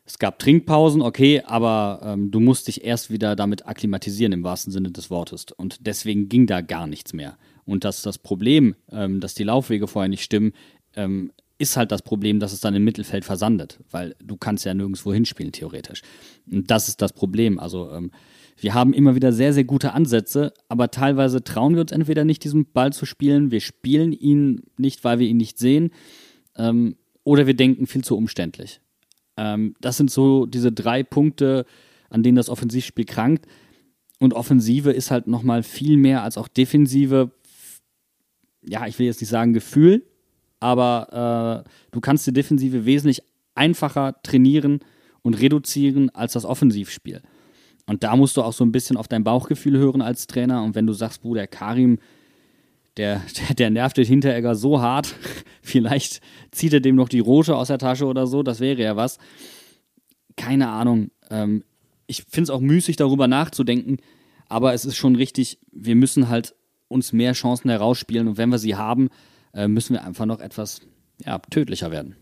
Es 0.07 0.19
gab 0.19 0.37
Trinkpausen, 0.37 1.01
okay, 1.01 1.41
aber 1.45 1.99
ähm, 2.03 2.29
du 2.29 2.39
musst 2.39 2.67
dich 2.67 2.83
erst 2.83 3.09
wieder 3.09 3.35
damit 3.35 3.65
akklimatisieren 3.65 4.33
im 4.33 4.43
wahrsten 4.43 4.71
Sinne 4.71 4.91
des 4.91 5.09
Wortes. 5.09 5.47
Und 5.57 5.87
deswegen 5.87 6.29
ging 6.29 6.45
da 6.45 6.61
gar 6.61 6.85
nichts 6.85 7.13
mehr. 7.13 7.37
Und 7.65 7.83
dass 7.83 8.03
das 8.03 8.19
Problem, 8.19 8.75
ähm, 8.91 9.19
dass 9.19 9.33
die 9.33 9.43
Laufwege 9.43 9.87
vorher 9.87 10.09
nicht 10.09 10.21
stimmen, 10.21 10.53
ähm, 10.95 11.31
ist 11.57 11.75
halt 11.75 11.91
das 11.91 12.03
Problem, 12.03 12.39
dass 12.39 12.53
es 12.53 12.59
dann 12.59 12.75
im 12.75 12.83
Mittelfeld 12.83 13.25
versandet, 13.25 13.79
weil 13.89 14.15
du 14.23 14.37
kannst 14.37 14.65
ja 14.65 14.75
nirgendwo 14.75 15.11
hinspielen, 15.11 15.51
theoretisch. 15.51 16.03
Und 16.51 16.69
das 16.69 16.87
ist 16.87 17.01
das 17.01 17.13
Problem. 17.13 17.59
Also 17.59 17.91
ähm, 17.91 18.11
wir 18.57 18.73
haben 18.73 18.93
immer 18.93 19.15
wieder 19.15 19.33
sehr, 19.33 19.53
sehr 19.53 19.65
gute 19.65 19.93
Ansätze, 19.93 20.53
aber 20.69 20.89
teilweise 20.89 21.43
trauen 21.43 21.75
wir 21.75 21.81
uns 21.81 21.91
entweder 21.91 22.23
nicht, 22.23 22.43
diesen 22.43 22.71
Ball 22.71 22.93
zu 22.93 23.05
spielen, 23.05 23.51
wir 23.51 23.59
spielen 23.59 24.13
ihn 24.13 24.63
nicht, 24.77 25.03
weil 25.03 25.19
wir 25.19 25.27
ihn 25.27 25.37
nicht 25.37 25.59
sehen, 25.59 25.91
ähm, 26.55 26.95
oder 27.23 27.47
wir 27.47 27.55
denken 27.55 27.87
viel 27.87 28.03
zu 28.03 28.15
umständlich. 28.15 28.79
Ähm, 29.35 29.75
das 29.81 29.97
sind 29.97 30.09
so 30.09 30.45
diese 30.45 30.71
drei 30.71 31.03
Punkte, 31.03 31.65
an 32.09 32.23
denen 32.23 32.37
das 32.37 32.49
Offensivspiel 32.49 33.05
krankt. 33.05 33.45
Und 34.19 34.33
Offensive 34.33 34.91
ist 34.91 35.11
halt 35.11 35.27
nochmal 35.27 35.63
viel 35.63 35.97
mehr 35.97 36.23
als 36.23 36.37
auch 36.37 36.47
Defensive. 36.47 37.31
Ja, 38.61 38.87
ich 38.87 38.97
will 38.97 39.05
jetzt 39.05 39.19
nicht 39.19 39.29
sagen 39.29 39.53
Gefühl, 39.53 40.05
aber 40.61 41.65
äh, 41.65 41.69
du 41.91 41.99
kannst 41.99 42.25
die 42.25 42.33
Defensive 42.33 42.85
wesentlich 42.85 43.21
einfacher 43.55 44.15
trainieren 44.23 44.79
und 45.21 45.33
reduzieren 45.33 46.09
als 46.11 46.33
das 46.33 46.45
Offensivspiel. 46.45 47.21
Und 47.87 48.03
da 48.03 48.15
musst 48.15 48.37
du 48.37 48.41
auch 48.41 48.53
so 48.53 48.65
ein 48.65 48.71
bisschen 48.71 48.97
auf 48.97 49.07
dein 49.07 49.23
Bauchgefühl 49.23 49.77
hören 49.77 50.01
als 50.01 50.27
Trainer. 50.27 50.63
Und 50.63 50.75
wenn 50.75 50.87
du 50.87 50.93
sagst, 50.93 51.21
Bruder 51.21 51.47
Karim, 51.47 51.99
der, 52.97 53.21
der, 53.37 53.55
der 53.55 53.69
nervt 53.69 53.97
den 53.97 54.05
Hinteregger 54.05 54.55
so 54.55 54.81
hart, 54.81 55.15
vielleicht 55.61 56.21
zieht 56.51 56.73
er 56.73 56.79
dem 56.79 56.95
noch 56.95 57.09
die 57.09 57.19
rote 57.19 57.55
aus 57.55 57.67
der 57.67 57.77
Tasche 57.77 58.05
oder 58.05 58.27
so, 58.27 58.43
das 58.43 58.59
wäre 58.59 58.81
ja 58.81 58.95
was. 58.95 59.17
Keine 60.35 60.69
Ahnung. 60.69 61.11
Ähm, 61.29 61.63
ich 62.07 62.23
finde 62.23 62.43
es 62.43 62.49
auch 62.49 62.61
müßig, 62.61 62.97
darüber 62.97 63.27
nachzudenken, 63.27 63.97
aber 64.47 64.73
es 64.73 64.85
ist 64.85 64.95
schon 64.95 65.15
richtig, 65.15 65.59
wir 65.71 65.95
müssen 65.95 66.29
halt 66.29 66.55
uns 66.87 67.13
mehr 67.13 67.33
Chancen 67.33 67.69
herausspielen 67.69 68.27
und 68.27 68.37
wenn 68.37 68.49
wir 68.49 68.59
sie 68.59 68.75
haben, 68.75 69.09
äh, 69.53 69.67
müssen 69.67 69.93
wir 69.93 70.03
einfach 70.03 70.25
noch 70.25 70.39
etwas 70.39 70.81
ja, 71.25 71.39
tödlicher 71.39 71.91
werden. 71.91 72.15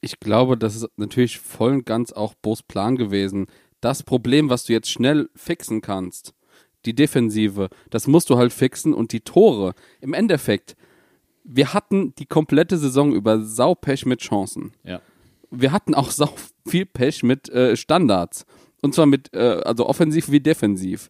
Ich 0.00 0.20
glaube, 0.20 0.56
das 0.56 0.76
ist 0.76 0.88
natürlich 0.96 1.38
voll 1.38 1.72
und 1.72 1.86
ganz 1.86 2.12
auch 2.12 2.34
Bo's 2.34 2.62
Plan 2.62 2.96
gewesen. 2.96 3.46
Das 3.86 4.02
Problem, 4.02 4.50
was 4.50 4.64
du 4.64 4.72
jetzt 4.72 4.90
schnell 4.90 5.30
fixen 5.36 5.80
kannst, 5.80 6.34
die 6.86 6.94
Defensive, 6.96 7.68
das 7.88 8.08
musst 8.08 8.28
du 8.30 8.36
halt 8.36 8.52
fixen 8.52 8.92
und 8.92 9.12
die 9.12 9.20
Tore. 9.20 9.74
Im 10.00 10.12
Endeffekt, 10.12 10.74
wir 11.44 11.72
hatten 11.72 12.12
die 12.16 12.26
komplette 12.26 12.78
Saison 12.78 13.12
über 13.12 13.40
Saupech 13.40 14.04
mit 14.04 14.22
Chancen. 14.22 14.72
Ja. 14.82 15.00
Wir 15.52 15.70
hatten 15.70 15.94
auch 15.94 16.10
sau 16.20 16.34
viel 16.66 16.84
Pech 16.84 17.22
mit 17.22 17.48
äh, 17.50 17.76
Standards. 17.76 18.44
Und 18.82 18.92
zwar 18.92 19.06
mit, 19.06 19.32
äh, 19.34 19.62
also 19.64 19.86
offensiv 19.86 20.32
wie 20.32 20.40
defensiv. 20.40 21.08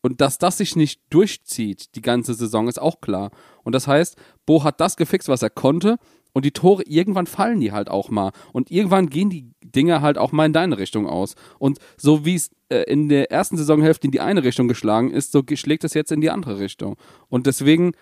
Und 0.00 0.22
dass 0.22 0.38
das 0.38 0.56
sich 0.56 0.76
nicht 0.76 1.02
durchzieht, 1.10 1.94
die 1.96 2.00
ganze 2.00 2.32
Saison, 2.32 2.66
ist 2.66 2.80
auch 2.80 3.02
klar. 3.02 3.30
Und 3.62 3.74
das 3.74 3.86
heißt, 3.86 4.16
Bo 4.46 4.64
hat 4.64 4.80
das 4.80 4.96
gefixt, 4.96 5.28
was 5.28 5.42
er 5.42 5.50
konnte. 5.50 5.98
Und 6.34 6.44
die 6.44 6.50
Tore, 6.50 6.82
irgendwann 6.82 7.26
fallen 7.26 7.60
die 7.60 7.72
halt 7.72 7.88
auch 7.88 8.10
mal. 8.10 8.32
Und 8.52 8.70
irgendwann 8.70 9.08
gehen 9.08 9.30
die 9.30 9.50
Dinge 9.62 10.02
halt 10.02 10.18
auch 10.18 10.32
mal 10.32 10.44
in 10.44 10.52
deine 10.52 10.76
Richtung 10.76 11.06
aus. 11.06 11.36
Und 11.58 11.78
so 11.96 12.26
wie 12.26 12.34
es 12.34 12.50
äh, 12.68 12.82
in 12.82 13.08
der 13.08 13.30
ersten 13.30 13.56
Saisonhälfte 13.56 14.08
in 14.08 14.10
die 14.10 14.20
eine 14.20 14.44
Richtung 14.44 14.68
geschlagen 14.68 15.12
ist, 15.12 15.32
so 15.32 15.42
schlägt 15.54 15.84
es 15.84 15.94
jetzt 15.94 16.12
in 16.12 16.20
die 16.20 16.30
andere 16.30 16.58
Richtung. 16.58 16.96
Und 17.28 17.46
deswegen 17.46 17.92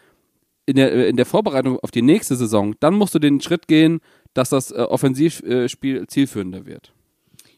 in 0.66 0.76
der, 0.76 0.92
äh, 0.92 1.08
in 1.08 1.16
der 1.16 1.26
Vorbereitung 1.26 1.78
auf 1.80 1.90
die 1.90 2.02
nächste 2.02 2.36
Saison, 2.36 2.74
dann 2.80 2.94
musst 2.94 3.14
du 3.14 3.18
den 3.18 3.40
Schritt 3.40 3.68
gehen, 3.68 4.00
dass 4.34 4.48
das 4.48 4.70
äh, 4.70 4.76
Offensivspiel 4.76 6.06
zielführender 6.06 6.64
wird 6.64 6.94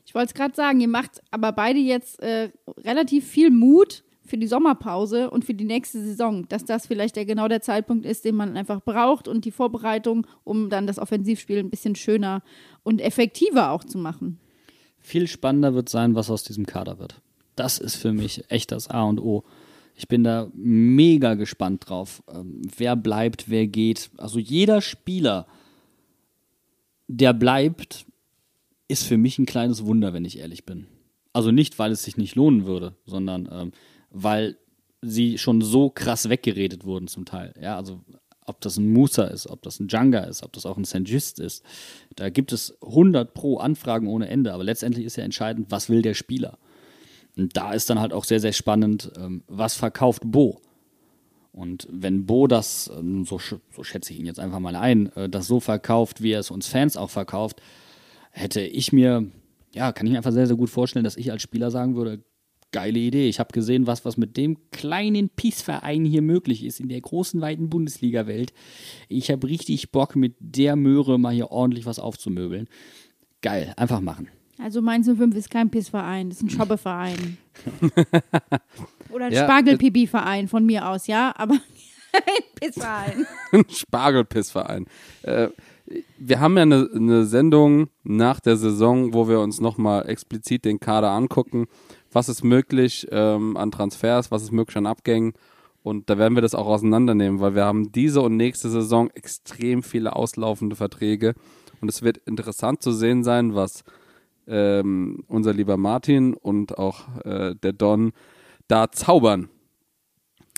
Ich 0.05 0.15
wollte 0.15 0.27
es 0.29 0.35
gerade 0.35 0.55
sagen, 0.55 0.81
ihr 0.81 0.89
macht 0.89 1.23
aber 1.31 1.53
beide 1.53 1.79
jetzt 1.79 2.21
äh, 2.21 2.51
relativ 2.79 3.27
viel 3.27 3.51
Mut 3.51 4.03
für 4.25 4.39
die 4.39 4.47
Sommerpause 4.47 5.31
und 5.31 5.45
für 5.45 5.55
die 5.55 5.65
nächste 5.65 6.01
Saison, 6.03 6.49
dass 6.49 6.65
das 6.65 6.87
vielleicht 6.87 7.17
der, 7.17 7.27
genau 7.27 7.49
der 7.49 7.61
Zeitpunkt 7.61 8.07
ist, 8.07 8.25
den 8.25 8.35
man 8.35 8.57
einfach 8.57 8.81
braucht 8.83 9.29
und 9.29 9.45
die 9.45 9.51
Vorbereitung, 9.51 10.27
um 10.45 10.71
dann 10.71 10.87
das 10.87 10.99
Offensivspiel 10.99 11.59
ein 11.59 11.71
bisschen 11.71 11.95
schöner 11.95 12.43
und 12.83 13.01
effektiver 13.01 13.71
auch 13.71 13.85
zu 13.85 13.99
machen. 13.99 14.39
Viel 14.99 15.27
spannender 15.29 15.75
wird 15.75 15.89
sein, 15.89 16.15
was 16.15 16.31
aus 16.31 16.43
diesem 16.43 16.65
Kader 16.65 16.99
wird. 16.99 17.21
Das 17.57 17.79
ist 17.79 17.97
für 17.97 18.13
mich 18.13 18.51
echt 18.51 18.73
das 18.73 18.89
A 18.89 19.03
und 19.05 19.21
O. 19.21 19.45
Ich 19.95 20.09
bin 20.09 20.25
da 20.25 20.51
mega 20.55 21.35
gespannt 21.35 21.89
drauf, 21.89 22.23
ähm, 22.33 22.63
wer 22.77 22.97
bleibt, 22.97 23.49
wer 23.49 23.67
geht. 23.67 24.11
Also 24.17 24.39
jeder 24.39 24.81
Spieler, 24.81 25.47
der 27.07 27.33
bleibt, 27.33 28.07
ist 28.89 29.05
für 29.05 29.19
mich 29.19 29.39
ein 29.39 29.47
kleines 29.47 29.85
Wunder, 29.85 30.13
wenn 30.13 30.25
ich 30.25 30.39
ehrlich 30.39 30.65
bin. 30.65 30.87
Also 31.33 31.51
nicht, 31.51 31.79
weil 31.79 31.93
es 31.93 32.03
sich 32.03 32.17
nicht 32.17 32.35
lohnen 32.35 32.65
würde, 32.65 32.97
sondern 33.07 33.49
ähm, 33.53 33.73
weil 34.15 34.57
sie 35.03 35.37
schon 35.37 35.61
so 35.61 35.91
krass 35.91 36.31
weggeredet 36.31 36.85
wurden 36.85 37.09
zum 37.09 37.27
Teil. 37.27 37.53
Ja, 37.61 37.77
also 37.77 38.01
ob 38.47 38.61
das 38.61 38.77
ein 38.77 38.93
Musa 38.93 39.25
ist, 39.25 39.49
ob 39.49 39.63
das 39.63 39.81
ein 39.81 39.89
Janga 39.89 40.21
ist, 40.21 40.43
ob 40.43 40.53
das 40.53 40.67
auch 40.67 40.77
ein 40.77 40.85
Sengist 40.85 41.41
ist. 41.41 41.65
Da 42.17 42.31
gibt 42.31 42.53
es 42.53 42.77
100 42.83 43.35
pro 43.35 43.59
Anfragen 43.59 44.07
ohne 44.07 44.29
Ende, 44.29 44.53
aber 44.53 44.65
letztendlich 44.65 45.05
ist 45.05 45.17
ja 45.17 45.25
entscheidend, 45.25 45.71
was 45.71 45.89
will 45.89 46.03
der 46.03 46.15
Spieler. 46.15 46.59
Und 47.37 47.57
da 47.57 47.73
ist 47.73 47.91
dann 47.91 48.01
halt 48.01 48.13
auch 48.13 48.25
sehr, 48.25 48.41
sehr 48.41 48.53
spannend, 48.53 49.11
ähm, 49.17 49.43
was 49.49 49.75
verkauft 49.75 50.23
Bo. 50.25 50.61
Und 51.53 51.89
wenn 51.91 52.27
Bo 52.27 52.47
das, 52.47 52.91
ähm, 52.97 53.25
so, 53.25 53.39
so 53.39 53.83
schätze 53.83 54.13
ich 54.13 54.21
ihn 54.21 54.27
jetzt 54.27 54.41
einfach 54.41 54.61
mal 54.61 54.77
ein, 54.77 55.15
äh, 55.17 55.29
das 55.29 55.47
so 55.47 55.61
verkauft, 55.61 56.23
wie 56.23 56.33
er 56.33 56.41
es 56.41 56.51
uns 56.51 56.67
Fans 56.67 56.97
auch 56.97 57.11
verkauft, 57.11 57.63
hätte 58.31 58.61
ich 58.61 58.93
mir, 58.93 59.27
ja, 59.73 59.93
kann 59.93 60.07
ich 60.07 60.13
mir 60.13 60.19
einfach 60.19 60.33
sehr, 60.33 60.47
sehr 60.47 60.57
gut 60.57 60.71
vorstellen, 60.71 61.05
dass 61.05 61.17
ich 61.17 61.31
als 61.33 61.43
Spieler 61.43 61.71
sagen 61.71 61.97
würde, 61.97 62.23
geile 62.75 62.99
Idee. 62.99 63.29
Ich 63.29 63.39
habe 63.39 63.53
gesehen, 63.53 63.87
was, 63.87 64.05
was 64.05 64.17
mit 64.17 64.37
dem 64.37 64.59
kleinen 64.73 65.29
Peace-Verein 65.31 66.05
hier 66.05 66.23
möglich 66.23 66.65
ist 66.65 66.81
in 66.81 66.89
der 66.89 67.01
großen, 67.01 67.41
weiten 67.41 67.71
Bundesliga-Welt. 67.71 68.53
Ich 69.09 69.31
habe 69.31 69.47
richtig 69.47 69.93
Bock, 69.93 70.17
mit 70.17 70.35
der 70.41 70.75
Möhre 70.75 71.17
mal 71.19 71.33
hier 71.33 71.53
ordentlich 71.53 71.87
was 71.87 72.01
aufzumöbeln. 72.01 72.69
Geil, 73.43 73.73
einfach 73.77 74.01
machen. 74.01 74.29
Also 74.59 74.83
Mainz 74.83 75.07
05 75.07 75.37
ist 75.37 75.51
kein 75.51 75.71
Pissverein, 75.71 76.31
das 76.31 76.39
ist 76.39 76.43
ein 76.43 76.51
Schobbeverein. 76.59 77.39
Oder 79.11 79.27
ein 79.27 79.33
Ja, 79.33 79.45
Spargel-Pipi-Verein 79.45 80.49
von 80.49 80.67
mir 80.67 80.89
aus, 80.89 81.07
ja, 81.07 81.33
aber 81.37 81.55
kein 82.13 82.45
Pissverein. 82.57 83.27
Spargelpissverein. 83.69 84.87
Äh, 85.23 85.49
wir 86.19 86.41
haben 86.41 86.57
ja 86.57 86.63
eine, 86.63 86.89
eine 86.93 87.25
Sendung 87.27 87.89
nach 88.03 88.41
der 88.41 88.57
Saison, 88.57 89.15
wo 89.15 89.29
wir 89.29 89.41
uns 89.41 89.61
nochmal 89.61 90.09
explizit 90.09 90.65
den 90.65 90.81
Kader 90.81 91.11
angucken. 91.11 91.67
Was 92.15 92.29
ist 92.29 92.45
möglich 92.45 93.09
ähm, 93.11 93.57
an 93.57 93.73
Transfers, 93.73 94.31
was 94.31 94.45
ist 94.45 94.53
möglich 94.53 94.77
an 94.77 94.87
Abgängen. 94.87 95.35
Und 95.83 96.09
da 96.09 96.17
werden 96.17 96.37
wir 96.37 96.43
das 96.43 96.55
auch 96.55 96.67
auseinandernehmen, 96.67 97.41
weil 97.41 97.57
wir 97.57 97.65
haben 97.65 97.91
diese 97.91 98.23
und 98.23 98.37
nächste 98.37 98.71
Saison 98.71 99.11
extrem 99.11 99.83
viele 99.83 100.15
auslaufende 100.15 100.77
Verträge. 100.77 101.35
Und 101.81 101.89
es 101.89 102.03
wird 102.03 102.19
interessant 102.19 102.83
zu 102.83 102.93
sehen 102.93 103.25
sein, 103.25 103.57
was 103.57 103.83
ähm, 104.47 105.25
unser 105.27 105.53
lieber 105.53 105.77
Martin 105.77 106.35
und 106.35 106.79
auch 106.79 107.25
äh, 107.25 107.57
der 107.57 107.73
Don 107.73 108.13
da 108.69 108.93
zaubern. 108.93 109.49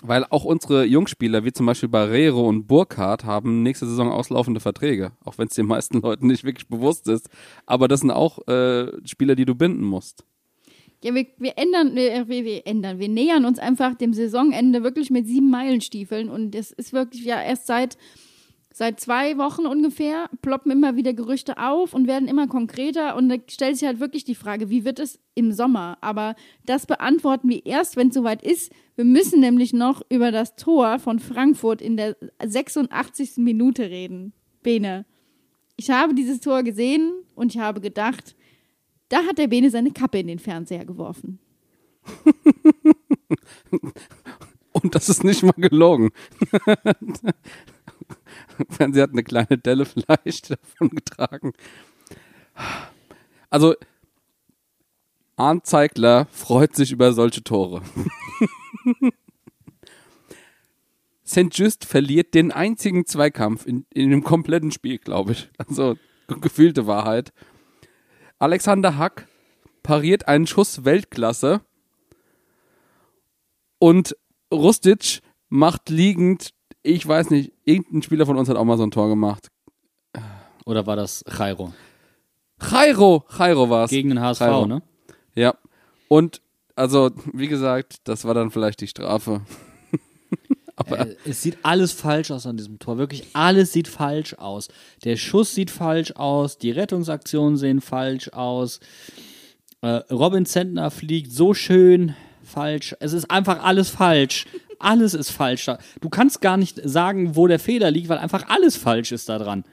Weil 0.03 0.27
auch 0.29 0.45
unsere 0.45 0.85
Jungspieler, 0.85 1.45
wie 1.45 1.53
zum 1.53 1.65
Beispiel 1.65 1.89
Barrero 1.89 2.47
und 2.47 2.67
Burkhardt, 2.67 3.25
haben 3.25 3.63
nächste 3.63 3.87
Saison 3.87 4.13
auslaufende 4.13 4.61
Verträge. 4.61 5.13
Auch 5.25 5.39
wenn 5.39 5.49
es 5.49 5.55
den 5.55 5.67
meisten 5.67 6.01
Leuten 6.03 6.27
nicht 6.27 6.45
wirklich 6.45 6.69
bewusst 6.69 7.09
ist. 7.09 7.31
Aber 7.65 7.89
das 7.89 8.01
sind 8.01 8.11
auch 8.11 8.47
äh, 8.47 8.93
Spieler, 9.07 9.35
die 9.35 9.47
du 9.47 9.55
binden 9.55 9.85
musst. 9.85 10.27
Ja, 11.03 11.15
wir, 11.15 11.27
wir 11.39 11.59
ändern, 11.59 11.95
wir, 11.95 12.29
wir, 12.29 12.45
wir 12.45 12.67
ändern, 12.67 12.99
wir 12.99 13.09
nähern 13.09 13.45
uns 13.45 13.59
einfach 13.59 13.95
dem 13.95 14.15
Saisonende 14.15 14.83
wirklich 14.83 15.11
mit 15.11 15.27
sieben 15.27 15.51
Meilenstiefeln 15.51 16.29
und 16.31 16.55
es 16.55 16.73
ist 16.73 16.93
wirklich 16.93 17.25
ja 17.25 17.41
erst 17.41 17.67
seit, 17.67 17.99
seit 18.73 18.99
zwei 18.99 19.37
Wochen 19.37 19.67
ungefähr 19.67 20.31
ploppen 20.41 20.73
immer 20.73 20.97
wieder 20.97 21.13
Gerüchte 21.13 21.59
auf 21.59 21.93
und 21.93 22.07
werden 22.07 22.29
immer 22.29 22.47
konkreter 22.47 23.15
und 23.17 23.29
da 23.29 23.37
stellt 23.49 23.77
sich 23.77 23.87
halt 23.87 24.01
wirklich 24.01 24.25
die 24.25 24.35
Frage, 24.35 24.71
wie 24.71 24.85
wird 24.85 24.99
es 24.99 25.21
im 25.35 25.53
Sommer? 25.53 25.99
Aber 26.01 26.35
das 26.65 26.87
beantworten 26.87 27.49
wir 27.51 27.65
erst, 27.67 27.97
wenn 27.97 28.09
es 28.09 28.15
soweit 28.15 28.43
ist. 28.43 28.73
Wir 28.95 29.05
müssen 29.05 29.41
nämlich 29.41 29.75
noch 29.75 30.03
über 30.09 30.33
das 30.33 30.57
Tor 30.57 30.99
von 30.99 31.19
Frankfurt 31.19 31.83
in 31.83 31.99
der 31.99 32.17
86. 32.43 33.37
Minute 33.37 33.91
reden. 33.91 34.33
Bene, 34.63 35.05
ich 35.77 35.91
habe 35.91 36.15
dieses 36.15 36.41
Tor 36.41 36.63
gesehen 36.63 37.13
und 37.35 37.55
ich 37.55 37.61
habe 37.61 37.81
gedacht, 37.83 38.35
da 39.09 39.25
hat 39.25 39.39
der 39.39 39.49
Bene 39.49 39.71
seine 39.71 39.93
Kappe 39.93 40.19
in 40.19 40.27
den 40.27 40.39
Fernseher 40.39 40.85
geworfen. 40.85 41.39
Und 44.73 44.95
das 44.95 45.09
ist 45.09 45.25
nicht 45.25 45.43
mal 45.43 45.53
gelogen. 45.57 46.11
Sie 48.93 49.03
hat 49.03 49.11
eine 49.11 49.25
kleine 49.25 49.59
Delle 49.59 49.85
vielleicht 49.85 50.51
davon 50.77 50.91
getragen. 50.91 51.53
Also, 53.51 53.75
Arndt 55.37 55.67
Zeigler 55.67 56.27
freut 56.31 56.75
sich 56.75 56.93
über 56.93 57.13
solche 57.13 57.43
Tore. 57.43 57.83
St. 61.27 61.49
Just 61.53 61.85
verliert 61.85 62.35
den 62.35 62.53
einzigen 62.53 63.05
Zweikampf 63.07 63.67
in, 63.67 63.87
in 63.93 64.11
dem 64.11 64.23
kompletten 64.23 64.71
Spiel, 64.71 64.99
glaube 64.99 65.33
ich. 65.33 65.51
Also, 65.59 65.97
gefühlte 66.41 66.87
Wahrheit. 66.87 67.33
Alexander 68.39 68.99
Hack 68.99 69.29
pariert 69.83 70.29
einen 70.29 70.47
Schuss 70.47 70.85
Weltklasse 70.85 71.61
und 73.79 74.17
Rustic 74.53 75.21
macht 75.49 75.89
liegend, 75.91 76.51
ich 76.83 77.07
weiß 77.07 77.31
nicht, 77.31 77.53
irgendein 77.65 78.03
Spieler 78.03 78.27
von 78.27 78.37
uns 78.37 78.49
hat 78.49 78.57
auch 78.57 78.65
mal 78.65 78.77
so 78.77 78.85
ein 78.85 78.91
Tor 78.91 79.09
gemacht. 79.09 79.49
Oder 80.65 80.87
war 80.87 80.97
das 80.97 81.25
Jairo? 81.27 81.73
Jairo, 82.61 83.25
Jairo 83.39 83.71
war 83.71 83.85
es. 83.85 83.91
Gegen 83.91 84.09
den 84.11 84.21
HSV, 84.21 84.41
Jairo. 84.41 84.67
ne? 84.67 84.83
Ja. 85.35 85.55
Und 86.09 86.43
also, 86.75 87.11
wie 87.33 87.49
gesagt, 87.49 87.99
das 88.05 88.25
war 88.25 88.35
dann 88.35 88.51
vielleicht 88.51 88.81
die 88.81 88.89
Strafe. 88.89 89.43
Aber 90.77 91.01
Äh, 91.01 91.17
es 91.25 91.43
sieht 91.43 91.59
alles 91.63 91.93
falsch 91.93 92.31
aus 92.31 92.47
an 92.47 92.57
diesem 92.57 92.79
Tor. 92.79 92.99
Wirklich 92.99 93.25
alles 93.33 93.73
sieht 93.73 93.89
falsch 93.89 94.35
aus. 94.35 94.69
Der 95.05 95.17
Schuss 95.17 95.55
sieht 95.55 95.71
falsch 95.71 96.13
aus, 96.13 96.59
die 96.59 96.71
Rettungsaktionen 96.71 97.57
sehen 97.57 97.81
falsch 97.81 98.29
aus. 98.29 98.81
Äh, 99.81 100.03
Robin 100.13 100.47
Zentner 100.47 100.91
fliegt 100.91 101.33
so 101.33 101.55
schön 101.55 102.15
falsch. 102.45 102.95
Es 103.01 103.13
ist 103.13 103.31
einfach 103.31 103.63
alles 103.65 103.89
falsch. 103.89 104.47
Alles 104.79 105.15
ist 105.15 105.31
falsch. 105.31 105.67
Du 106.01 106.09
kannst 106.11 106.43
gar 106.43 106.59
nicht 106.59 106.79
sagen, 106.85 107.35
wo 107.35 107.47
der 107.47 107.59
Fehler 107.59 107.91
liegt, 107.91 108.11
weil 108.11 108.19
einfach 108.19 108.49
alles 108.49 108.77
falsch 108.77 109.13
ist 109.13 109.29
da 109.31 109.39
dran. 109.39 109.65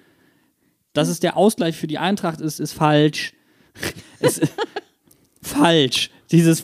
Dass 0.94 1.10
es 1.10 1.20
der 1.20 1.36
Ausgleich 1.36 1.76
für 1.76 1.88
die 1.88 1.98
Eintracht 1.98 2.40
ist, 2.40 2.60
ist 2.60 2.74
falsch. 2.74 3.34
Es, 4.20 4.40
falsch. 5.42 6.10
Dieses, 6.32 6.64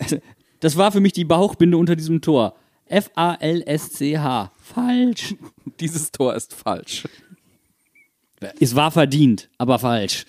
das 0.60 0.76
war 0.76 0.92
für 0.92 1.00
mich 1.00 1.12
die 1.12 1.24
Bauchbinde 1.24 1.76
unter 1.76 1.96
diesem 1.96 2.20
Tor. 2.20 2.54
F-A-L-S-C-H. 2.86 4.50
Falsch. 4.60 5.34
dieses 5.80 6.12
Tor 6.12 6.34
ist 6.34 6.52
falsch. 6.54 7.08
Es 8.60 8.74
war 8.76 8.90
verdient, 8.90 9.48
aber 9.58 9.78
falsch. 9.78 10.26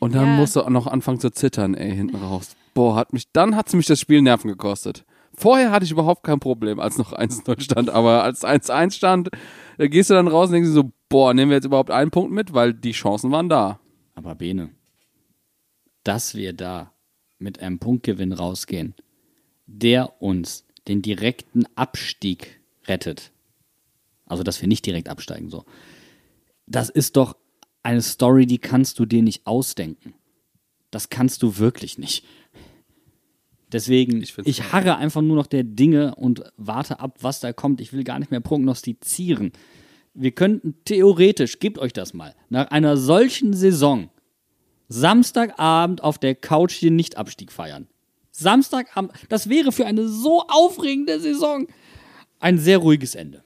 Und 0.00 0.14
dann 0.14 0.26
Ja. 0.26 0.36
musst 0.36 0.56
du 0.56 0.62
auch 0.62 0.68
noch 0.70 0.86
anfangen 0.86 1.20
zu 1.20 1.30
zittern, 1.30 1.74
ey, 1.74 1.94
hinten 1.94 2.16
raus. 2.16 2.56
Boah, 2.74 2.96
hat 2.96 3.12
mich, 3.12 3.30
dann 3.32 3.54
hat's 3.56 3.72
mich 3.72 3.86
das 3.86 4.00
Spiel 4.00 4.20
Nerven 4.20 4.48
gekostet. 4.48 5.04
Vorher 5.36 5.70
hatte 5.70 5.84
ich 5.84 5.90
überhaupt 5.92 6.24
kein 6.24 6.40
Problem, 6.40 6.78
als 6.80 6.98
noch 6.98 7.12
1-0 7.12 7.60
stand, 7.60 7.90
aber 7.90 8.22
als 8.22 8.44
1-1 8.44 8.92
stand, 8.92 9.30
da 9.78 9.86
gehst 9.86 10.10
du 10.10 10.14
dann 10.14 10.28
raus 10.28 10.48
und 10.48 10.54
denkst 10.54 10.68
dir 10.68 10.74
so, 10.74 10.92
boah, 11.08 11.34
nehmen 11.34 11.50
wir 11.50 11.56
jetzt 11.56 11.64
überhaupt 11.64 11.90
einen 11.90 12.10
Punkt 12.10 12.32
mit, 12.32 12.52
weil 12.52 12.74
die 12.74 12.92
Chancen 12.92 13.30
waren 13.30 13.48
da. 13.48 13.80
Aber 14.14 14.34
Bene, 14.34 14.70
dass 16.04 16.34
wir 16.34 16.52
da 16.52 16.92
mit 17.38 17.60
einem 17.60 17.78
Punktgewinn 17.78 18.32
rausgehen, 18.32 18.94
der 19.66 20.20
uns 20.22 20.63
den 20.88 21.02
direkten 21.02 21.64
Abstieg 21.74 22.60
rettet. 22.86 23.32
Also, 24.26 24.42
dass 24.42 24.60
wir 24.60 24.68
nicht 24.68 24.86
direkt 24.86 25.08
absteigen, 25.08 25.50
so. 25.50 25.64
Das 26.66 26.88
ist 26.88 27.16
doch 27.16 27.36
eine 27.82 28.02
Story, 28.02 28.46
die 28.46 28.58
kannst 28.58 28.98
du 28.98 29.04
dir 29.04 29.22
nicht 29.22 29.46
ausdenken. 29.46 30.14
Das 30.90 31.10
kannst 31.10 31.42
du 31.42 31.58
wirklich 31.58 31.98
nicht. 31.98 32.24
Deswegen, 33.72 34.22
Ich 34.22 34.38
ich, 34.38 34.72
harre 34.72 34.96
einfach 34.96 35.20
nur 35.20 35.36
noch 35.36 35.48
der 35.48 35.64
Dinge 35.64 36.14
und 36.14 36.44
warte 36.56 37.00
ab, 37.00 37.18
was 37.20 37.40
da 37.40 37.52
kommt. 37.52 37.80
Ich 37.80 37.92
will 37.92 38.04
gar 38.04 38.18
nicht 38.20 38.30
mehr 38.30 38.40
prognostizieren. 38.40 39.52
Wir 40.14 40.30
könnten 40.30 40.76
theoretisch, 40.84 41.58
gebt 41.58 41.78
euch 41.78 41.92
das 41.92 42.14
mal, 42.14 42.36
nach 42.48 42.68
einer 42.68 42.96
solchen 42.96 43.52
Saison 43.52 44.10
Samstagabend 44.88 46.02
auf 46.02 46.18
der 46.18 46.34
Couch 46.34 46.80
den 46.80 46.94
Nichtabstieg 46.94 47.50
feiern. 47.50 47.88
Samstagabend, 48.36 49.12
das 49.28 49.48
wäre 49.48 49.70
für 49.70 49.86
eine 49.86 50.08
so 50.08 50.42
aufregende 50.48 51.20
Saison 51.20 51.68
ein 52.40 52.58
sehr 52.58 52.78
ruhiges 52.78 53.14
Ende. 53.14 53.44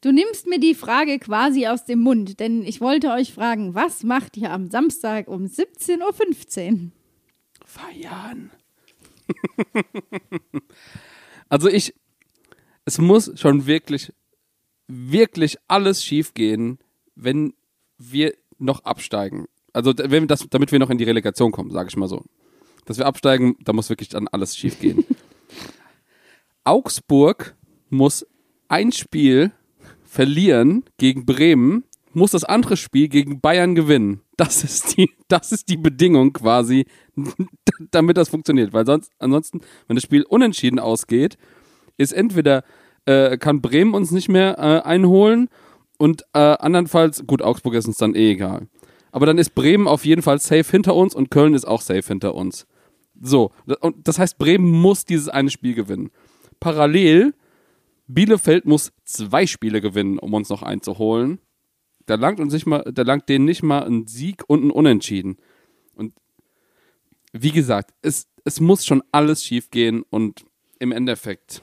Du 0.00 0.12
nimmst 0.12 0.46
mir 0.46 0.58
die 0.58 0.74
Frage 0.74 1.18
quasi 1.18 1.66
aus 1.66 1.84
dem 1.84 2.00
Mund, 2.00 2.40
denn 2.40 2.64
ich 2.64 2.80
wollte 2.80 3.10
euch 3.10 3.32
fragen, 3.32 3.74
was 3.74 4.02
macht 4.02 4.36
ihr 4.36 4.50
am 4.50 4.68
Samstag 4.68 5.28
um 5.28 5.44
17.15 5.44 6.72
Uhr? 6.72 6.90
Feiern. 7.64 8.50
also 11.48 11.68
ich, 11.68 11.94
es 12.84 12.98
muss 12.98 13.32
schon 13.40 13.66
wirklich, 13.66 14.12
wirklich 14.88 15.56
alles 15.68 16.04
schief 16.04 16.34
gehen, 16.34 16.78
wenn 17.14 17.54
wir 17.96 18.34
noch 18.58 18.84
absteigen. 18.84 19.46
Also 19.72 19.92
wenn 19.96 20.10
wir 20.22 20.26
das, 20.26 20.46
damit 20.50 20.72
wir 20.72 20.78
noch 20.80 20.90
in 20.90 20.98
die 20.98 21.04
Relegation 21.04 21.52
kommen, 21.52 21.70
sage 21.70 21.90
ich 21.90 21.96
mal 21.96 22.08
so. 22.08 22.24
Dass 22.88 22.96
wir 22.96 23.04
absteigen, 23.04 23.54
da 23.62 23.74
muss 23.74 23.90
wirklich 23.90 24.08
dann 24.08 24.28
alles 24.28 24.56
schief 24.56 24.80
gehen. 24.80 25.04
Augsburg 26.64 27.54
muss 27.90 28.26
ein 28.68 28.92
Spiel 28.92 29.52
verlieren 30.04 30.84
gegen 30.96 31.26
Bremen, 31.26 31.84
muss 32.14 32.30
das 32.30 32.44
andere 32.44 32.78
Spiel 32.78 33.08
gegen 33.08 33.42
Bayern 33.42 33.74
gewinnen. 33.74 34.22
Das 34.38 34.64
ist 34.64 34.96
die, 34.96 35.10
das 35.28 35.52
ist 35.52 35.68
die 35.68 35.76
Bedingung 35.76 36.32
quasi, 36.32 36.86
damit 37.90 38.16
das 38.16 38.30
funktioniert. 38.30 38.72
Weil 38.72 38.86
sonst, 38.86 39.12
ansonsten, 39.18 39.60
wenn 39.86 39.96
das 39.96 40.04
Spiel 40.04 40.22
unentschieden 40.22 40.78
ausgeht, 40.78 41.36
ist 41.98 42.14
entweder 42.14 42.64
äh, 43.04 43.36
kann 43.36 43.60
Bremen 43.60 43.92
uns 43.92 44.12
nicht 44.12 44.30
mehr 44.30 44.56
äh, 44.58 44.88
einholen 44.88 45.50
und 45.98 46.22
äh, 46.32 46.38
andernfalls, 46.38 47.26
gut, 47.26 47.42
Augsburg 47.42 47.74
ist 47.74 47.86
uns 47.86 47.98
dann 47.98 48.14
eh 48.14 48.30
egal. 48.30 48.66
Aber 49.12 49.26
dann 49.26 49.36
ist 49.36 49.54
Bremen 49.54 49.88
auf 49.88 50.06
jeden 50.06 50.22
Fall 50.22 50.38
safe 50.38 50.70
hinter 50.70 50.94
uns 50.94 51.14
und 51.14 51.30
Köln 51.30 51.52
ist 51.52 51.66
auch 51.66 51.82
safe 51.82 52.08
hinter 52.08 52.34
uns. 52.34 52.66
So, 53.20 53.52
und 53.80 54.06
das 54.06 54.18
heißt, 54.18 54.38
Bremen 54.38 54.70
muss 54.70 55.04
dieses 55.04 55.28
eine 55.28 55.50
Spiel 55.50 55.74
gewinnen. 55.74 56.10
Parallel, 56.60 57.34
Bielefeld 58.06 58.64
muss 58.64 58.92
zwei 59.04 59.46
Spiele 59.46 59.80
gewinnen, 59.80 60.18
um 60.18 60.34
uns 60.34 60.48
noch 60.48 60.62
einzuholen. 60.62 61.38
Da 62.06 62.14
langt 62.14 62.40
uns 62.40 62.52
nicht 62.52 62.66
mal, 62.66 62.82
da 62.92 63.02
langt 63.02 63.28
denen 63.28 63.44
nicht 63.44 63.62
mal 63.62 63.84
ein 63.84 64.06
Sieg 64.06 64.42
und 64.46 64.64
ein 64.64 64.70
Unentschieden. 64.70 65.36
Und 65.94 66.14
wie 67.32 67.52
gesagt, 67.52 67.92
es, 68.02 68.28
es 68.44 68.60
muss 68.60 68.86
schon 68.86 69.02
alles 69.12 69.44
schief 69.44 69.70
gehen 69.70 70.04
und 70.08 70.44
im 70.78 70.92
Endeffekt, 70.92 71.62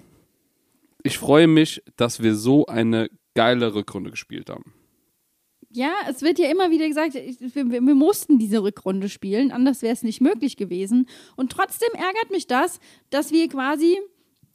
ich 1.03 1.17
freue 1.17 1.47
mich, 1.47 1.81
dass 1.95 2.21
wir 2.21 2.35
so 2.35 2.67
eine 2.67 3.09
geile 3.33 3.73
Rückrunde 3.73 4.11
gespielt 4.11 4.49
haben. 4.49 4.73
Ja, 5.69 5.93
es 6.09 6.21
wird 6.21 6.39
ja 6.39 6.49
immer 6.49 6.71
wieder 6.71 6.87
gesagt, 6.87 7.15
wir, 7.15 7.65
wir 7.65 7.95
mussten 7.95 8.37
diese 8.37 8.63
Rückrunde 8.63 9.09
spielen, 9.09 9.51
anders 9.51 9.81
wäre 9.81 9.93
es 9.93 10.03
nicht 10.03 10.21
möglich 10.21 10.57
gewesen. 10.57 11.07
Und 11.35 11.51
trotzdem 11.51 11.89
ärgert 11.93 12.31
mich 12.31 12.47
das, 12.47 12.79
dass 13.09 13.31
wir 13.31 13.49
quasi 13.49 13.99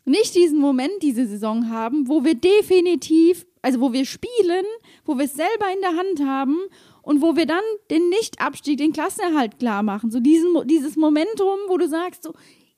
nicht 0.04 0.34
diesen 0.34 0.58
Moment 0.58 1.02
diese 1.02 1.26
Saison 1.26 1.70
haben, 1.70 2.08
wo 2.08 2.24
wir 2.24 2.34
definitiv, 2.34 3.46
also 3.62 3.80
wo 3.80 3.92
wir 3.92 4.04
spielen, 4.04 4.64
wo 5.04 5.18
wir 5.18 5.26
es 5.26 5.34
selber 5.34 5.72
in 5.74 5.80
der 5.80 5.96
Hand 5.96 6.20
haben 6.26 6.58
und 7.02 7.22
wo 7.22 7.36
wir 7.36 7.46
dann 7.46 7.62
den 7.90 8.08
Nichtabstieg, 8.08 8.78
den 8.78 8.92
Klassenerhalt 8.92 9.58
klar 9.58 9.82
machen. 9.82 10.10
So 10.10 10.20
diesen, 10.20 10.66
dieses 10.66 10.96
Momentum, 10.96 11.58
wo 11.68 11.76
du 11.76 11.88
sagst 11.88 12.22
so, 12.22 12.34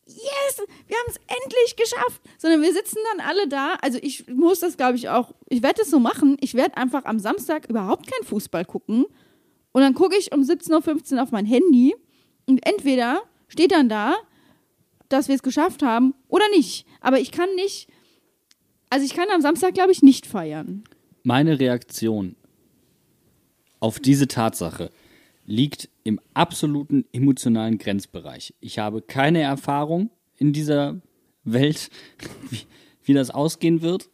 yes, 0.07 0.63
wir 0.87 0.97
haben 0.97 1.09
es 1.09 1.17
endlich 1.17 1.77
geschafft. 1.77 2.21
Sondern 2.39 2.63
wir 2.63 2.73
sitzen 2.73 2.99
dann 3.13 3.27
alle 3.27 3.49
da. 3.49 3.75
Also 3.83 3.99
ich 4.03 4.27
muss 4.29 4.61
das, 4.61 4.77
glaube 4.77 4.97
ich, 4.97 5.09
auch, 5.09 5.33
ich 5.49 5.63
werde 5.63 5.83
es 5.83 5.91
so 5.91 6.01
machen. 6.01 6.37
Ich 6.41 6.55
werde 6.55 6.77
einfach 6.77 7.05
am 7.05 7.19
Samstag 7.19 7.69
überhaupt 7.69 8.11
kein 8.11 8.27
Fußball 8.27 8.65
gucken. 8.65 9.07
Und 9.73 9.83
dann 9.83 9.95
gucke 9.95 10.17
ich 10.17 10.33
um 10.33 10.43
17.15 10.43 11.15
Uhr 11.15 11.23
auf 11.23 11.31
mein 11.31 11.47
Handy 11.47 11.95
und 12.47 12.67
entweder 12.67 13.23
steht 13.49 13.73
dann 13.73 13.89
da, 13.89 14.17
dass 15.09 15.29
wir 15.29 15.35
es 15.35 15.43
geschafft 15.43 15.83
haben 15.83 16.15
oder 16.29 16.49
nicht. 16.51 16.87
Aber 17.01 17.21
ich 17.21 17.33
kann 17.33 17.55
nicht, 17.55 17.89
also 18.91 19.05
ich 19.05 19.15
kann 19.15 19.29
am 19.31 19.41
Samstag, 19.41 19.75
glaube 19.75 19.93
ich, 19.93 20.03
nicht 20.03 20.27
feiern. 20.27 20.85
Meine 21.23 21.59
Reaktion 21.59 22.37
auf 23.81 23.99
diese 23.99 24.29
Tatsache 24.29 24.91
liegt 25.47 25.89
im 26.05 26.21
absoluten 26.35 27.05
emotionalen 27.13 27.79
Grenzbereich. 27.79 28.55
Ich 28.61 28.79
habe 28.79 29.03
keine 29.03 29.41
Erfahrung 29.41 30.11
in 30.37 30.53
dieser 30.53 31.01
Welt, 31.45 31.91
wie, 32.51 32.61
wie 33.05 33.15
das 33.15 33.31
ausgehen 33.31 33.83
wird. 33.83 34.11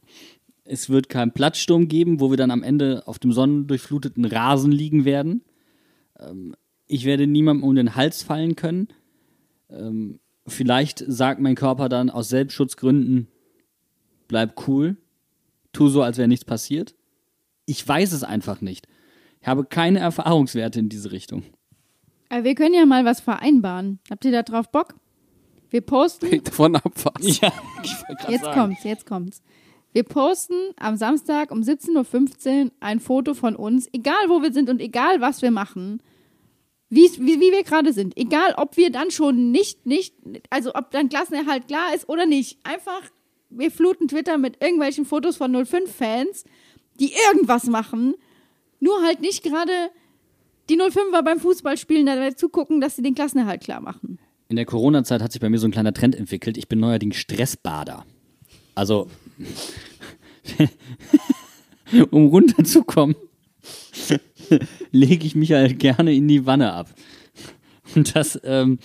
Es 0.65 0.91
wird 0.91 1.09
keinen 1.09 1.33
Platzsturm 1.33 1.89
geben, 1.89 2.21
wo 2.21 2.31
wir 2.31 2.37
dann 2.37 2.51
am 2.51 2.63
Ende 2.63 3.07
auf 3.07 3.19
dem 3.19 3.33
sonnendurchfluteten 3.33 4.25
Rasen 4.27 4.71
liegen 4.71 5.05
werden. 5.05 5.43
Ähm, 6.19 6.55
ich 6.87 7.05
werde 7.05 7.27
niemandem 7.27 7.65
um 7.65 7.75
den 7.75 7.95
Hals 7.95 8.23
fallen 8.23 8.57
können. 8.57 8.89
Ähm, 9.71 10.21
vielleicht 10.47 11.05
sagt 11.07 11.41
mein 11.41 11.55
Körper 11.55 11.89
dann 11.89 12.11
aus 12.11 12.29
Selbstschutzgründen, 12.29 13.29
bleib 14.27 14.67
cool, 14.69 14.97
tu 15.73 15.89
so, 15.89 16.03
als 16.03 16.19
wäre 16.19 16.29
nichts 16.29 16.45
passiert. 16.45 16.95
Ich 17.67 17.87
weiß 17.87 18.13
es 18.13 18.25
einfach 18.25 18.61
nicht. 18.61 18.87
Ich 19.41 19.47
habe 19.47 19.65
keine 19.65 20.01
Erfahrungswerte 20.01 20.81
in 20.81 20.89
diese 20.89 21.13
Richtung. 21.13 21.45
Aber 22.29 22.45
wir 22.45 22.55
können 22.55 22.75
ja 22.75 22.87
mal 22.87 23.05
was 23.05 23.21
vereinbaren. 23.21 24.01
Habt 24.11 24.25
ihr 24.25 24.33
da 24.33 24.43
drauf 24.43 24.71
Bock? 24.71 24.95
Wir 25.71 25.81
posten 25.81 26.27
Hängt 26.29 26.49
davon 26.49 26.77
ab, 26.77 26.93
was. 26.95 27.41
Ja, 27.41 27.53
ich 27.83 28.29
Jetzt 28.29 28.45
sagen. 28.45 28.61
kommt's, 28.61 28.85
jetzt 28.85 29.07
kommt's. 29.07 29.43
Wir 29.93 30.03
posten 30.03 30.55
am 30.79 30.97
Samstag 30.97 31.51
um 31.51 31.61
17.15 31.61 32.65
Uhr 32.65 32.71
ein 32.81 33.01
Foto 33.01 33.35
von 33.35 33.57
uns, 33.57 33.89
egal 33.93 34.29
wo 34.29 34.43
wir 34.43 34.53
sind 34.53 34.69
und 34.71 34.81
egal 34.81 35.21
was 35.21 35.43
wir 35.43 35.51
machen, 35.51 36.03
wie, 36.91 37.11
wie 37.19 37.41
wir 37.41 37.65
gerade 37.65 37.93
sind. 37.93 38.17
Egal, 38.17 38.55
ob 38.57 38.77
wir 38.77 38.91
dann 38.91 39.11
schon 39.11 39.51
nicht, 39.51 39.87
nicht, 39.87 40.15
also 40.51 40.75
ob 40.75 40.91
dann 40.91 41.09
Klassenerhalt 41.09 41.69
klar 41.69 41.95
ist 41.95 42.09
oder 42.09 42.27
nicht. 42.27 42.59
Einfach, 42.65 43.03
wir 43.51 43.71
fluten 43.71 44.09
Twitter 44.09 44.39
mit 44.39 44.63
irgendwelchen 44.63 45.05
Fotos 45.05 45.37
von 45.37 45.55
05-Fans, 45.55 46.45
die 46.99 47.13
irgendwas 47.31 47.65
machen, 47.65 48.15
nur 48.81 49.03
halt 49.03 49.21
nicht 49.21 49.43
gerade 49.43 49.91
die 50.69 50.79
05er 50.79 51.23
beim 51.23 51.41
Fußballspielen 51.41 52.07
dabei 52.07 52.33
zugucken, 52.33 52.81
dass 52.81 52.97
sie 52.97 53.03
den 53.03 53.15
Klassenerhalt 53.15 53.63
klar 53.63 53.81
machen. 53.81 54.19
In 54.49 54.57
der 54.57 54.65
Corona-Zeit 54.65 55.23
hat 55.23 55.33
sich 55.33 55.41
bei 55.41 55.51
mir 55.51 55.59
so 55.59 55.67
ein 55.67 55.73
kleiner 55.73 55.93
Trend 55.93 56.15
entwickelt. 56.15 56.57
Ich 56.57 56.69
bin 56.69 56.81
neuerdings 56.81 57.17
Stressbader. 57.17 58.05
Also, 58.75 59.09
um 62.11 62.29
runterzukommen, 62.29 63.17
lege 64.91 65.27
ich 65.27 65.35
mich 65.35 65.53
halt 65.53 65.79
gerne 65.79 66.15
in 66.15 66.29
die 66.29 66.47
Wanne 66.47 66.73
ab. 66.73 66.89
Und 67.95 68.15
das, 68.15 68.41
ähm, 68.45 68.79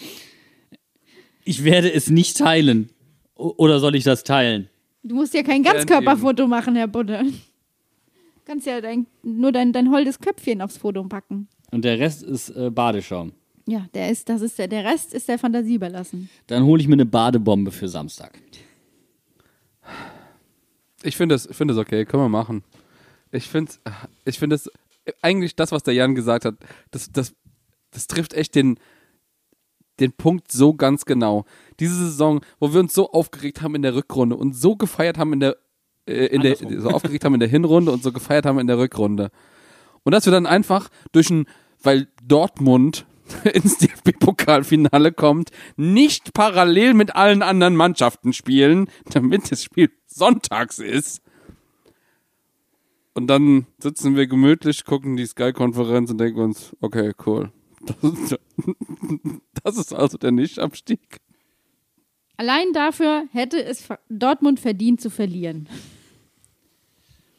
ich 1.45 1.63
werde 1.63 1.93
es 1.93 2.09
nicht 2.09 2.37
teilen. 2.37 2.89
O 3.35 3.53
oder 3.57 3.79
soll 3.79 3.95
ich 3.95 4.03
das 4.03 4.23
teilen? 4.23 4.69
Du 5.03 5.15
musst 5.15 5.33
ja 5.33 5.43
kein 5.43 5.63
Ganzkörperfoto 5.63 6.47
machen, 6.47 6.75
Herr 6.75 6.87
Budde. 6.87 7.23
Du 7.23 7.31
kannst 8.45 8.65
ja 8.65 8.79
dein, 8.81 9.07
nur 9.21 9.51
dein, 9.51 9.73
dein 9.73 9.91
holdes 9.91 10.19
Köpfchen 10.19 10.61
aufs 10.61 10.77
Foto 10.77 11.03
packen. 11.03 11.47
Und 11.73 11.83
der 11.83 11.97
Rest 11.97 12.21
ist 12.21 12.49
äh, 12.49 12.69
Badeschaum. 12.69 13.33
Ja, 13.65 13.87
der 13.95 14.11
ist, 14.11 14.29
das 14.29 14.41
ist 14.41 14.59
der, 14.59 14.67
der 14.67 14.85
Rest 14.85 15.11
ist 15.11 15.27
der 15.27 15.39
Fantasie 15.39 15.75
überlassen. 15.75 16.29
Dann 16.45 16.63
hole 16.65 16.79
ich 16.79 16.87
mir 16.87 16.93
eine 16.93 17.07
Badebombe 17.07 17.71
für 17.71 17.87
Samstag. 17.87 18.37
Ich 21.01 21.17
finde 21.17 21.33
es 21.33 21.47
find 21.51 21.71
das 21.71 21.77
okay, 21.77 22.05
können 22.05 22.21
wir 22.21 22.29
machen. 22.29 22.63
Ich 23.31 23.47
finde 23.47 23.71
ich 24.25 24.37
find 24.37 24.53
es 24.53 24.69
eigentlich 25.23 25.55
das, 25.55 25.71
was 25.71 25.81
der 25.81 25.95
Jan 25.95 26.13
gesagt 26.13 26.45
hat, 26.45 26.55
das, 26.91 27.11
das, 27.11 27.33
das 27.89 28.05
trifft 28.05 28.35
echt 28.35 28.53
den, 28.53 28.77
den 29.99 30.11
Punkt 30.11 30.51
so 30.51 30.75
ganz 30.75 31.05
genau. 31.05 31.45
Diese 31.79 31.95
Saison, 31.95 32.41
wo 32.59 32.71
wir 32.71 32.81
uns 32.81 32.93
so 32.93 33.09
aufgeregt 33.09 33.63
haben 33.63 33.73
in 33.73 33.81
der 33.81 33.95
Rückrunde 33.95 34.35
und 34.35 34.55
so 34.55 34.75
gefeiert 34.75 35.17
haben 35.17 35.33
in 35.33 35.39
der, 35.39 35.57
äh, 36.07 36.27
in 36.27 36.41
der 36.41 36.55
so 36.55 36.89
aufgeregt 36.89 37.25
haben 37.25 37.33
in 37.33 37.39
der 37.39 37.49
Hinrunde 37.49 37.91
und 37.91 38.03
so 38.03 38.11
gefeiert 38.11 38.45
haben 38.45 38.59
in 38.59 38.67
der 38.67 38.77
Rückrunde. 38.77 39.31
Und 40.03 40.11
dass 40.11 40.25
wir 40.25 40.31
dann 40.31 40.45
einfach 40.45 40.89
durch 41.11 41.29
ein, 41.29 41.45
weil 41.83 42.07
Dortmund 42.25 43.05
ins 43.53 43.77
DFB-Pokalfinale 43.77 45.11
kommt, 45.11 45.51
nicht 45.75 46.33
parallel 46.33 46.93
mit 46.93 47.15
allen 47.15 47.41
anderen 47.41 47.75
Mannschaften 47.75 48.33
spielen, 48.33 48.87
damit 49.11 49.51
das 49.51 49.63
Spiel 49.63 49.91
sonntags 50.07 50.79
ist. 50.79 51.21
Und 53.13 53.27
dann 53.27 53.67
sitzen 53.77 54.15
wir 54.15 54.27
gemütlich, 54.27 54.85
gucken 54.85 55.17
die 55.17 55.25
Sky-Konferenz 55.25 56.09
und 56.09 56.17
denken 56.17 56.39
uns, 56.41 56.75
okay, 56.81 57.13
cool. 57.25 57.51
Das 57.85 57.97
ist, 58.01 58.39
das 59.63 59.77
ist 59.77 59.93
also 59.93 60.17
der 60.17 60.31
Nichtabstieg. 60.31 61.19
Allein 62.37 62.73
dafür 62.73 63.25
hätte 63.31 63.63
es 63.63 63.87
Dortmund 64.09 64.59
verdient 64.59 64.99
zu 64.99 65.11
verlieren. 65.11 65.69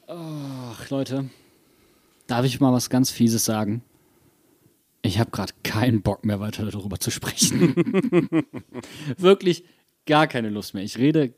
Ach, 0.06 0.88
Leute, 0.90 1.30
darf 2.26 2.44
ich 2.44 2.60
mal 2.60 2.72
was 2.72 2.90
ganz 2.90 3.10
Fieses 3.10 3.44
sagen? 3.44 3.82
Ich 5.04 5.18
habe 5.18 5.30
gerade 5.30 5.52
keinen 5.62 6.00
Bock 6.00 6.24
mehr 6.24 6.40
weiter 6.40 6.64
darüber 6.64 6.98
zu 6.98 7.10
sprechen. 7.10 7.74
Wirklich 9.18 9.64
gar 10.06 10.26
keine 10.26 10.48
Lust 10.48 10.72
mehr. 10.72 10.82
Ich 10.82 10.96
rede 10.96 11.34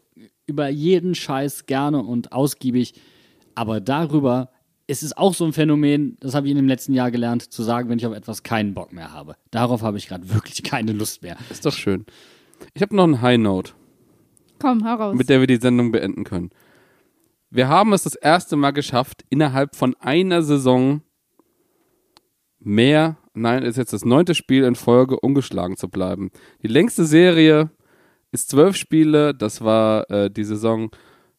über 0.46 0.68
jeden 0.68 1.16
Scheiß 1.16 1.66
gerne 1.66 1.98
und 1.98 2.30
ausgiebig, 2.30 2.94
aber 3.56 3.80
darüber 3.80 4.50
ist 4.86 5.02
es 5.02 5.16
auch 5.16 5.34
so 5.34 5.44
ein 5.44 5.52
Phänomen, 5.52 6.16
das 6.20 6.36
habe 6.36 6.46
ich 6.46 6.52
in 6.52 6.56
dem 6.58 6.68
letzten 6.68 6.94
Jahr 6.94 7.10
gelernt, 7.10 7.42
zu 7.42 7.64
sagen, 7.64 7.88
wenn 7.88 7.98
ich 7.98 8.06
auf 8.06 8.14
etwas 8.14 8.44
keinen 8.44 8.72
Bock 8.72 8.92
mehr 8.92 9.12
habe. 9.12 9.34
Darauf 9.50 9.82
habe 9.82 9.98
ich 9.98 10.06
gerade 10.06 10.32
wirklich 10.32 10.62
keine 10.62 10.92
Lust 10.92 11.22
mehr. 11.22 11.36
Ist 11.50 11.66
doch 11.66 11.72
schön. 11.72 12.06
Ich 12.72 12.82
habe 12.82 12.94
noch 12.94 13.02
eine 13.04 13.20
High 13.20 13.38
Note, 13.38 13.72
Komm, 14.60 14.84
hau 14.84 14.94
raus. 14.94 15.16
mit 15.16 15.28
der 15.28 15.40
wir 15.40 15.48
die 15.48 15.56
Sendung 15.56 15.90
beenden 15.90 16.22
können. 16.22 16.50
Wir 17.50 17.66
haben 17.66 17.92
es 17.92 18.04
das 18.04 18.14
erste 18.14 18.54
Mal 18.54 18.70
geschafft, 18.70 19.24
innerhalb 19.28 19.74
von 19.74 19.96
einer 19.98 20.42
Saison 20.42 21.02
mehr, 22.60 23.16
nein, 23.36 23.62
ist 23.62 23.76
jetzt 23.76 23.92
das 23.92 24.04
neunte 24.04 24.34
Spiel 24.34 24.64
in 24.64 24.74
Folge, 24.74 25.20
ungeschlagen 25.20 25.76
zu 25.76 25.88
bleiben. 25.88 26.30
Die 26.62 26.68
längste 26.68 27.04
Serie 27.04 27.70
ist 28.32 28.50
zwölf 28.50 28.76
Spiele, 28.76 29.34
das 29.34 29.62
war 29.62 30.10
äh, 30.10 30.30
die 30.30 30.44
Saison 30.44 30.90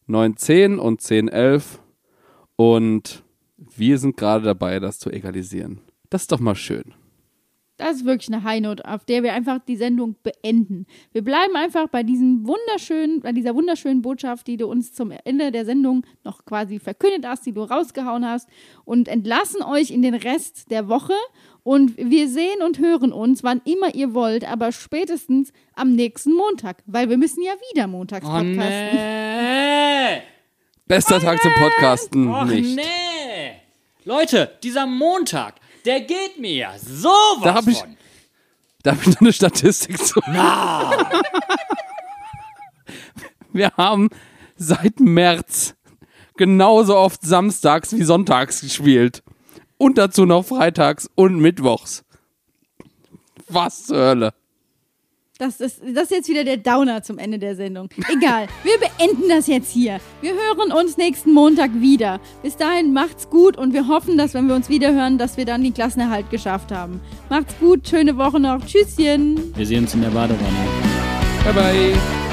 9-10 0.08 0.76
und 0.76 1.00
10-11 1.00 1.78
und 2.56 3.22
wir 3.56 3.98
sind 3.98 4.16
gerade 4.16 4.44
dabei, 4.44 4.80
das 4.80 4.98
zu 4.98 5.10
egalisieren. 5.10 5.80
Das 6.10 6.22
ist 6.22 6.32
doch 6.32 6.40
mal 6.40 6.54
schön. 6.54 6.94
Das 7.78 7.98
ist 7.98 8.04
wirklich 8.04 8.32
eine 8.34 8.42
High 8.42 8.60
Note, 8.60 8.84
auf 8.84 9.04
der 9.04 9.22
wir 9.22 9.32
einfach 9.32 9.60
die 9.60 9.76
Sendung 9.76 10.16
beenden. 10.24 10.84
Wir 11.12 11.22
bleiben 11.22 11.54
einfach 11.54 11.88
bei 11.88 12.02
diesem 12.02 12.44
wunderschönen, 12.44 13.20
bei 13.20 13.30
dieser 13.30 13.54
wunderschönen 13.54 14.02
Botschaft, 14.02 14.48
die 14.48 14.56
du 14.56 14.66
uns 14.66 14.92
zum 14.92 15.12
Ende 15.24 15.52
der 15.52 15.64
Sendung 15.64 16.04
noch 16.24 16.44
quasi 16.44 16.80
verkündet 16.80 17.24
hast, 17.24 17.46
die 17.46 17.52
du 17.52 17.62
rausgehauen 17.62 18.26
hast 18.26 18.48
und 18.84 19.06
entlassen 19.06 19.62
euch 19.62 19.92
in 19.92 20.02
den 20.02 20.14
Rest 20.14 20.72
der 20.72 20.88
Woche. 20.88 21.12
Und 21.68 21.98
wir 21.98 22.30
sehen 22.30 22.62
und 22.64 22.78
hören 22.78 23.12
uns, 23.12 23.44
wann 23.44 23.60
immer 23.66 23.94
ihr 23.94 24.14
wollt, 24.14 24.50
aber 24.50 24.72
spätestens 24.72 25.52
am 25.74 25.92
nächsten 25.92 26.32
Montag, 26.32 26.78
weil 26.86 27.10
wir 27.10 27.18
müssen 27.18 27.42
ja 27.42 27.52
wieder 27.70 27.86
montags 27.86 28.24
Oh, 28.26 28.30
podcasten. 28.30 28.96
nee. 28.96 30.22
Bester 30.86 31.20
Tag 31.20 31.42
zum 31.42 31.52
Podcasten 31.52 32.26
Och, 32.34 32.44
nicht. 32.46 32.74
nee. 32.74 33.52
Leute, 34.06 34.56
dieser 34.62 34.86
Montag, 34.86 35.56
der 35.84 36.00
geht 36.00 36.38
mir 36.38 36.54
ja 36.54 36.72
sowas 36.78 37.42
Da 37.44 37.54
hab 37.56 37.66
ich- 37.68 37.80
von. 37.80 37.98
Da 38.82 38.92
habe 38.92 39.00
ich 39.02 39.08
noch 39.08 39.20
eine 39.20 39.32
Statistik 39.34 39.98
zu. 40.02 40.20
Wir 43.52 43.72
haben 43.76 44.08
seit 44.56 45.00
März 45.00 45.74
genauso 46.38 46.96
oft 46.96 47.20
samstags 47.22 47.94
wie 47.94 48.04
sonntags 48.04 48.62
gespielt. 48.62 49.22
Und 49.78 49.96
dazu 49.96 50.26
noch 50.26 50.44
freitags 50.44 51.08
und 51.14 51.38
mittwochs. 51.38 52.04
Was 53.48 53.86
zur 53.86 53.98
Hölle? 53.98 54.34
Das 55.38 55.60
ist, 55.60 55.80
das 55.94 56.04
ist 56.04 56.10
jetzt 56.10 56.28
wieder 56.28 56.42
der 56.42 56.56
Downer 56.56 57.04
zum 57.04 57.16
Ende 57.16 57.38
der 57.38 57.54
Sendung. 57.54 57.88
Egal, 58.12 58.48
wir 58.64 58.76
beenden 58.78 59.28
das 59.28 59.46
jetzt 59.46 59.70
hier. 59.70 60.00
Wir 60.20 60.32
hören 60.32 60.72
uns 60.72 60.96
nächsten 60.96 61.32
Montag 61.32 61.70
wieder. 61.74 62.20
Bis 62.42 62.56
dahin 62.56 62.92
macht's 62.92 63.30
gut 63.30 63.56
und 63.56 63.72
wir 63.72 63.86
hoffen, 63.86 64.18
dass 64.18 64.34
wenn 64.34 64.48
wir 64.48 64.56
uns 64.56 64.68
wieder 64.68 64.92
hören, 64.92 65.16
dass 65.16 65.36
wir 65.36 65.44
dann 65.44 65.62
den 65.62 65.72
Klassenerhalt 65.72 66.28
geschafft 66.30 66.72
haben. 66.72 67.00
Macht's 67.30 67.54
gut, 67.60 67.86
schöne 67.86 68.16
Woche 68.16 68.40
noch. 68.40 68.66
Tschüsschen. 68.66 69.54
Wir 69.54 69.66
sehen 69.66 69.84
uns 69.84 69.94
in 69.94 70.02
der 70.02 70.10
Badewanne. 70.10 70.56
Bye 71.44 71.52
bye. 71.54 72.27